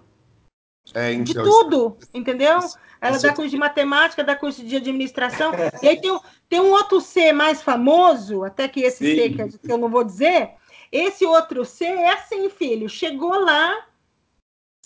É, 0.93 1.13
então, 1.13 1.23
de 1.23 1.33
tudo, 1.33 1.97
isso, 1.99 2.09
entendeu? 2.13 2.59
Ela 3.01 3.17
dá 3.19 3.33
curso 3.33 3.51
de 3.51 3.57
matemática, 3.57 4.23
dá 4.23 4.35
curso 4.35 4.63
de 4.63 4.75
administração. 4.75 5.51
e 5.81 5.87
aí 5.87 6.01
tem, 6.01 6.19
tem 6.47 6.59
um 6.59 6.71
outro 6.71 6.99
C 6.99 7.31
mais 7.31 7.61
famoso, 7.61 8.43
até 8.43 8.67
que 8.67 8.81
esse 8.81 9.05
Sim. 9.05 9.37
C 9.37 9.57
que 9.59 9.71
eu 9.71 9.77
não 9.77 9.89
vou 9.89 10.03
dizer. 10.03 10.51
Esse 10.91 11.25
outro 11.25 11.63
C 11.63 11.85
é 11.85 12.13
assim, 12.13 12.49
filho. 12.49 12.89
Chegou 12.89 13.39
lá, 13.39 13.85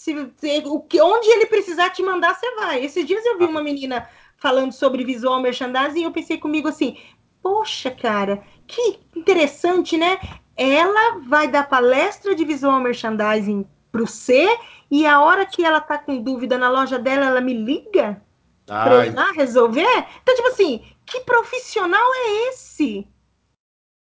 se, 0.03 0.33
se, 0.35 0.63
o 0.65 0.81
que, 0.81 1.01
onde 1.01 1.29
ele 1.29 1.45
precisar 1.45 1.89
te 1.91 2.03
mandar, 2.03 2.35
você 2.35 2.53
vai. 2.55 2.83
Esses 2.83 3.05
dias 3.05 3.25
eu 3.25 3.37
vi 3.37 3.45
uma 3.45 3.63
menina 3.63 4.05
falando 4.35 4.73
sobre 4.73 5.05
visual 5.05 5.39
merchandising 5.39 6.01
e 6.01 6.03
eu 6.03 6.11
pensei 6.11 6.37
comigo 6.37 6.67
assim: 6.67 6.97
poxa, 7.41 7.89
cara, 7.89 8.43
que 8.67 8.99
interessante, 9.15 9.97
né? 9.97 10.19
Ela 10.57 11.19
vai 11.19 11.47
dar 11.47 11.69
palestra 11.69 12.35
de 12.35 12.43
visual 12.43 12.81
merchandising 12.81 13.65
para 13.93 14.03
o 14.03 14.07
C 14.07 14.45
e 14.91 15.05
a 15.05 15.21
hora 15.21 15.45
que 15.45 15.63
ela 15.63 15.79
tá 15.79 15.97
com 15.97 16.21
dúvida 16.21 16.57
na 16.57 16.69
loja 16.69 16.99
dela, 16.99 17.25
ela 17.25 17.39
me 17.39 17.53
liga 17.53 18.21
para 18.65 19.05
ir 19.05 19.15
lá 19.15 19.31
resolver. 19.31 20.05
Então, 20.21 20.35
tipo 20.35 20.49
assim, 20.49 20.83
que 21.05 21.21
profissional 21.21 22.13
é 22.13 22.49
esse? 22.49 23.07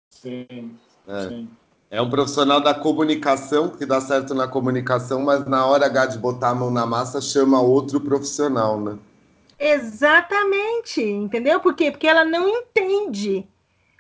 Sim, 0.09 0.77
é. 1.09 1.27
sim. 1.27 1.49
É 1.91 1.99
um 1.99 2.09
profissional 2.09 2.61
da 2.61 2.73
comunicação, 2.73 3.69
que 3.69 3.83
dá 3.83 3.99
certo 3.99 4.35
na 4.35 4.47
comunicação, 4.47 5.21
mas 5.23 5.45
na 5.45 5.65
hora 5.65 5.87
H 5.87 6.05
de 6.05 6.17
botar 6.19 6.49
a 6.49 6.55
mão 6.55 6.69
na 6.69 6.85
massa, 6.85 7.19
chama 7.19 7.59
outro 7.59 7.99
profissional, 7.99 8.79
né? 8.79 8.95
Exatamente, 9.59 11.01
entendeu? 11.01 11.59
Por 11.59 11.73
quê? 11.73 11.89
Porque 11.89 12.07
ela 12.07 12.23
não 12.23 12.47
entende. 12.47 13.47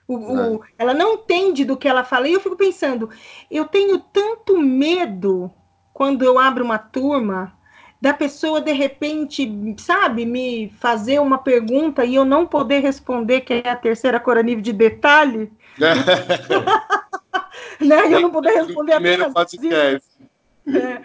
O, 0.07 0.17
é. 0.17 0.49
o, 0.49 0.61
ela 0.77 0.93
não 0.93 1.13
entende 1.13 1.65
do 1.65 1.75
que 1.75 1.87
ela 1.87 2.03
fala. 2.03 2.29
E 2.29 2.33
eu 2.33 2.39
fico 2.39 2.55
pensando, 2.55 3.09
eu 3.49 3.65
tenho 3.65 3.97
tanto 3.97 4.55
medo 4.57 5.51
quando 5.91 6.23
eu 6.23 6.37
abro 6.37 6.63
uma 6.63 6.77
turma 6.77 7.53
da 7.99 8.13
pessoa 8.13 8.61
de 8.61 8.71
repente, 8.71 9.75
sabe, 9.77 10.25
me 10.25 10.69
fazer 10.79 11.19
uma 11.19 11.39
pergunta 11.39 12.05
e 12.05 12.15
eu 12.15 12.23
não 12.23 12.45
poder 12.45 12.79
responder, 12.79 13.41
que 13.41 13.61
é 13.65 13.69
a 13.69 13.75
terceira 13.75 14.19
cora 14.19 14.43
nível 14.43 14.61
de 14.61 14.71
detalhe. 14.71 15.51
né? 17.79 18.13
Eu 18.13 18.21
não 18.21 18.31
poder 18.31 18.51
responder 18.51 18.93
apenas 18.93 19.53
isso. 19.53 20.19
É, 20.67 21.03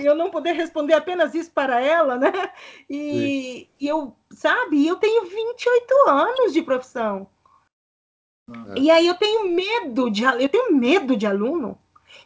eu 0.00 0.14
não 0.14 0.30
poder 0.30 0.52
responder 0.52 0.94
apenas 0.94 1.34
isso 1.34 1.50
para 1.52 1.80
ela, 1.80 2.16
né? 2.16 2.32
E, 2.90 3.68
e, 3.78 3.86
eu, 3.86 4.16
sabe, 4.30 4.86
eu 4.86 4.96
tenho 4.96 5.24
28 5.24 6.08
anos 6.08 6.52
de 6.52 6.62
profissão. 6.62 7.28
É. 8.50 8.78
E 8.78 8.90
aí 8.90 9.06
eu 9.06 9.14
tenho 9.14 9.48
medo 9.48 10.10
de 10.10 10.24
eu 10.24 10.48
tenho 10.48 10.74
medo 10.74 11.16
de 11.16 11.26
aluno. 11.26 11.78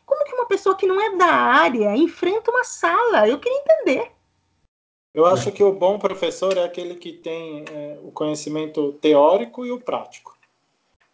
Como 0.05 0.25
que 0.25 0.35
uma 0.35 0.47
pessoa 0.47 0.77
que 0.77 0.87
não 0.87 1.01
é 1.01 1.17
da 1.17 1.33
área 1.33 1.97
enfrenta 1.97 2.51
uma 2.51 2.65
sala? 2.65 3.29
Eu 3.29 3.39
queria 3.39 3.61
entender. 3.61 4.13
Eu 5.13 5.27
acho 5.27 5.51
que 5.51 5.63
o 5.63 5.73
bom 5.73 5.99
professor 5.99 6.57
é 6.57 6.65
aquele 6.65 6.95
que 6.95 7.13
tem 7.13 7.65
é, 7.71 7.99
o 8.03 8.13
conhecimento 8.13 8.93
teórico 8.95 9.67
e 9.67 9.73
o 9.73 9.81
prático. 9.81 10.37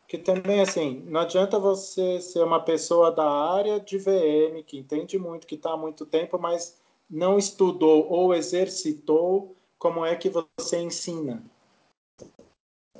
Que 0.08 0.18
também, 0.18 0.60
assim, 0.60 1.02
não 1.06 1.20
adianta 1.20 1.58
você 1.58 2.20
ser 2.20 2.42
uma 2.42 2.60
pessoa 2.60 3.10
da 3.10 3.28
área 3.28 3.80
de 3.80 3.98
VM, 3.98 4.62
que 4.64 4.78
entende 4.78 5.18
muito, 5.18 5.46
que 5.46 5.56
está 5.56 5.72
há 5.72 5.76
muito 5.76 6.06
tempo, 6.06 6.38
mas 6.38 6.80
não 7.10 7.36
estudou 7.36 8.06
ou 8.08 8.34
exercitou 8.34 9.56
como 9.78 10.04
é 10.04 10.14
que 10.14 10.28
você 10.28 10.78
ensina. 10.78 11.42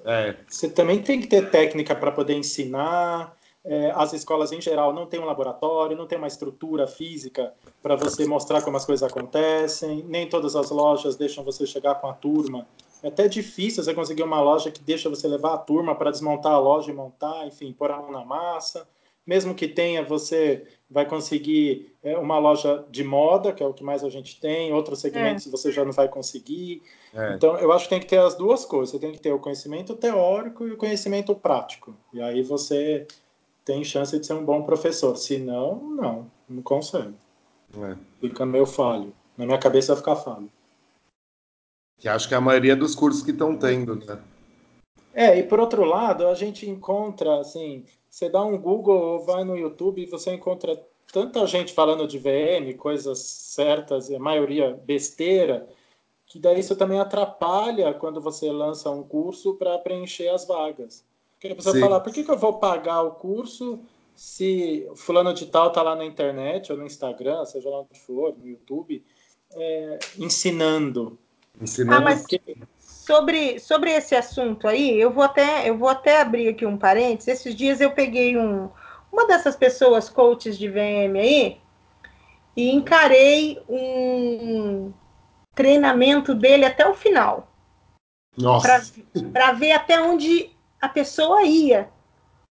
É. 0.05 0.37
Você 0.49 0.69
também 0.69 1.03
tem 1.03 1.21
que 1.21 1.27
ter 1.27 1.51
técnica 1.51 1.95
para 1.95 2.13
poder 2.13 2.35
ensinar. 2.35 3.37
É, 3.65 3.91
as 3.97 4.13
escolas, 4.13 4.53
em 4.53 4.61
geral, 4.61 4.93
não 4.93 5.07
têm 5.07 5.19
um 5.19 5.25
laboratório, 5.25 5.97
não 5.97 6.07
tem 6.07 6.19
uma 6.19 6.29
estrutura 6.29 6.87
física 6.87 7.53
para 7.83 7.97
você 7.97 8.25
mostrar 8.25 8.63
como 8.63 8.77
as 8.77 8.85
coisas 8.85 9.09
acontecem. 9.09 10.05
Nem 10.05 10.29
todas 10.29 10.55
as 10.55 10.71
lojas 10.71 11.17
deixam 11.17 11.43
você 11.43 11.67
chegar 11.67 11.97
com 11.97 12.09
a 12.09 12.13
turma 12.13 12.67
é 13.03 13.09
até 13.09 13.28
difícil 13.28 13.82
você 13.82 13.94
conseguir 13.94 14.22
uma 14.22 14.40
loja 14.40 14.70
que 14.70 14.80
deixa 14.80 15.09
você 15.09 15.28
levar 15.28 15.55
a 15.55 15.59
turma 15.59 15.94
para 15.94 16.11
desmontar 16.11 16.53
a 16.53 16.59
loja 16.59 16.90
e 16.90 16.94
montar, 16.94 17.47
enfim, 17.47 17.72
pôr 17.72 17.90
a 17.90 17.99
mão 17.99 18.11
na 18.11 18.24
massa. 18.24 18.88
Mesmo 19.26 19.55
que 19.55 19.66
tenha, 19.66 20.05
você 20.05 20.64
vai 20.88 21.05
conseguir 21.05 21.92
é, 22.03 22.16
uma 22.16 22.38
loja 22.38 22.84
de 22.90 23.03
moda, 23.03 23.53
que 23.53 23.61
é 23.61 23.66
o 23.66 23.74
que 23.74 23.82
mais 23.82 24.05
a 24.05 24.09
gente 24.09 24.40
tem, 24.40 24.72
outros 24.72 25.01
segmentos 25.01 25.47
é. 25.49 25.51
você 25.51 25.72
já 25.72 25.84
não 25.84 25.90
vai 25.90 26.09
conseguir. 26.09 26.80
É. 27.12 27.34
Então, 27.34 27.59
eu 27.59 27.72
acho 27.72 27.84
que 27.84 27.90
tem 27.90 28.01
que 28.01 28.07
ter 28.07 28.18
as 28.18 28.36
duas 28.36 28.64
coisas. 28.64 28.90
Você 28.90 28.99
tem 29.01 29.12
que 29.12 29.18
ter 29.18 29.32
o 29.32 29.40
conhecimento 29.40 29.97
teórico 29.97 30.66
e 30.66 30.72
o 30.72 30.76
conhecimento 30.76 31.34
prático. 31.34 31.92
E 32.12 32.22
aí 32.22 32.40
você 32.42 33.05
tem 33.64 33.82
chance 33.82 34.16
de 34.16 34.24
ser 34.24 34.34
um 34.34 34.44
bom 34.44 34.62
professor. 34.62 35.16
Se 35.16 35.38
não, 35.38 35.76
não, 35.76 36.30
não 36.49 36.62
consegue. 36.62 37.14
É. 37.76 37.97
Fica 38.20 38.47
meio 38.47 38.64
falho. 38.64 39.12
Na 39.36 39.44
minha 39.44 39.59
cabeça 39.59 39.92
vai 39.92 40.01
ficar 40.01 40.16
falho. 40.16 40.49
Que 41.99 42.09
acho 42.09 42.28
que 42.28 42.34
é 42.34 42.36
a 42.36 42.40
maioria 42.40 42.76
dos 42.76 42.94
cursos 42.94 43.22
que 43.22 43.30
estão 43.30 43.57
tendo, 43.57 43.97
né? 43.97 44.18
É, 45.14 45.38
e 45.38 45.42
por 45.42 45.59
outro 45.59 45.84
lado, 45.84 46.26
a 46.26 46.34
gente 46.34 46.68
encontra, 46.68 47.40
assim, 47.40 47.84
você 48.11 48.28
dá 48.28 48.44
um 48.44 48.59
Google 48.59 49.01
ou 49.01 49.24
vai 49.24 49.44
no 49.44 49.57
YouTube 49.57 50.03
e 50.03 50.07
você 50.07 50.34
encontra 50.34 50.78
tanta 51.11 51.47
gente 51.47 51.72
falando 51.72 52.07
de 52.07 52.18
VM, 52.18 52.76
coisas 52.76 53.18
certas, 53.18 54.11
a 54.11 54.18
maioria 54.18 54.78
besteira, 54.84 55.66
que 56.26 56.38
daí 56.38 56.61
isso 56.61 56.76
também 56.76 57.01
atrapalha 57.01 57.94
quando 57.94 58.20
você 58.20 58.51
lança 58.51 58.90
um 58.90 59.03
curso 59.03 59.55
para 59.55 59.78
preencher 59.78 60.28
as 60.28 60.47
vagas. 60.47 61.05
Porque 61.32 61.49
a 61.49 61.57
pessoa 61.57 61.78
fala, 61.78 62.01
por 62.01 62.12
que, 62.12 62.24
que 62.24 62.30
eu 62.30 62.38
vou 62.38 62.55
pagar 62.55 63.03
o 63.03 63.12
curso 63.12 63.80
se 64.14 64.88
fulano 64.97 65.34
de 65.34 65.47
tal 65.47 65.68
está 65.68 65.82
lá 65.82 65.94
na 65.94 66.05
internet 66.05 66.72
ou 66.72 66.78
no 66.78 66.86
Instagram, 66.86 67.44
seja 67.44 67.68
lá 67.68 67.80
onde 67.80 68.01
for, 68.01 68.34
no 68.36 68.49
YouTube, 68.49 69.05
é, 69.53 69.99
ensinando. 70.18 71.18
Ensinando. 71.61 71.97
Ah, 71.97 72.01
mas 72.01 72.25
sobre, 72.79 73.59
sobre 73.59 73.91
esse 73.91 74.15
assunto 74.15 74.67
aí, 74.67 75.01
eu 75.01 75.11
vou 75.11 75.23
até 75.23 75.69
eu 75.69 75.79
vou 75.79 75.89
até 75.89 76.21
abrir 76.21 76.49
aqui 76.49 76.67
um 76.67 76.77
parênteses. 76.77 77.29
Esses 77.29 77.55
dias 77.55 77.81
eu 77.81 77.93
peguei 77.93 78.37
um, 78.37 78.69
uma 79.13 79.27
dessas 79.27 79.57
pessoas 79.57 80.09
coaches 80.09 80.59
de 80.59 80.69
VM 80.69 81.19
aí 81.19 81.61
e 82.57 82.71
encarei 82.71 83.63
um 83.69 84.93
treinamento 85.55 86.35
dele 86.35 86.65
até 86.65 86.87
o 86.87 86.95
final. 86.95 87.53
Nossa. 88.37 88.93
Para 89.33 89.53
ver 89.53 89.73
até 89.73 90.01
onde 90.01 90.51
a 90.81 90.89
pessoa 90.89 91.43
ia. 91.43 91.89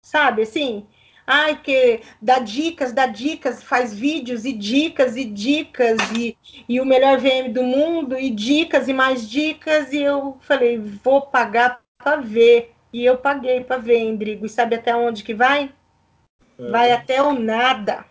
Sabe 0.03 0.43
assim? 0.43 0.87
Ai, 1.31 1.55
que 1.61 2.01
dá 2.19 2.39
dicas, 2.39 2.91
dá 2.91 3.05
dicas, 3.05 3.61
faz 3.61 3.93
vídeos 3.93 4.45
e 4.45 4.51
dicas 4.51 5.15
e 5.15 5.23
dicas 5.23 5.99
e, 6.17 6.35
e 6.67 6.81
o 6.81 6.85
melhor 6.85 7.19
VM 7.19 7.53
do 7.53 7.61
mundo 7.61 8.17
e 8.17 8.31
dicas 8.31 8.87
e 8.87 8.93
mais 8.93 9.29
dicas. 9.29 9.93
E 9.93 10.01
eu 10.01 10.39
falei, 10.41 10.79
vou 10.79 11.21
pagar 11.21 11.81
para 11.99 12.19
ver. 12.19 12.73
E 12.91 13.05
eu 13.05 13.15
paguei 13.15 13.63
para 13.63 13.77
ver, 13.77 13.99
Endrigo. 13.99 14.47
E 14.47 14.49
sabe 14.49 14.73
até 14.75 14.95
onde 14.95 15.23
que 15.23 15.35
vai? 15.35 15.71
É. 16.57 16.71
Vai 16.71 16.91
até 16.91 17.21
o 17.21 17.31
nada. 17.31 18.05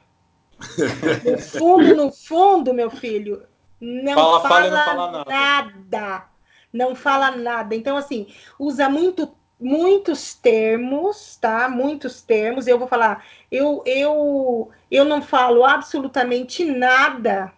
No 1.25 1.39
fundo, 1.39 1.97
no 1.97 2.13
fundo, 2.13 2.73
meu 2.73 2.89
filho, 2.89 3.43
não 3.81 4.15
fala, 4.15 4.41
fala, 4.41 4.71
não 4.71 4.85
fala 4.85 5.11
nada. 5.11 5.75
nada. 5.91 6.25
Não 6.73 6.95
fala 6.95 7.31
nada. 7.33 7.75
Então, 7.75 7.97
assim, 7.97 8.29
usa 8.61 8.89
muito 8.89 9.27
muitos 9.61 10.35
termos, 10.35 11.37
tá? 11.37 11.69
Muitos 11.69 12.23
termos. 12.23 12.67
Eu 12.67 12.79
vou 12.79 12.89
falar, 12.89 13.25
eu 13.51 13.83
eu 13.87 14.71
eu 14.91 15.05
não 15.05 15.23
falo 15.23 15.65
absolutamente 15.65 16.65
nada, 16.65 17.53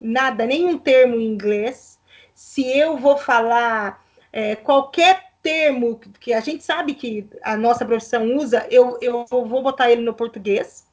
nada, 0.00 0.46
nenhum 0.46 0.78
termo 0.78 1.16
em 1.16 1.26
inglês. 1.26 2.00
Se 2.34 2.66
eu 2.76 2.96
vou 2.96 3.16
falar 3.16 4.04
é, 4.32 4.56
qualquer 4.56 5.32
termo 5.42 5.98
que 5.98 6.32
a 6.32 6.40
gente 6.40 6.62
sabe 6.64 6.94
que 6.94 7.28
a 7.42 7.56
nossa 7.56 7.84
profissão 7.84 8.36
usa, 8.36 8.66
eu, 8.70 8.98
eu 9.02 9.26
vou 9.28 9.62
botar 9.62 9.90
ele 9.90 10.02
no 10.02 10.14
português, 10.14 10.86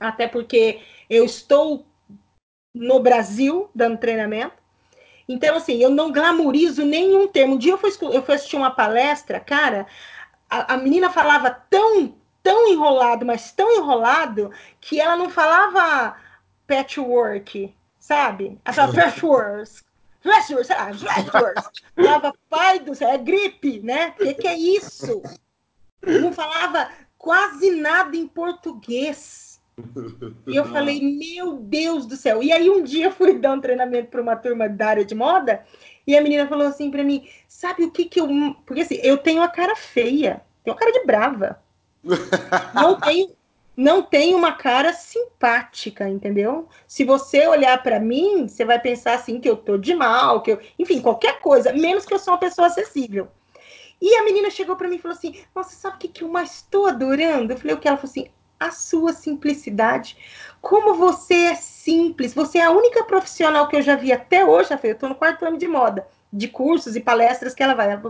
até 0.00 0.26
porque 0.26 0.80
eu 1.08 1.24
estou 1.24 1.86
no 2.74 3.00
Brasil 3.00 3.70
dando 3.74 3.98
treinamento. 3.98 4.63
Então, 5.28 5.56
assim, 5.56 5.74
eu 5.74 5.90
não 5.90 6.12
glamorizo 6.12 6.84
nenhum 6.84 7.26
termo. 7.26 7.54
Um 7.54 7.58
dia 7.58 7.72
eu 7.72 7.78
fui, 7.78 7.90
eu 8.12 8.22
fui 8.22 8.34
assistir 8.34 8.56
uma 8.56 8.70
palestra, 8.70 9.40
cara, 9.40 9.86
a, 10.48 10.74
a 10.74 10.76
menina 10.76 11.10
falava 11.10 11.50
tão, 11.50 12.14
tão 12.42 12.68
enrolado, 12.68 13.24
mas 13.24 13.52
tão 13.52 13.70
enrolado, 13.72 14.50
que 14.80 15.00
ela 15.00 15.16
não 15.16 15.30
falava 15.30 16.16
patchwork, 16.66 17.74
sabe? 17.98 18.58
Ela 18.64 18.74
falava 18.74 18.94
patchwork. 18.94 19.82
Patchwork, 20.22 20.66
sei 20.66 20.76
lá. 20.76 20.90
Falava, 21.94 22.34
pai 22.48 22.78
do 22.78 22.94
céu, 22.94 23.08
é 23.08 23.18
gripe, 23.18 23.80
né? 23.80 24.08
O 24.08 24.24
que, 24.24 24.34
que 24.34 24.48
é 24.48 24.56
isso? 24.56 25.22
Não 26.02 26.32
falava 26.32 26.90
quase 27.18 27.70
nada 27.70 28.16
em 28.16 28.26
português. 28.28 29.53
E 30.46 30.56
eu 30.56 30.64
falei, 30.66 31.00
meu 31.00 31.54
Deus 31.54 32.06
do 32.06 32.16
céu. 32.16 32.42
E 32.42 32.52
aí 32.52 32.70
um 32.70 32.82
dia 32.82 33.06
eu 33.06 33.12
fui 33.12 33.38
dar 33.38 33.52
um 33.52 33.60
treinamento 33.60 34.08
para 34.08 34.22
uma 34.22 34.36
turma 34.36 34.68
da 34.68 34.88
área 34.88 35.04
de 35.04 35.14
moda 35.14 35.64
e 36.06 36.16
a 36.16 36.20
menina 36.20 36.46
falou 36.46 36.66
assim 36.66 36.90
para 36.90 37.02
mim, 37.02 37.26
sabe 37.48 37.84
o 37.84 37.90
que 37.90 38.04
que 38.04 38.20
eu... 38.20 38.28
Porque 38.66 38.82
assim, 38.82 38.98
eu 39.02 39.18
tenho 39.18 39.42
a 39.42 39.48
cara 39.48 39.74
feia, 39.74 40.42
tenho 40.62 40.76
a 40.76 40.78
cara 40.78 40.92
de 40.92 41.04
brava. 41.04 41.62
não 42.74 43.00
tenho, 43.00 43.30
não 43.76 44.02
tenho 44.02 44.36
uma 44.36 44.52
cara 44.52 44.92
simpática, 44.92 46.08
entendeu? 46.08 46.68
Se 46.86 47.04
você 47.04 47.46
olhar 47.46 47.82
para 47.82 47.98
mim, 47.98 48.46
você 48.46 48.64
vai 48.64 48.78
pensar 48.78 49.14
assim 49.14 49.40
que 49.40 49.48
eu 49.48 49.56
tô 49.56 49.78
de 49.78 49.94
mal, 49.94 50.42
que 50.42 50.52
eu, 50.52 50.60
enfim, 50.78 51.00
qualquer 51.00 51.40
coisa, 51.40 51.72
menos 51.72 52.04
que 52.04 52.12
eu 52.12 52.18
sou 52.18 52.34
uma 52.34 52.40
pessoa 52.40 52.66
acessível. 52.66 53.28
E 54.00 54.14
a 54.16 54.24
menina 54.24 54.50
chegou 54.50 54.76
para 54.76 54.88
mim 54.88 54.96
e 54.96 54.98
falou 54.98 55.16
assim: 55.16 55.34
Nossa, 55.54 55.74
sabe 55.74 55.96
o 55.96 55.98
que, 55.98 56.08
que 56.08 56.24
eu 56.24 56.28
mais 56.28 56.56
estou 56.56 56.86
adorando? 56.86 57.52
Eu 57.52 57.56
falei: 57.56 57.74
O 57.74 57.78
que? 57.78 57.88
Ela 57.88 57.96
falou 57.96 58.10
assim: 58.10 58.28
a 58.66 58.70
sua 58.70 59.12
simplicidade. 59.12 60.16
Como 60.60 60.94
você 60.94 61.34
é 61.34 61.54
simples. 61.54 62.32
Você 62.34 62.58
é 62.58 62.64
a 62.64 62.70
única 62.70 63.04
profissional 63.04 63.68
que 63.68 63.76
eu 63.76 63.82
já 63.82 63.94
vi 63.94 64.12
até 64.12 64.44
hoje, 64.44 64.70
eu 64.82 64.92
estou 64.92 65.08
no 65.08 65.14
quarto 65.14 65.44
ano 65.44 65.58
de 65.58 65.68
moda, 65.68 66.06
de 66.32 66.48
cursos 66.48 66.96
e 66.96 67.00
palestras 67.00 67.54
que 67.54 67.62
ela 67.62 67.74
vai, 67.74 68.00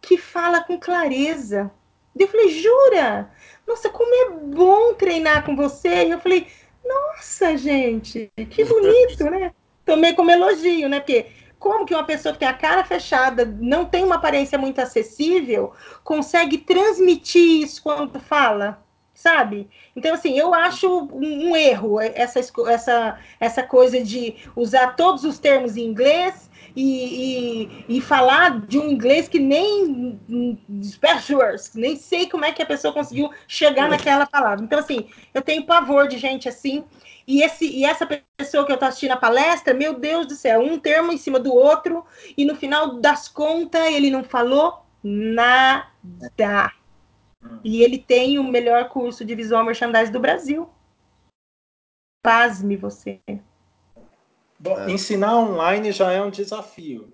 que 0.00 0.18
fala 0.18 0.62
com 0.62 0.78
clareza. 0.78 1.70
Eu 2.18 2.28
falei, 2.28 2.48
jura? 2.50 3.30
Nossa, 3.66 3.88
como 3.88 4.14
é 4.14 4.30
bom 4.54 4.94
treinar 4.94 5.44
com 5.44 5.56
você. 5.56 6.06
E 6.06 6.10
eu 6.10 6.20
falei, 6.20 6.46
nossa, 6.84 7.56
gente, 7.56 8.30
que 8.50 8.64
bonito, 8.64 9.24
né? 9.24 9.52
Tomei 9.84 10.12
como 10.12 10.30
elogio, 10.30 10.88
né? 10.88 11.00
Porque 11.00 11.26
como 11.58 11.86
que 11.86 11.94
uma 11.94 12.04
pessoa 12.04 12.32
que 12.32 12.40
tem 12.40 12.48
a 12.48 12.54
cara 12.54 12.84
fechada, 12.84 13.44
não 13.44 13.84
tem 13.84 14.04
uma 14.04 14.16
aparência 14.16 14.58
muito 14.58 14.80
acessível, 14.80 15.72
consegue 16.02 16.58
transmitir 16.58 17.62
isso 17.62 17.82
quando 17.82 18.18
fala? 18.18 18.82
Sabe? 19.20 19.68
Então, 19.94 20.14
assim, 20.14 20.38
eu 20.38 20.54
acho 20.54 20.88
um, 20.88 21.50
um, 21.50 21.56
erro 21.56 22.00
essa, 22.00 22.40
essa, 22.40 23.18
essa 23.38 23.62
coisa 23.62 24.02
de 24.02 24.34
usar 24.56 24.96
todos 24.96 25.24
os 25.24 25.38
termos 25.38 25.76
em 25.76 25.84
inglês 25.84 26.50
e, 26.74 27.66
e, 27.90 27.96
e 27.96 28.00
falar 28.00 28.60
de 28.60 28.78
um 28.78 28.88
inglês 28.88 29.28
que 29.28 29.38
nem 29.38 30.18
specials, 30.82 31.74
nem 31.74 31.96
sei 31.96 32.30
como 32.30 32.46
é 32.46 32.52
que 32.52 32.62
a 32.62 32.66
pessoa 32.66 32.94
conseguiu 32.94 33.30
chegar 33.46 33.90
naquela 33.90 34.24
palavra. 34.24 34.64
Então, 34.64 34.78
assim, 34.78 35.10
eu 35.34 35.42
tenho 35.42 35.66
pavor 35.66 36.08
de 36.08 36.16
gente 36.16 36.48
assim. 36.48 36.82
E, 37.26 37.42
esse, 37.42 37.66
e 37.66 37.84
essa 37.84 38.06
pessoa 38.38 38.64
que 38.64 38.72
eu 38.72 38.74
estou 38.74 38.88
assistindo 38.88 39.12
a 39.12 39.18
palestra, 39.18 39.74
meu 39.74 39.98
Deus 39.98 40.26
do 40.26 40.34
céu, 40.34 40.60
um 40.62 40.78
termo 40.78 41.12
em 41.12 41.18
cima 41.18 41.38
do 41.38 41.54
outro, 41.54 42.06
e 42.38 42.46
no 42.46 42.56
final 42.56 42.94
das 42.94 43.28
contas 43.28 43.86
ele 43.92 44.10
não 44.10 44.24
falou 44.24 44.82
nada. 45.04 46.72
E 47.64 47.82
ele 47.82 47.98
tem 47.98 48.38
o 48.38 48.44
melhor 48.44 48.88
curso 48.88 49.24
de 49.24 49.34
visual 49.34 49.64
merchandising 49.64 50.12
do 50.12 50.20
Brasil. 50.20 50.68
Pasme 52.22 52.76
você. 52.76 53.20
Bom, 54.58 54.78
é. 54.78 54.90
ensinar 54.90 55.38
online 55.38 55.90
já 55.90 56.12
é 56.12 56.22
um 56.22 56.30
desafio 56.30 57.12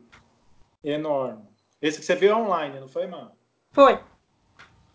enorme. 0.82 1.44
Esse 1.80 2.00
que 2.00 2.04
você 2.04 2.16
viu 2.16 2.30
é 2.30 2.36
online, 2.36 2.80
não 2.80 2.88
foi, 2.88 3.06
mano? 3.06 3.30
Foi. 3.70 4.00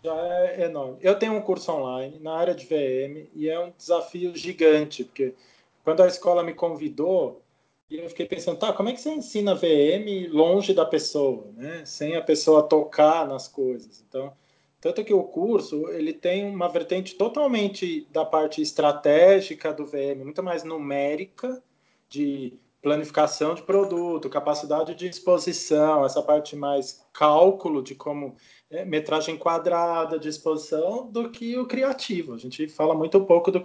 Já 0.04 0.14
é 0.14 0.64
enorme. 0.64 0.98
Eu 1.00 1.18
tenho 1.18 1.32
um 1.34 1.40
curso 1.40 1.72
online 1.72 2.18
na 2.18 2.34
área 2.34 2.54
de 2.54 2.66
VM 2.66 3.28
e 3.34 3.48
é 3.48 3.58
um 3.58 3.70
desafio 3.70 4.34
gigante, 4.36 5.04
porque 5.04 5.34
quando 5.84 6.02
a 6.02 6.08
escola 6.08 6.42
me 6.42 6.52
convidou, 6.52 7.42
eu 7.90 8.08
fiquei 8.08 8.26
pensando, 8.26 8.58
tá, 8.58 8.72
como 8.72 8.88
é 8.88 8.92
que 8.92 9.00
você 9.00 9.10
ensina 9.10 9.54
VM 9.54 10.28
longe 10.30 10.74
da 10.74 10.84
pessoa, 10.84 11.46
né? 11.54 11.84
Sem 11.84 12.16
a 12.16 12.22
pessoa 12.22 12.62
tocar 12.62 13.26
nas 13.26 13.48
coisas. 13.48 14.02
Então, 14.08 14.32
tanto 14.82 15.04
que 15.04 15.14
o 15.14 15.22
curso 15.22 15.88
ele 15.90 16.12
tem 16.12 16.44
uma 16.44 16.68
vertente 16.68 17.14
totalmente 17.14 18.04
da 18.10 18.24
parte 18.24 18.60
estratégica 18.60 19.72
do 19.72 19.86
VM, 19.86 20.24
muito 20.24 20.42
mais 20.42 20.64
numérica, 20.64 21.62
de 22.08 22.52
planificação 22.82 23.54
de 23.54 23.62
produto, 23.62 24.28
capacidade 24.28 24.96
de 24.96 25.06
exposição, 25.06 26.04
essa 26.04 26.20
parte 26.20 26.56
mais 26.56 27.06
cálculo 27.12 27.80
de 27.80 27.94
como 27.94 28.34
é, 28.68 28.84
metragem 28.84 29.38
quadrada 29.38 30.18
de 30.18 30.28
exposição, 30.28 31.08
do 31.08 31.30
que 31.30 31.56
o 31.56 31.64
criativo. 31.64 32.34
A 32.34 32.38
gente 32.38 32.66
fala 32.66 32.92
muito 32.92 33.24
pouco 33.24 33.52
do 33.52 33.62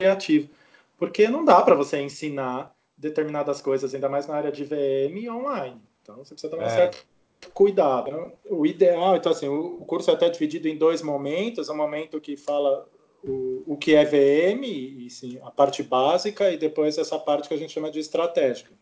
criativo, 0.00 0.48
porque 0.96 1.26
não 1.26 1.44
dá 1.44 1.60
para 1.60 1.74
você 1.74 2.00
ensinar 2.00 2.72
determinadas 2.96 3.60
coisas, 3.60 3.92
ainda 3.92 4.08
mais 4.08 4.28
na 4.28 4.36
área 4.36 4.52
de 4.52 4.62
VM 4.62 5.28
online. 5.28 5.82
Então 6.02 6.18
você 6.18 6.34
precisa 6.34 6.52
tomar 6.52 6.62
é. 6.62 6.66
um 6.66 6.70
certo 6.70 7.13
cuidado. 7.52 8.10
Né? 8.10 8.32
O 8.50 8.66
ideal, 8.66 9.16
então 9.16 9.32
assim, 9.32 9.48
o 9.48 9.84
curso 9.84 10.10
é 10.10 10.14
até 10.14 10.28
dividido 10.28 10.68
em 10.68 10.76
dois 10.76 11.02
momentos, 11.02 11.68
um 11.68 11.76
momento 11.76 12.20
que 12.20 12.36
fala 12.36 12.88
o, 13.22 13.62
o 13.66 13.76
que 13.76 13.94
é 13.94 14.04
VM, 14.04 14.64
e 14.64 15.08
sim, 15.10 15.38
a 15.42 15.50
parte 15.50 15.82
básica, 15.82 16.50
e 16.50 16.56
depois 16.56 16.98
essa 16.98 17.18
parte 17.18 17.48
que 17.48 17.54
a 17.54 17.56
gente 17.56 17.72
chama 17.72 17.90
de 17.90 17.98
estratégica. 17.98 18.72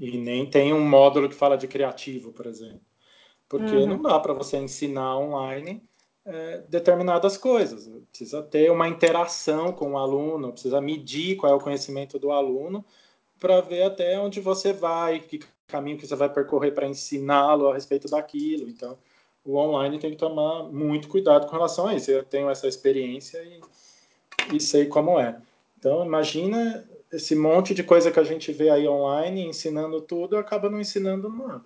E 0.00 0.18
nem 0.18 0.44
tem 0.46 0.72
um 0.72 0.86
módulo 0.86 1.28
que 1.28 1.34
fala 1.34 1.56
de 1.56 1.68
criativo, 1.68 2.32
por 2.32 2.46
exemplo. 2.46 2.80
Porque 3.48 3.76
uhum. 3.76 3.86
não 3.86 4.02
dá 4.02 4.18
para 4.18 4.32
você 4.32 4.56
ensinar 4.56 5.16
online 5.16 5.82
é, 6.24 6.62
determinadas 6.68 7.36
coisas. 7.36 7.88
Precisa 8.08 8.42
ter 8.42 8.70
uma 8.70 8.88
interação 8.88 9.72
com 9.72 9.92
o 9.92 9.98
aluno, 9.98 10.52
precisa 10.52 10.80
medir 10.80 11.36
qual 11.36 11.52
é 11.52 11.54
o 11.54 11.60
conhecimento 11.60 12.18
do 12.18 12.32
aluno 12.32 12.84
para 13.38 13.60
ver 13.60 13.82
até 13.82 14.18
onde 14.18 14.40
você 14.40 14.72
vai, 14.72 15.20
que 15.20 15.40
caminho 15.66 15.98
que 15.98 16.06
você 16.06 16.14
vai 16.14 16.28
percorrer 16.28 16.72
para 16.72 16.86
ensiná-lo 16.86 17.68
a 17.68 17.74
respeito 17.74 18.08
daquilo. 18.08 18.68
Então, 18.68 18.98
o 19.44 19.56
online 19.56 19.98
tem 19.98 20.10
que 20.10 20.16
tomar 20.16 20.64
muito 20.64 21.08
cuidado 21.08 21.46
com 21.46 21.52
relação 21.52 21.86
a 21.86 21.94
isso. 21.94 22.10
Eu 22.10 22.24
tenho 22.24 22.48
essa 22.48 22.66
experiência 22.66 23.42
e 23.42 23.60
e 24.52 24.60
sei 24.60 24.86
como 24.86 25.18
é. 25.18 25.36
Então, 25.78 26.04
imagina 26.04 26.84
esse 27.12 27.34
monte 27.34 27.74
de 27.74 27.82
coisa 27.82 28.10
que 28.10 28.18
a 28.18 28.24
gente 28.24 28.52
vê 28.52 28.70
aí 28.70 28.88
online, 28.88 29.46
ensinando 29.46 30.00
tudo, 30.00 30.36
acaba 30.36 30.68
não 30.68 30.80
ensinando 30.80 31.28
nada. 31.28 31.64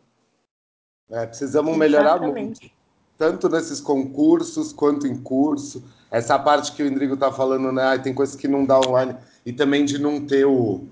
É, 1.11 1.26
precisamos 1.26 1.76
melhorar 1.76 2.16
Exatamente. 2.18 2.61
muito, 2.61 2.74
tanto 3.16 3.49
nesses 3.49 3.80
concursos 3.80 4.72
quanto 4.72 5.07
em 5.07 5.16
curso. 5.16 5.82
Essa 6.11 6.38
parte 6.38 6.72
que 6.72 6.82
o 6.82 6.86
Indrigo 6.86 7.14
está 7.14 7.32
falando, 7.32 7.72
né? 7.72 7.99
tem 7.99 8.12
coisas 8.12 8.36
que 8.36 8.46
não 8.46 8.64
dá 8.64 8.78
online. 8.78 9.16
E 9.46 9.53
também 9.53 9.84
de 9.84 9.99
não 9.99 10.24
ter 10.24 10.44
o. 10.44 10.86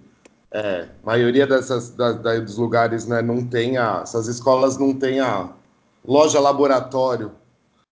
É, 0.57 0.89
a 1.03 1.07
maioria 1.07 1.47
dessas, 1.47 1.91
da, 1.91 2.13
da, 2.13 2.41
dos 2.41 2.57
lugares 2.57 3.07
né, 3.07 3.21
não 3.21 3.47
tem 3.47 3.77
a. 3.77 4.01
Essas 4.03 4.27
escolas 4.27 4.79
não 4.79 4.95
tem 4.95 5.21
a 5.21 5.51
loja 6.03 6.41
laboratório. 6.41 7.33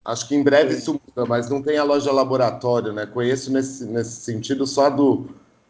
Acho 0.06 0.28
que 0.28 0.36
em 0.36 0.44
breve 0.44 0.74
Sim. 0.74 0.78
isso 0.78 1.02
muda, 1.08 1.28
mas 1.28 1.50
não 1.50 1.60
tem 1.60 1.80
a 1.80 1.84
loja 1.84 2.12
laboratório, 2.12 2.94
né? 2.94 3.08
Conheço 3.08 3.52
nesse, 3.52 3.84
nesse 3.86 4.22
sentido 4.22 4.68
só 4.68 4.92
do 4.92 5.26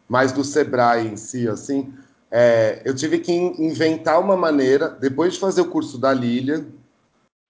mais 0.06 0.32
do 0.32 0.44
Sebrae 0.44 1.06
em 1.06 1.16
si, 1.16 1.48
assim. 1.48 1.94
É, 2.30 2.82
eu 2.84 2.94
tive 2.94 3.20
que 3.20 3.32
inventar 3.32 4.20
uma 4.20 4.36
maneira, 4.36 4.90
depois 4.90 5.32
de 5.32 5.38
fazer 5.38 5.62
o 5.62 5.70
curso 5.70 5.96
da 5.96 6.12
Lilian, 6.12 6.66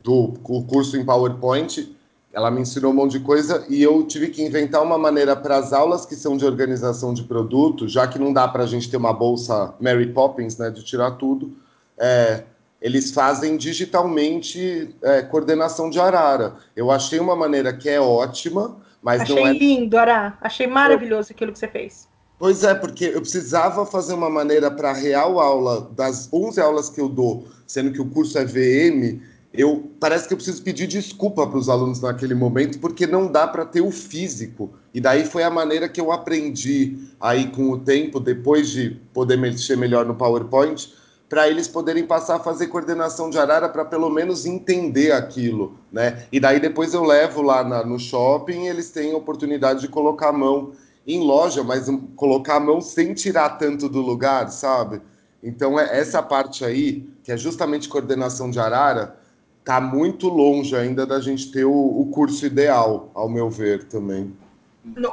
do 0.01 0.35
o 0.45 0.65
curso 0.65 0.97
em 0.97 1.05
PowerPoint, 1.05 1.97
ela 2.33 2.51
me 2.51 2.63
ensinou 2.63 2.93
um 2.93 2.95
monte 2.95 3.13
de 3.13 3.21
coisa 3.21 3.65
e 3.69 3.83
eu 3.83 4.03
tive 4.05 4.29
que 4.29 4.43
inventar 4.43 4.83
uma 4.83 4.97
maneira 4.97 5.37
para 5.37 5.57
as 5.57 5.73
aulas 5.73 6.07
que 6.07 6.17
são 6.17 6.37
de 6.37 6.47
organização 6.47 7.13
de 7.13 7.25
produto, 7.25 7.87
já 7.87 8.07
que 8.07 8.19
não 8.19 8.33
dá 8.33 8.49
para 8.49 8.65
a 8.65 8.67
gente 8.67 8.91
ter 8.91 8.97
uma 8.97 9.13
bolsa 9.13 9.75
Mary 9.79 10.07
Poppins, 10.07 10.57
né, 10.57 10.71
de 10.71 10.83
tirar 10.83 11.13
tudo. 11.13 11.53
É, 11.99 12.45
eles 12.81 13.11
fazem 13.11 13.57
digitalmente 13.57 14.95
é, 15.03 15.23
coordenação 15.23 15.91
de 15.91 16.01
arara. 16.01 16.55
Eu 16.75 16.91
achei 16.91 17.21
uma 17.21 17.37
maneira 17.37 17.73
que 17.73 17.89
é 17.89 18.01
ótima, 18.01 18.77
mas 19.03 19.21
achei 19.21 19.35
não 19.35 19.47
é. 19.47 19.51
Achei 19.51 19.59
lindo, 19.59 19.99
Ará. 19.99 20.39
Achei 20.41 20.67
maravilhoso 20.67 21.33
aquilo 21.33 21.53
que 21.53 21.59
você 21.59 21.69
fez. 21.69 22.09
Pois 22.39 22.65
é, 22.65 22.75
porque 22.75 23.05
eu 23.05 23.21
precisava 23.21 23.87
fazer 23.87 24.15
uma 24.15 24.29
maneira 24.29 24.69
para 24.69 24.91
a 24.91 24.95
real 24.95 25.39
aula, 25.39 25.89
das 25.95 26.29
11 26.33 26.61
aulas 26.61 26.89
que 26.89 27.01
eu 27.01 27.09
dou, 27.09 27.47
sendo 27.69 27.93
que 27.93 28.01
o 28.01 28.11
curso 28.11 28.37
é 28.37 28.45
VM, 28.45 29.21
eu 29.53 29.91
parece 30.01 30.27
que 30.27 30.33
eu 30.33 30.37
preciso 30.37 30.63
pedir 30.63 30.87
desculpa 30.87 31.47
para 31.47 31.59
os 31.59 31.69
alunos 31.69 32.01
naquele 32.01 32.35
momento, 32.35 32.79
porque 32.79 33.07
não 33.07 33.31
dá 33.31 33.47
para 33.47 33.67
ter 33.67 33.83
o 33.83 33.91
físico. 33.91 34.71
E 34.95 35.01
daí 35.01 35.25
foi 35.27 35.43
a 35.43 35.51
maneira 35.51 35.89
que 35.89 36.01
eu 36.01 36.11
aprendi 36.11 36.97
aí 37.21 37.49
com 37.49 37.71
o 37.71 37.79
tempo, 37.79 38.19
depois 38.19 38.71
de 38.71 38.99
poder 39.13 39.37
mexer 39.37 39.77
melhor 39.77 40.07
no 40.07 40.15
PowerPoint, 40.15 40.93
para 41.29 41.49
eles 41.49 41.69
poderem 41.69 42.07
passar 42.07 42.37
a 42.37 42.41
fazer 42.41 42.67
coordenação 42.67 43.31
de 43.31 43.39
arara 43.39 43.69
para 43.69 43.85
pelo 43.85 44.11
menos 44.11 44.45
entender 44.45 45.13
aquilo, 45.13 45.79
né? 45.91 46.27
E 46.31 46.39
daí 46.39 46.61
depois 46.61 46.93
eu 46.93 47.03
levo 47.05 47.41
lá 47.41 47.65
na, 47.65 47.85
no 47.85 47.99
shopping, 47.99 48.67
eles 48.67 48.91
têm 48.91 49.13
a 49.13 49.17
oportunidade 49.17 49.81
de 49.81 49.89
colocar 49.89 50.29
a 50.29 50.33
mão 50.33 50.73
em 51.07 51.21
loja, 51.21 51.63
mas 51.63 51.87
colocar 52.17 52.57
a 52.57 52.61
mão 52.61 52.81
sem 52.81 53.15
tirar 53.15 53.51
tanto 53.51 53.89
do 53.89 54.01
lugar, 54.01 54.51
sabe? 54.51 55.01
Então, 55.43 55.79
é 55.79 55.99
essa 55.99 56.23
parte 56.23 56.65
aí, 56.65 57.09
que 57.25 57.33
é 57.33 57.37
justamente 57.37 57.89
coordenação 57.89 58.51
de 58.51 58.61
arara, 58.61 59.17
tá 59.65 59.81
muito 59.81 60.29
longe 60.29 60.75
ainda 60.77 61.07
da 61.07 61.21
gente 61.21 61.51
ter 61.51 61.65
o, 61.65 61.73
o 61.73 62.07
curso 62.11 62.45
ideal, 62.45 63.11
ao 63.15 63.29
meu 63.29 63.49
ver 63.49 63.85
também. 63.85 64.37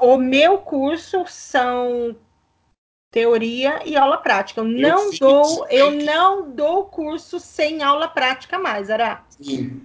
O 0.02 0.18
meu 0.18 0.58
curso 0.58 1.26
são 1.28 2.16
teoria 3.12 3.82
e 3.86 3.95
aula 3.95 4.18
prática. 4.18 4.62
Eu 4.62 4.66
não 4.66 5.12
eu 5.12 5.20
dou, 5.20 5.68
eu 5.70 5.91
não 5.91 6.50
dou 6.52 6.86
curso 6.86 7.39
sem 7.39 7.84
aula 7.84 8.08
prática 8.08 8.58
mais, 8.58 8.89
Ará. 8.89 9.24
Sim. 9.30 9.82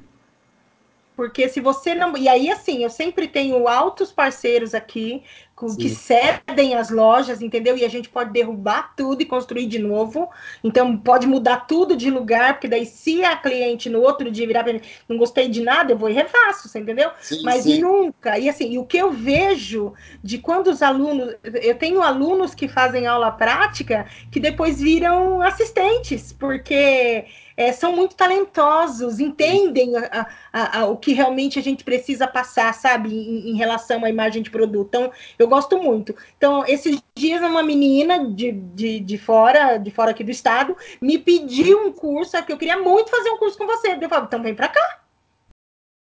Porque 1.16 1.48
se 1.48 1.60
você 1.60 1.94
não. 1.94 2.16
E 2.16 2.28
aí, 2.28 2.50
assim, 2.50 2.82
eu 2.82 2.90
sempre 2.90 3.28
tenho 3.28 3.68
altos 3.68 4.10
parceiros 4.10 4.74
aqui 4.74 5.22
Sim. 5.56 5.76
que 5.76 5.88
cedem 5.88 6.74
as 6.74 6.90
lojas, 6.90 7.40
entendeu? 7.40 7.76
E 7.76 7.84
a 7.84 7.88
gente 7.88 8.08
pode 8.08 8.32
derrubar 8.32 8.94
tudo 8.96 9.22
e 9.22 9.24
construir 9.24 9.66
de 9.66 9.78
novo. 9.78 10.28
Então, 10.62 10.96
pode 10.96 11.26
mudar 11.26 11.66
tudo 11.66 11.96
de 11.96 12.10
lugar, 12.10 12.54
porque 12.54 12.68
daí, 12.68 12.84
se 12.84 13.24
a 13.24 13.36
cliente 13.36 13.88
no 13.88 14.00
outro 14.00 14.30
dia 14.30 14.46
virar 14.46 14.64
para 14.64 14.72
mim, 14.72 14.80
não 15.08 15.16
gostei 15.16 15.48
de 15.48 15.62
nada, 15.62 15.92
eu 15.92 15.98
vou 15.98 16.10
e 16.10 16.12
refaço, 16.12 16.68
você 16.68 16.80
entendeu? 16.80 17.10
Sim, 17.20 17.42
Mas 17.42 17.62
sim. 17.62 17.80
nunca. 17.80 18.38
E 18.38 18.48
assim, 18.48 18.72
e 18.72 18.78
o 18.78 18.84
que 18.84 18.98
eu 18.98 19.12
vejo 19.12 19.92
de 20.22 20.38
quando 20.38 20.68
os 20.68 20.82
alunos. 20.82 21.34
Eu 21.44 21.76
tenho 21.76 22.02
alunos 22.02 22.54
que 22.54 22.66
fazem 22.66 23.06
aula 23.06 23.30
prática 23.30 24.06
que 24.30 24.40
depois 24.40 24.80
viram 24.80 25.40
assistentes, 25.40 26.32
porque 26.32 27.24
é, 27.56 27.72
são 27.72 27.94
muito 27.94 28.16
talentosos, 28.16 29.20
entendem 29.20 29.96
a, 29.96 30.26
a, 30.52 30.80
a, 30.80 30.86
o 30.86 30.96
que 30.96 31.12
realmente 31.12 31.58
a 31.58 31.62
gente 31.62 31.84
precisa 31.84 32.26
passar, 32.26 32.74
sabe, 32.74 33.14
em, 33.14 33.50
em, 33.50 33.56
relação 33.56 34.04
à 34.04 34.10
imagem 34.10 34.42
de 34.42 34.50
produto. 34.50 34.88
Então, 34.88 35.12
eu 35.38 35.43
gosto 35.48 35.78
muito. 35.78 36.14
Então, 36.36 36.64
esses 36.66 37.02
dias, 37.16 37.40
uma 37.42 37.62
menina 37.62 38.30
de, 38.30 38.52
de, 38.52 39.00
de 39.00 39.18
fora, 39.18 39.76
de 39.78 39.90
fora 39.90 40.10
aqui 40.10 40.24
do 40.24 40.30
estado, 40.30 40.76
me 41.00 41.18
pediu 41.18 41.86
um 41.86 41.92
curso, 41.92 42.42
que 42.44 42.52
eu 42.52 42.58
queria 42.58 42.78
muito 42.78 43.10
fazer 43.10 43.30
um 43.30 43.38
curso 43.38 43.58
com 43.58 43.66
você. 43.66 43.92
Eu 43.92 44.08
falei, 44.08 44.24
então 44.26 44.42
vem 44.42 44.54
para 44.54 44.68
cá. 44.68 45.00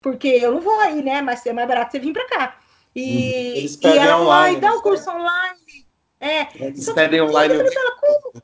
Porque 0.02 0.28
eu 0.28 0.52
não 0.52 0.60
vou 0.60 0.78
aí, 0.80 1.02
né? 1.02 1.20
Mas 1.22 1.44
é 1.46 1.52
mais 1.52 1.68
barato 1.68 1.92
você 1.92 1.98
vir 1.98 2.12
para 2.12 2.28
cá. 2.28 2.58
E, 2.94 3.66
uhum. 3.84 3.90
e 3.90 3.98
ela 3.98 4.22
online, 4.22 4.60
dá 4.60 4.72
um 4.72 4.80
curso 4.80 5.10
online. 5.10 5.86
É, 6.20 6.46
Eles 6.54 6.90
pedem 6.90 7.20
online. 7.20 7.54
Eu 7.54 7.72
falei, 7.72 7.90
como? 8.00 8.42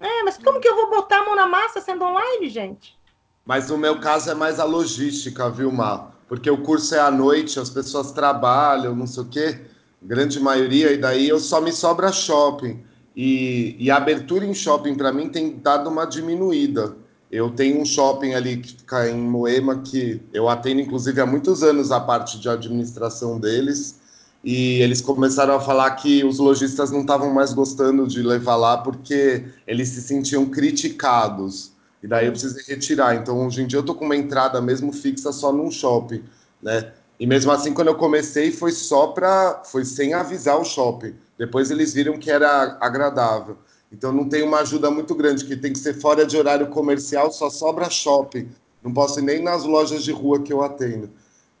É, 0.00 0.22
mas 0.22 0.38
como 0.38 0.60
que 0.60 0.68
eu 0.68 0.76
vou 0.76 0.90
botar 0.90 1.18
a 1.18 1.24
mão 1.24 1.36
na 1.36 1.46
massa 1.46 1.80
sendo 1.80 2.04
online, 2.04 2.48
gente? 2.48 2.98
Mas 3.44 3.68
no 3.68 3.76
meu 3.76 4.00
caso 4.00 4.30
é 4.30 4.34
mais 4.34 4.58
a 4.58 4.64
logística, 4.64 5.50
viu, 5.50 5.70
Mar? 5.70 6.14
Porque 6.28 6.50
o 6.50 6.62
curso 6.62 6.94
é 6.94 7.00
à 7.00 7.10
noite, 7.10 7.58
as 7.58 7.68
pessoas 7.68 8.12
trabalham, 8.12 8.94
não 8.94 9.06
sei 9.06 9.22
o 9.22 9.28
quê, 9.28 9.60
grande 10.02 10.40
maioria, 10.40 10.92
e 10.92 10.98
daí 10.98 11.28
eu 11.28 11.38
só 11.38 11.60
me 11.60 11.72
sobra 11.72 12.12
shopping. 12.12 12.80
E, 13.16 13.76
e 13.78 13.90
a 13.90 13.96
abertura 13.96 14.44
em 14.44 14.54
shopping, 14.54 14.94
para 14.94 15.12
mim, 15.12 15.28
tem 15.28 15.58
dado 15.58 15.90
uma 15.90 16.04
diminuída. 16.04 16.96
Eu 17.30 17.50
tenho 17.50 17.80
um 17.80 17.84
shopping 17.84 18.34
ali 18.34 18.56
que 18.58 18.70
fica 18.76 19.08
em 19.08 19.20
Moema, 19.20 19.82
que 19.82 20.20
eu 20.32 20.48
atendo, 20.48 20.80
inclusive, 20.80 21.20
há 21.20 21.26
muitos 21.26 21.62
anos 21.62 21.92
a 21.92 22.00
parte 22.00 22.40
de 22.40 22.48
administração 22.48 23.38
deles 23.38 24.00
e 24.42 24.80
eles 24.80 25.00
começaram 25.00 25.54
a 25.54 25.60
falar 25.60 25.90
que 25.92 26.24
os 26.24 26.38
lojistas 26.38 26.90
não 26.90 27.02
estavam 27.02 27.32
mais 27.32 27.52
gostando 27.52 28.06
de 28.06 28.22
levar 28.22 28.56
lá 28.56 28.78
porque 28.78 29.44
eles 29.66 29.90
se 29.90 30.00
sentiam 30.00 30.46
criticados. 30.46 31.72
E 32.02 32.08
daí 32.08 32.26
eu 32.26 32.32
precisei 32.32 32.62
retirar. 32.74 33.14
Então, 33.16 33.46
hoje 33.46 33.62
em 33.62 33.66
dia, 33.66 33.78
eu 33.78 33.82
tô 33.82 33.94
com 33.94 34.06
uma 34.06 34.16
entrada 34.16 34.60
mesmo 34.60 34.92
fixa 34.92 35.30
só 35.32 35.52
num 35.52 35.70
shopping, 35.70 36.24
né? 36.62 36.92
E 37.20 37.26
mesmo 37.26 37.52
assim, 37.52 37.74
quando 37.74 37.88
eu 37.88 37.96
comecei, 37.96 38.50
foi 38.50 38.72
só 38.72 39.08
para. 39.08 39.62
Foi 39.64 39.84
sem 39.84 40.14
avisar 40.14 40.58
o 40.58 40.64
shopping. 40.64 41.14
Depois 41.36 41.70
eles 41.70 41.92
viram 41.92 42.18
que 42.18 42.30
era 42.30 42.78
agradável. 42.80 43.58
Então, 43.92 44.10
não 44.10 44.26
tem 44.26 44.42
uma 44.42 44.60
ajuda 44.60 44.90
muito 44.90 45.14
grande, 45.14 45.44
que 45.44 45.54
tem 45.54 45.72
que 45.72 45.78
ser 45.78 45.92
fora 46.00 46.24
de 46.24 46.34
horário 46.36 46.68
comercial, 46.68 47.30
só 47.30 47.50
sobra 47.50 47.90
shopping. 47.90 48.50
Não 48.82 48.94
posso 48.94 49.18
ir 49.18 49.22
nem 49.22 49.42
nas 49.42 49.64
lojas 49.64 50.02
de 50.02 50.12
rua 50.12 50.42
que 50.42 50.50
eu 50.50 50.62
atendo. 50.62 51.10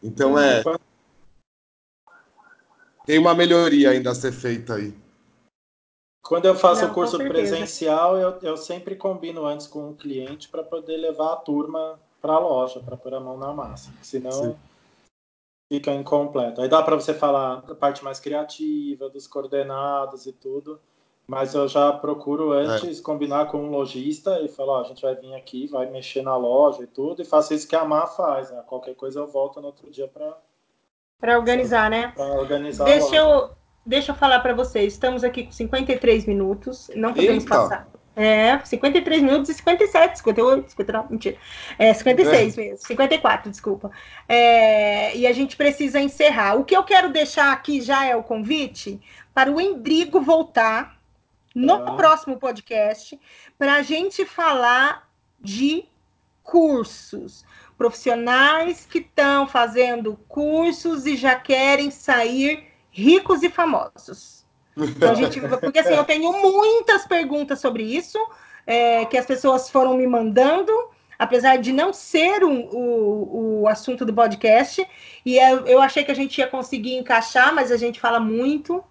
Então, 0.02 0.38
é 0.38 0.62
tem 3.04 3.18
uma 3.18 3.34
melhoria 3.34 3.90
ainda 3.90 4.12
a 4.12 4.14
ser 4.14 4.32
feita 4.32 4.76
aí. 4.76 4.94
Quando 6.22 6.46
eu 6.46 6.54
faço 6.54 6.82
Não, 6.82 6.90
o 6.90 6.94
curso 6.94 7.18
presencial, 7.18 8.16
eu, 8.16 8.38
eu 8.40 8.56
sempre 8.56 8.94
combino 8.94 9.44
antes 9.44 9.66
com 9.66 9.90
o 9.90 9.94
cliente 9.94 10.48
para 10.48 10.62
poder 10.62 10.96
levar 10.96 11.32
a 11.32 11.36
turma 11.36 11.98
para 12.22 12.34
a 12.34 12.38
loja, 12.38 12.80
para 12.80 12.96
pôr 12.96 13.12
a 13.12 13.20
mão 13.20 13.36
na 13.36 13.52
massa. 13.52 13.90
Senão 14.00 14.32
Sim. 14.32 14.56
Fica 15.70 15.92
incompleto. 15.92 16.60
Aí 16.60 16.68
dá 16.68 16.82
para 16.82 16.96
você 16.96 17.14
falar 17.14 17.62
da 17.62 17.76
parte 17.76 18.02
mais 18.02 18.18
criativa, 18.18 19.08
dos 19.08 19.28
coordenados 19.28 20.26
e 20.26 20.32
tudo. 20.32 20.80
Mas 21.28 21.54
eu 21.54 21.68
já 21.68 21.92
procuro 21.92 22.50
antes 22.50 22.98
é. 22.98 23.02
combinar 23.02 23.46
com 23.46 23.58
um 23.58 23.70
lojista 23.70 24.40
e 24.40 24.48
falar: 24.48 24.72
ó, 24.72 24.80
a 24.80 24.84
gente 24.84 25.00
vai 25.00 25.14
vir 25.14 25.32
aqui, 25.34 25.68
vai 25.68 25.88
mexer 25.88 26.22
na 26.22 26.36
loja 26.36 26.82
e 26.82 26.88
tudo, 26.88 27.22
e 27.22 27.24
faço 27.24 27.54
isso 27.54 27.68
que 27.68 27.76
a 27.76 27.84
Má 27.84 28.08
faz. 28.08 28.50
Né? 28.50 28.60
Qualquer 28.66 28.96
coisa 28.96 29.20
eu 29.20 29.28
volto 29.28 29.60
no 29.60 29.68
outro 29.68 29.88
dia 29.90 30.08
para 30.08 30.36
para 31.20 31.38
organizar, 31.38 31.88
né? 31.88 32.12
Para 32.16 32.40
organizar. 32.40 32.84
Deixa 32.84 33.14
eu, 33.14 33.50
deixa 33.86 34.10
eu 34.10 34.16
falar 34.16 34.40
para 34.40 34.54
vocês. 34.54 34.94
Estamos 34.94 35.22
aqui 35.22 35.44
com 35.44 35.52
53 35.52 36.26
minutos. 36.26 36.90
Não 36.96 37.12
podemos 37.12 37.44
Eita. 37.44 37.54
passar. 37.56 37.88
É, 38.16 38.58
53 38.58 39.22
minutos 39.22 39.48
e 39.50 39.54
57, 39.54 40.18
58, 40.18 40.70
59, 40.70 41.08
mentira. 41.10 41.36
É, 41.78 41.94
56 41.94 42.58
é. 42.58 42.60
mesmo, 42.60 42.86
54, 42.86 43.50
desculpa. 43.50 43.90
É, 44.28 45.16
e 45.16 45.26
a 45.26 45.32
gente 45.32 45.56
precisa 45.56 46.00
encerrar. 46.00 46.56
O 46.56 46.64
que 46.64 46.76
eu 46.76 46.82
quero 46.82 47.10
deixar 47.10 47.52
aqui 47.52 47.80
já 47.80 48.04
é 48.04 48.16
o 48.16 48.22
convite 48.22 49.00
para 49.32 49.50
o 49.50 49.60
Endrigo 49.60 50.20
voltar 50.20 50.98
no 51.54 51.74
ah. 51.74 51.94
próximo 51.96 52.36
podcast 52.36 53.18
para 53.58 53.74
a 53.74 53.82
gente 53.82 54.24
falar 54.24 55.08
de 55.40 55.84
cursos 56.42 57.44
profissionais 57.78 58.84
que 58.84 58.98
estão 58.98 59.46
fazendo 59.46 60.14
cursos 60.28 61.06
e 61.06 61.16
já 61.16 61.36
querem 61.36 61.90
sair 61.90 62.66
ricos 62.90 63.42
e 63.42 63.48
famosos. 63.48 64.39
Então, 64.76 65.10
a 65.10 65.14
gente, 65.14 65.40
porque 65.40 65.78
assim, 65.80 65.94
eu 65.94 66.04
tenho 66.04 66.32
muitas 66.32 67.06
perguntas 67.06 67.60
sobre 67.60 67.82
isso, 67.82 68.18
é, 68.66 69.04
que 69.04 69.18
as 69.18 69.26
pessoas 69.26 69.68
foram 69.70 69.96
me 69.96 70.06
mandando. 70.06 70.72
apesar 71.18 71.58
de 71.58 71.70
não 71.70 71.92
ser 71.92 72.42
um, 72.42 72.62
o, 72.72 73.60
o 73.60 73.68
assunto 73.68 74.06
do 74.06 74.14
podcast. 74.14 74.86
E 75.24 75.36
eu, 75.36 75.66
eu 75.66 75.82
achei 75.82 76.02
que 76.02 76.10
a 76.10 76.14
gente 76.14 76.38
ia 76.38 76.46
conseguir 76.46 76.94
encaixar, 76.94 77.54
mas 77.54 77.70
a 77.70 77.76
gente 77.76 78.00
fala 78.00 78.18
muito. 78.18 78.82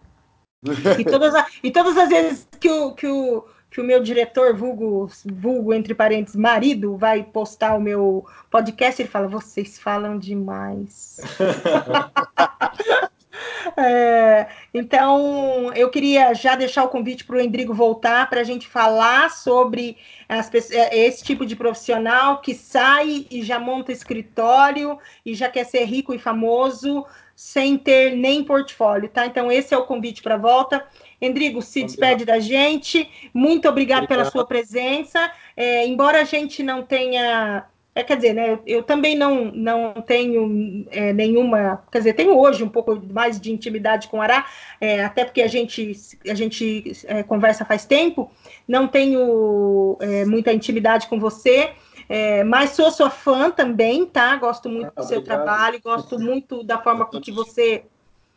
E 1.00 1.04
todas, 1.04 1.34
a, 1.34 1.48
e 1.64 1.72
todas 1.72 1.98
as 1.98 2.10
vezes 2.10 2.48
que 2.60 2.70
o, 2.70 2.94
que 2.94 3.08
o, 3.08 3.46
que 3.72 3.82
o 3.82 3.84
meu 3.84 4.04
diretor, 4.04 4.56
vulgo, 4.56 5.10
vulgo, 5.26 5.74
entre 5.74 5.96
parênteses, 5.96 6.36
marido, 6.36 6.98
vai 6.98 7.24
postar 7.24 7.76
o 7.76 7.82
meu 7.82 8.26
podcast, 8.52 9.02
ele 9.02 9.10
fala: 9.10 9.28
vocês 9.28 9.80
falam 9.80 10.20
demais. 10.20 11.20
É, 13.78 14.48
então, 14.74 15.72
eu 15.74 15.90
queria 15.90 16.34
já 16.34 16.56
deixar 16.56 16.84
o 16.84 16.90
convite 16.90 17.24
para 17.24 17.38
o 17.38 17.42
Endrigo 17.42 17.74
voltar 17.74 18.30
para 18.30 18.42
a 18.42 18.44
gente 18.44 18.68
falar 18.68 19.30
sobre 19.30 19.98
as, 20.28 20.52
é, 20.72 20.98
esse 20.98 21.24
tipo 21.24 21.46
de 21.46 21.56
profissional 21.56 22.42
que 22.42 22.54
sai 22.54 23.26
e 23.30 23.42
já 23.44 23.60
monta 23.60 23.92
escritório 23.92 24.98
e 25.26 25.34
já 25.34 25.50
quer 25.50 25.66
ser 25.66 25.86
rico 25.86 26.14
e 26.14 26.20
famoso 26.20 27.06
sem 27.36 27.78
ter 27.78 28.18
nem 28.18 28.44
portfólio, 28.44 29.08
tá? 29.08 29.26
Então, 29.26 29.50
esse 29.50 29.74
é 29.74 29.78
o 29.78 29.86
convite 29.86 30.22
para 30.22 30.36
a 30.36 30.38
volta. 30.38 30.86
Endrigo, 31.22 31.62
se 31.62 31.84
despede 31.84 32.26
da 32.26 32.38
gente. 32.38 33.10
Muito 33.34 33.68
obrigado, 33.70 34.04
obrigado. 34.04 34.08
pela 34.08 34.30
sua 34.30 34.46
presença. 34.46 35.32
É, 35.56 35.88
embora 35.88 36.20
a 36.20 36.26
gente 36.26 36.62
não 36.62 36.84
tenha 36.84 37.66
é, 38.00 38.04
quer 38.04 38.16
dizer, 38.16 38.34
né, 38.34 38.60
eu, 38.66 38.82
também 38.82 39.16
não, 39.16 39.45
não 39.52 39.93
tenho 40.02 40.86
é, 40.89 41.12
nenhuma, 41.12 41.84
quer 41.91 42.00
dizer, 42.00 42.14
tenho 42.14 42.38
hoje 42.38 42.64
um 42.64 42.70
pouco 42.70 43.00
mais 43.12 43.39
de 43.39 43.52
intimidade 43.52 44.08
com 44.08 44.18
o 44.18 44.22
Ará, 44.22 44.47
é, 44.80 45.04
até 45.04 45.26
porque 45.26 45.41
a 45.41 45.47
gente, 45.47 45.91
a 46.28 46.34
gente 46.34 46.93
é, 47.06 47.24
conversa 47.24 47.66
faz 47.66 47.86
tempo, 47.86 48.32
não 48.68 48.88
tenho 48.88 49.97
é, 50.00 50.24
muita 50.26 50.54
intimidade 50.54 51.08
com 51.08 51.20
você, 51.20 51.72
é, 52.08 52.43
mas 52.43 52.72
sou 52.72 52.89
sua 52.89 53.10
fã 53.10 53.52
também, 53.52 54.06
tá? 54.06 54.36
Gosto 54.38 54.70
muito 54.70 54.91
ah, 54.95 55.02
do 55.02 55.08
seu 55.08 55.22
trabalho, 55.22 55.80
gosto 55.84 56.18
muito 56.18 56.64
da 56.64 56.78
forma 56.78 57.06
com 57.06 57.20
que 57.20 57.32
você 57.32 57.84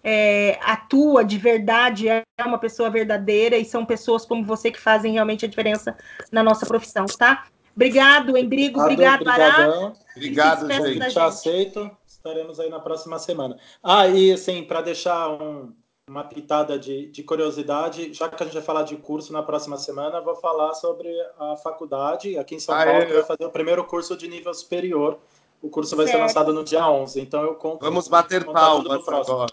é, 0.03 0.59
atua 0.61 1.25
de 1.25 1.39
verdade, 1.39 2.09
é 2.09 2.25
uma 2.45 2.59
pessoa 2.59 2.91
verdadeira 2.91 3.57
e 3.57 3.65
são 3.65 3.87
pessoas 3.87 4.27
como 4.27 4.45
você 4.45 4.71
que 4.71 4.81
fazem 4.81 5.13
realmente 5.13 5.45
a 5.45 5.49
diferença 5.49 5.97
na 6.31 6.43
nossa 6.43 6.67
profissão, 6.67 7.07
tá? 7.07 7.47
Obrigado, 7.75 8.37
Endrigo. 8.37 8.81
Obrigado, 8.81 9.29
Ará. 9.29 9.93
Obrigado, 10.15 10.71
gente. 10.71 11.09
Te 11.11 11.19
aceito. 11.19 11.91
Estaremos 12.07 12.61
aí 12.61 12.71
na 12.71 12.79
próxima 12.79 13.19
semana. 13.19 13.59
Ah, 13.83 14.07
e 14.07 14.33
assim, 14.33 14.63
para 14.63 14.81
deixar 14.81 15.31
um, 15.31 15.73
uma 16.09 16.25
pitada 16.25 16.79
de, 16.79 17.07
de, 17.07 17.23
curiosidade, 17.23 18.13
já 18.13 18.29
que 18.29 18.43
a 18.43 18.47
gente 18.47 18.55
vai 18.55 18.63
falar 18.63 18.83
de 18.83 18.97
curso 18.97 19.33
na 19.33 19.43
próxima 19.43 19.77
semana, 19.77 20.21
vou 20.21 20.37
falar 20.37 20.75
sobre 20.75 21.09
a 21.39 21.57
faculdade 21.57 22.39
aqui 22.39 22.55
em 22.55 22.61
São 22.61 22.75
ah, 22.75 22.85
Paulo, 22.85 23.07
que 23.07 23.13
vai 23.13 23.25
fazer 23.25 23.45
o 23.45 23.51
primeiro 23.51 23.85
curso 23.85 24.17
de 24.17 24.29
nível 24.29 24.53
superior. 24.55 25.19
O 25.61 25.69
curso 25.69 25.97
vai 25.97 26.07
certo. 26.07 26.17
ser 26.17 26.23
lançado 26.23 26.53
no 26.53 26.65
dia 26.65 26.89
11, 26.89 27.21
então 27.21 27.43
eu 27.43 27.55
conto. 27.55 27.81
Vamos 27.81 28.09
bater 28.09 28.45
palmas 28.45 29.09
agora. 29.09 29.53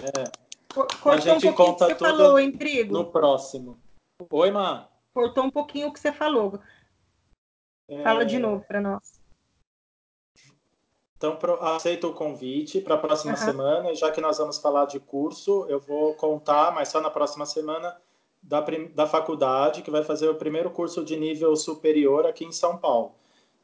É. 0.00 1.10
a 1.10 1.16
gente 1.16 1.48
um 1.48 1.52
conta 1.52 1.86
que 1.86 1.92
você 1.92 1.98
tudo 1.98 2.18
falou, 2.18 2.38
no 2.88 3.04
próximo. 3.06 3.78
Oi, 4.30 4.50
Má. 4.50 4.88
Cortou 5.12 5.44
um 5.44 5.50
pouquinho 5.50 5.88
o 5.88 5.92
que 5.92 5.98
você 5.98 6.12
falou. 6.12 6.60
Fala 8.02 8.24
de 8.24 8.38
novo 8.38 8.64
para 8.66 8.80
nós. 8.80 9.18
Então, 11.16 11.36
aceito 11.74 12.08
o 12.08 12.12
convite 12.12 12.80
para 12.80 12.94
a 12.94 12.98
próxima 12.98 13.32
uhum. 13.32 13.38
semana. 13.38 13.94
Já 13.94 14.10
que 14.10 14.20
nós 14.20 14.38
vamos 14.38 14.58
falar 14.58 14.84
de 14.84 15.00
curso, 15.00 15.66
eu 15.68 15.80
vou 15.80 16.14
contar, 16.14 16.72
mas 16.72 16.88
só 16.88 17.00
na 17.00 17.10
próxima 17.10 17.44
semana, 17.44 17.96
da, 18.40 18.64
da 18.94 19.06
faculdade, 19.06 19.82
que 19.82 19.90
vai 19.90 20.04
fazer 20.04 20.28
o 20.28 20.36
primeiro 20.36 20.70
curso 20.70 21.04
de 21.04 21.16
nível 21.16 21.56
superior 21.56 22.24
aqui 22.24 22.44
em 22.44 22.52
São 22.52 22.78
Paulo. 22.78 23.14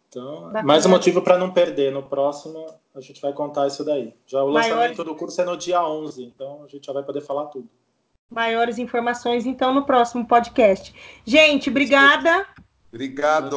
Então, 0.09 0.43
Bacana. 0.43 0.63
mais 0.63 0.85
um 0.85 0.91
motivo 0.91 1.23
para 1.23 1.39
não 1.39 1.51
perder. 1.53 1.93
No 1.93 2.03
próximo, 2.03 2.67
a 2.93 3.01
gente 3.01 3.21
vai 3.21 3.33
contar 3.33 3.69
isso 3.69 3.85
daí. 3.85 4.15
Já 4.27 4.43
o 4.43 4.53
Maiores... 4.53 4.71
lançamento 4.71 5.05
do 5.05 5.15
curso 5.15 5.41
é 5.41 5.45
no 5.45 5.57
dia 5.57 5.85
11, 5.85 6.25
então 6.25 6.63
a 6.65 6.69
gente 6.69 6.87
já 6.87 6.93
vai 6.93 7.05
poder 7.05 7.21
falar 7.21 7.47
tudo. 7.47 7.69
Maiores 8.29 8.79
informações, 8.79 9.47
então, 9.47 9.73
no 9.73 9.85
próximo 9.85 10.27
podcast. 10.27 10.93
Gente, 11.25 11.71
obrigada. 11.71 12.47
Obrigado. 12.93 13.57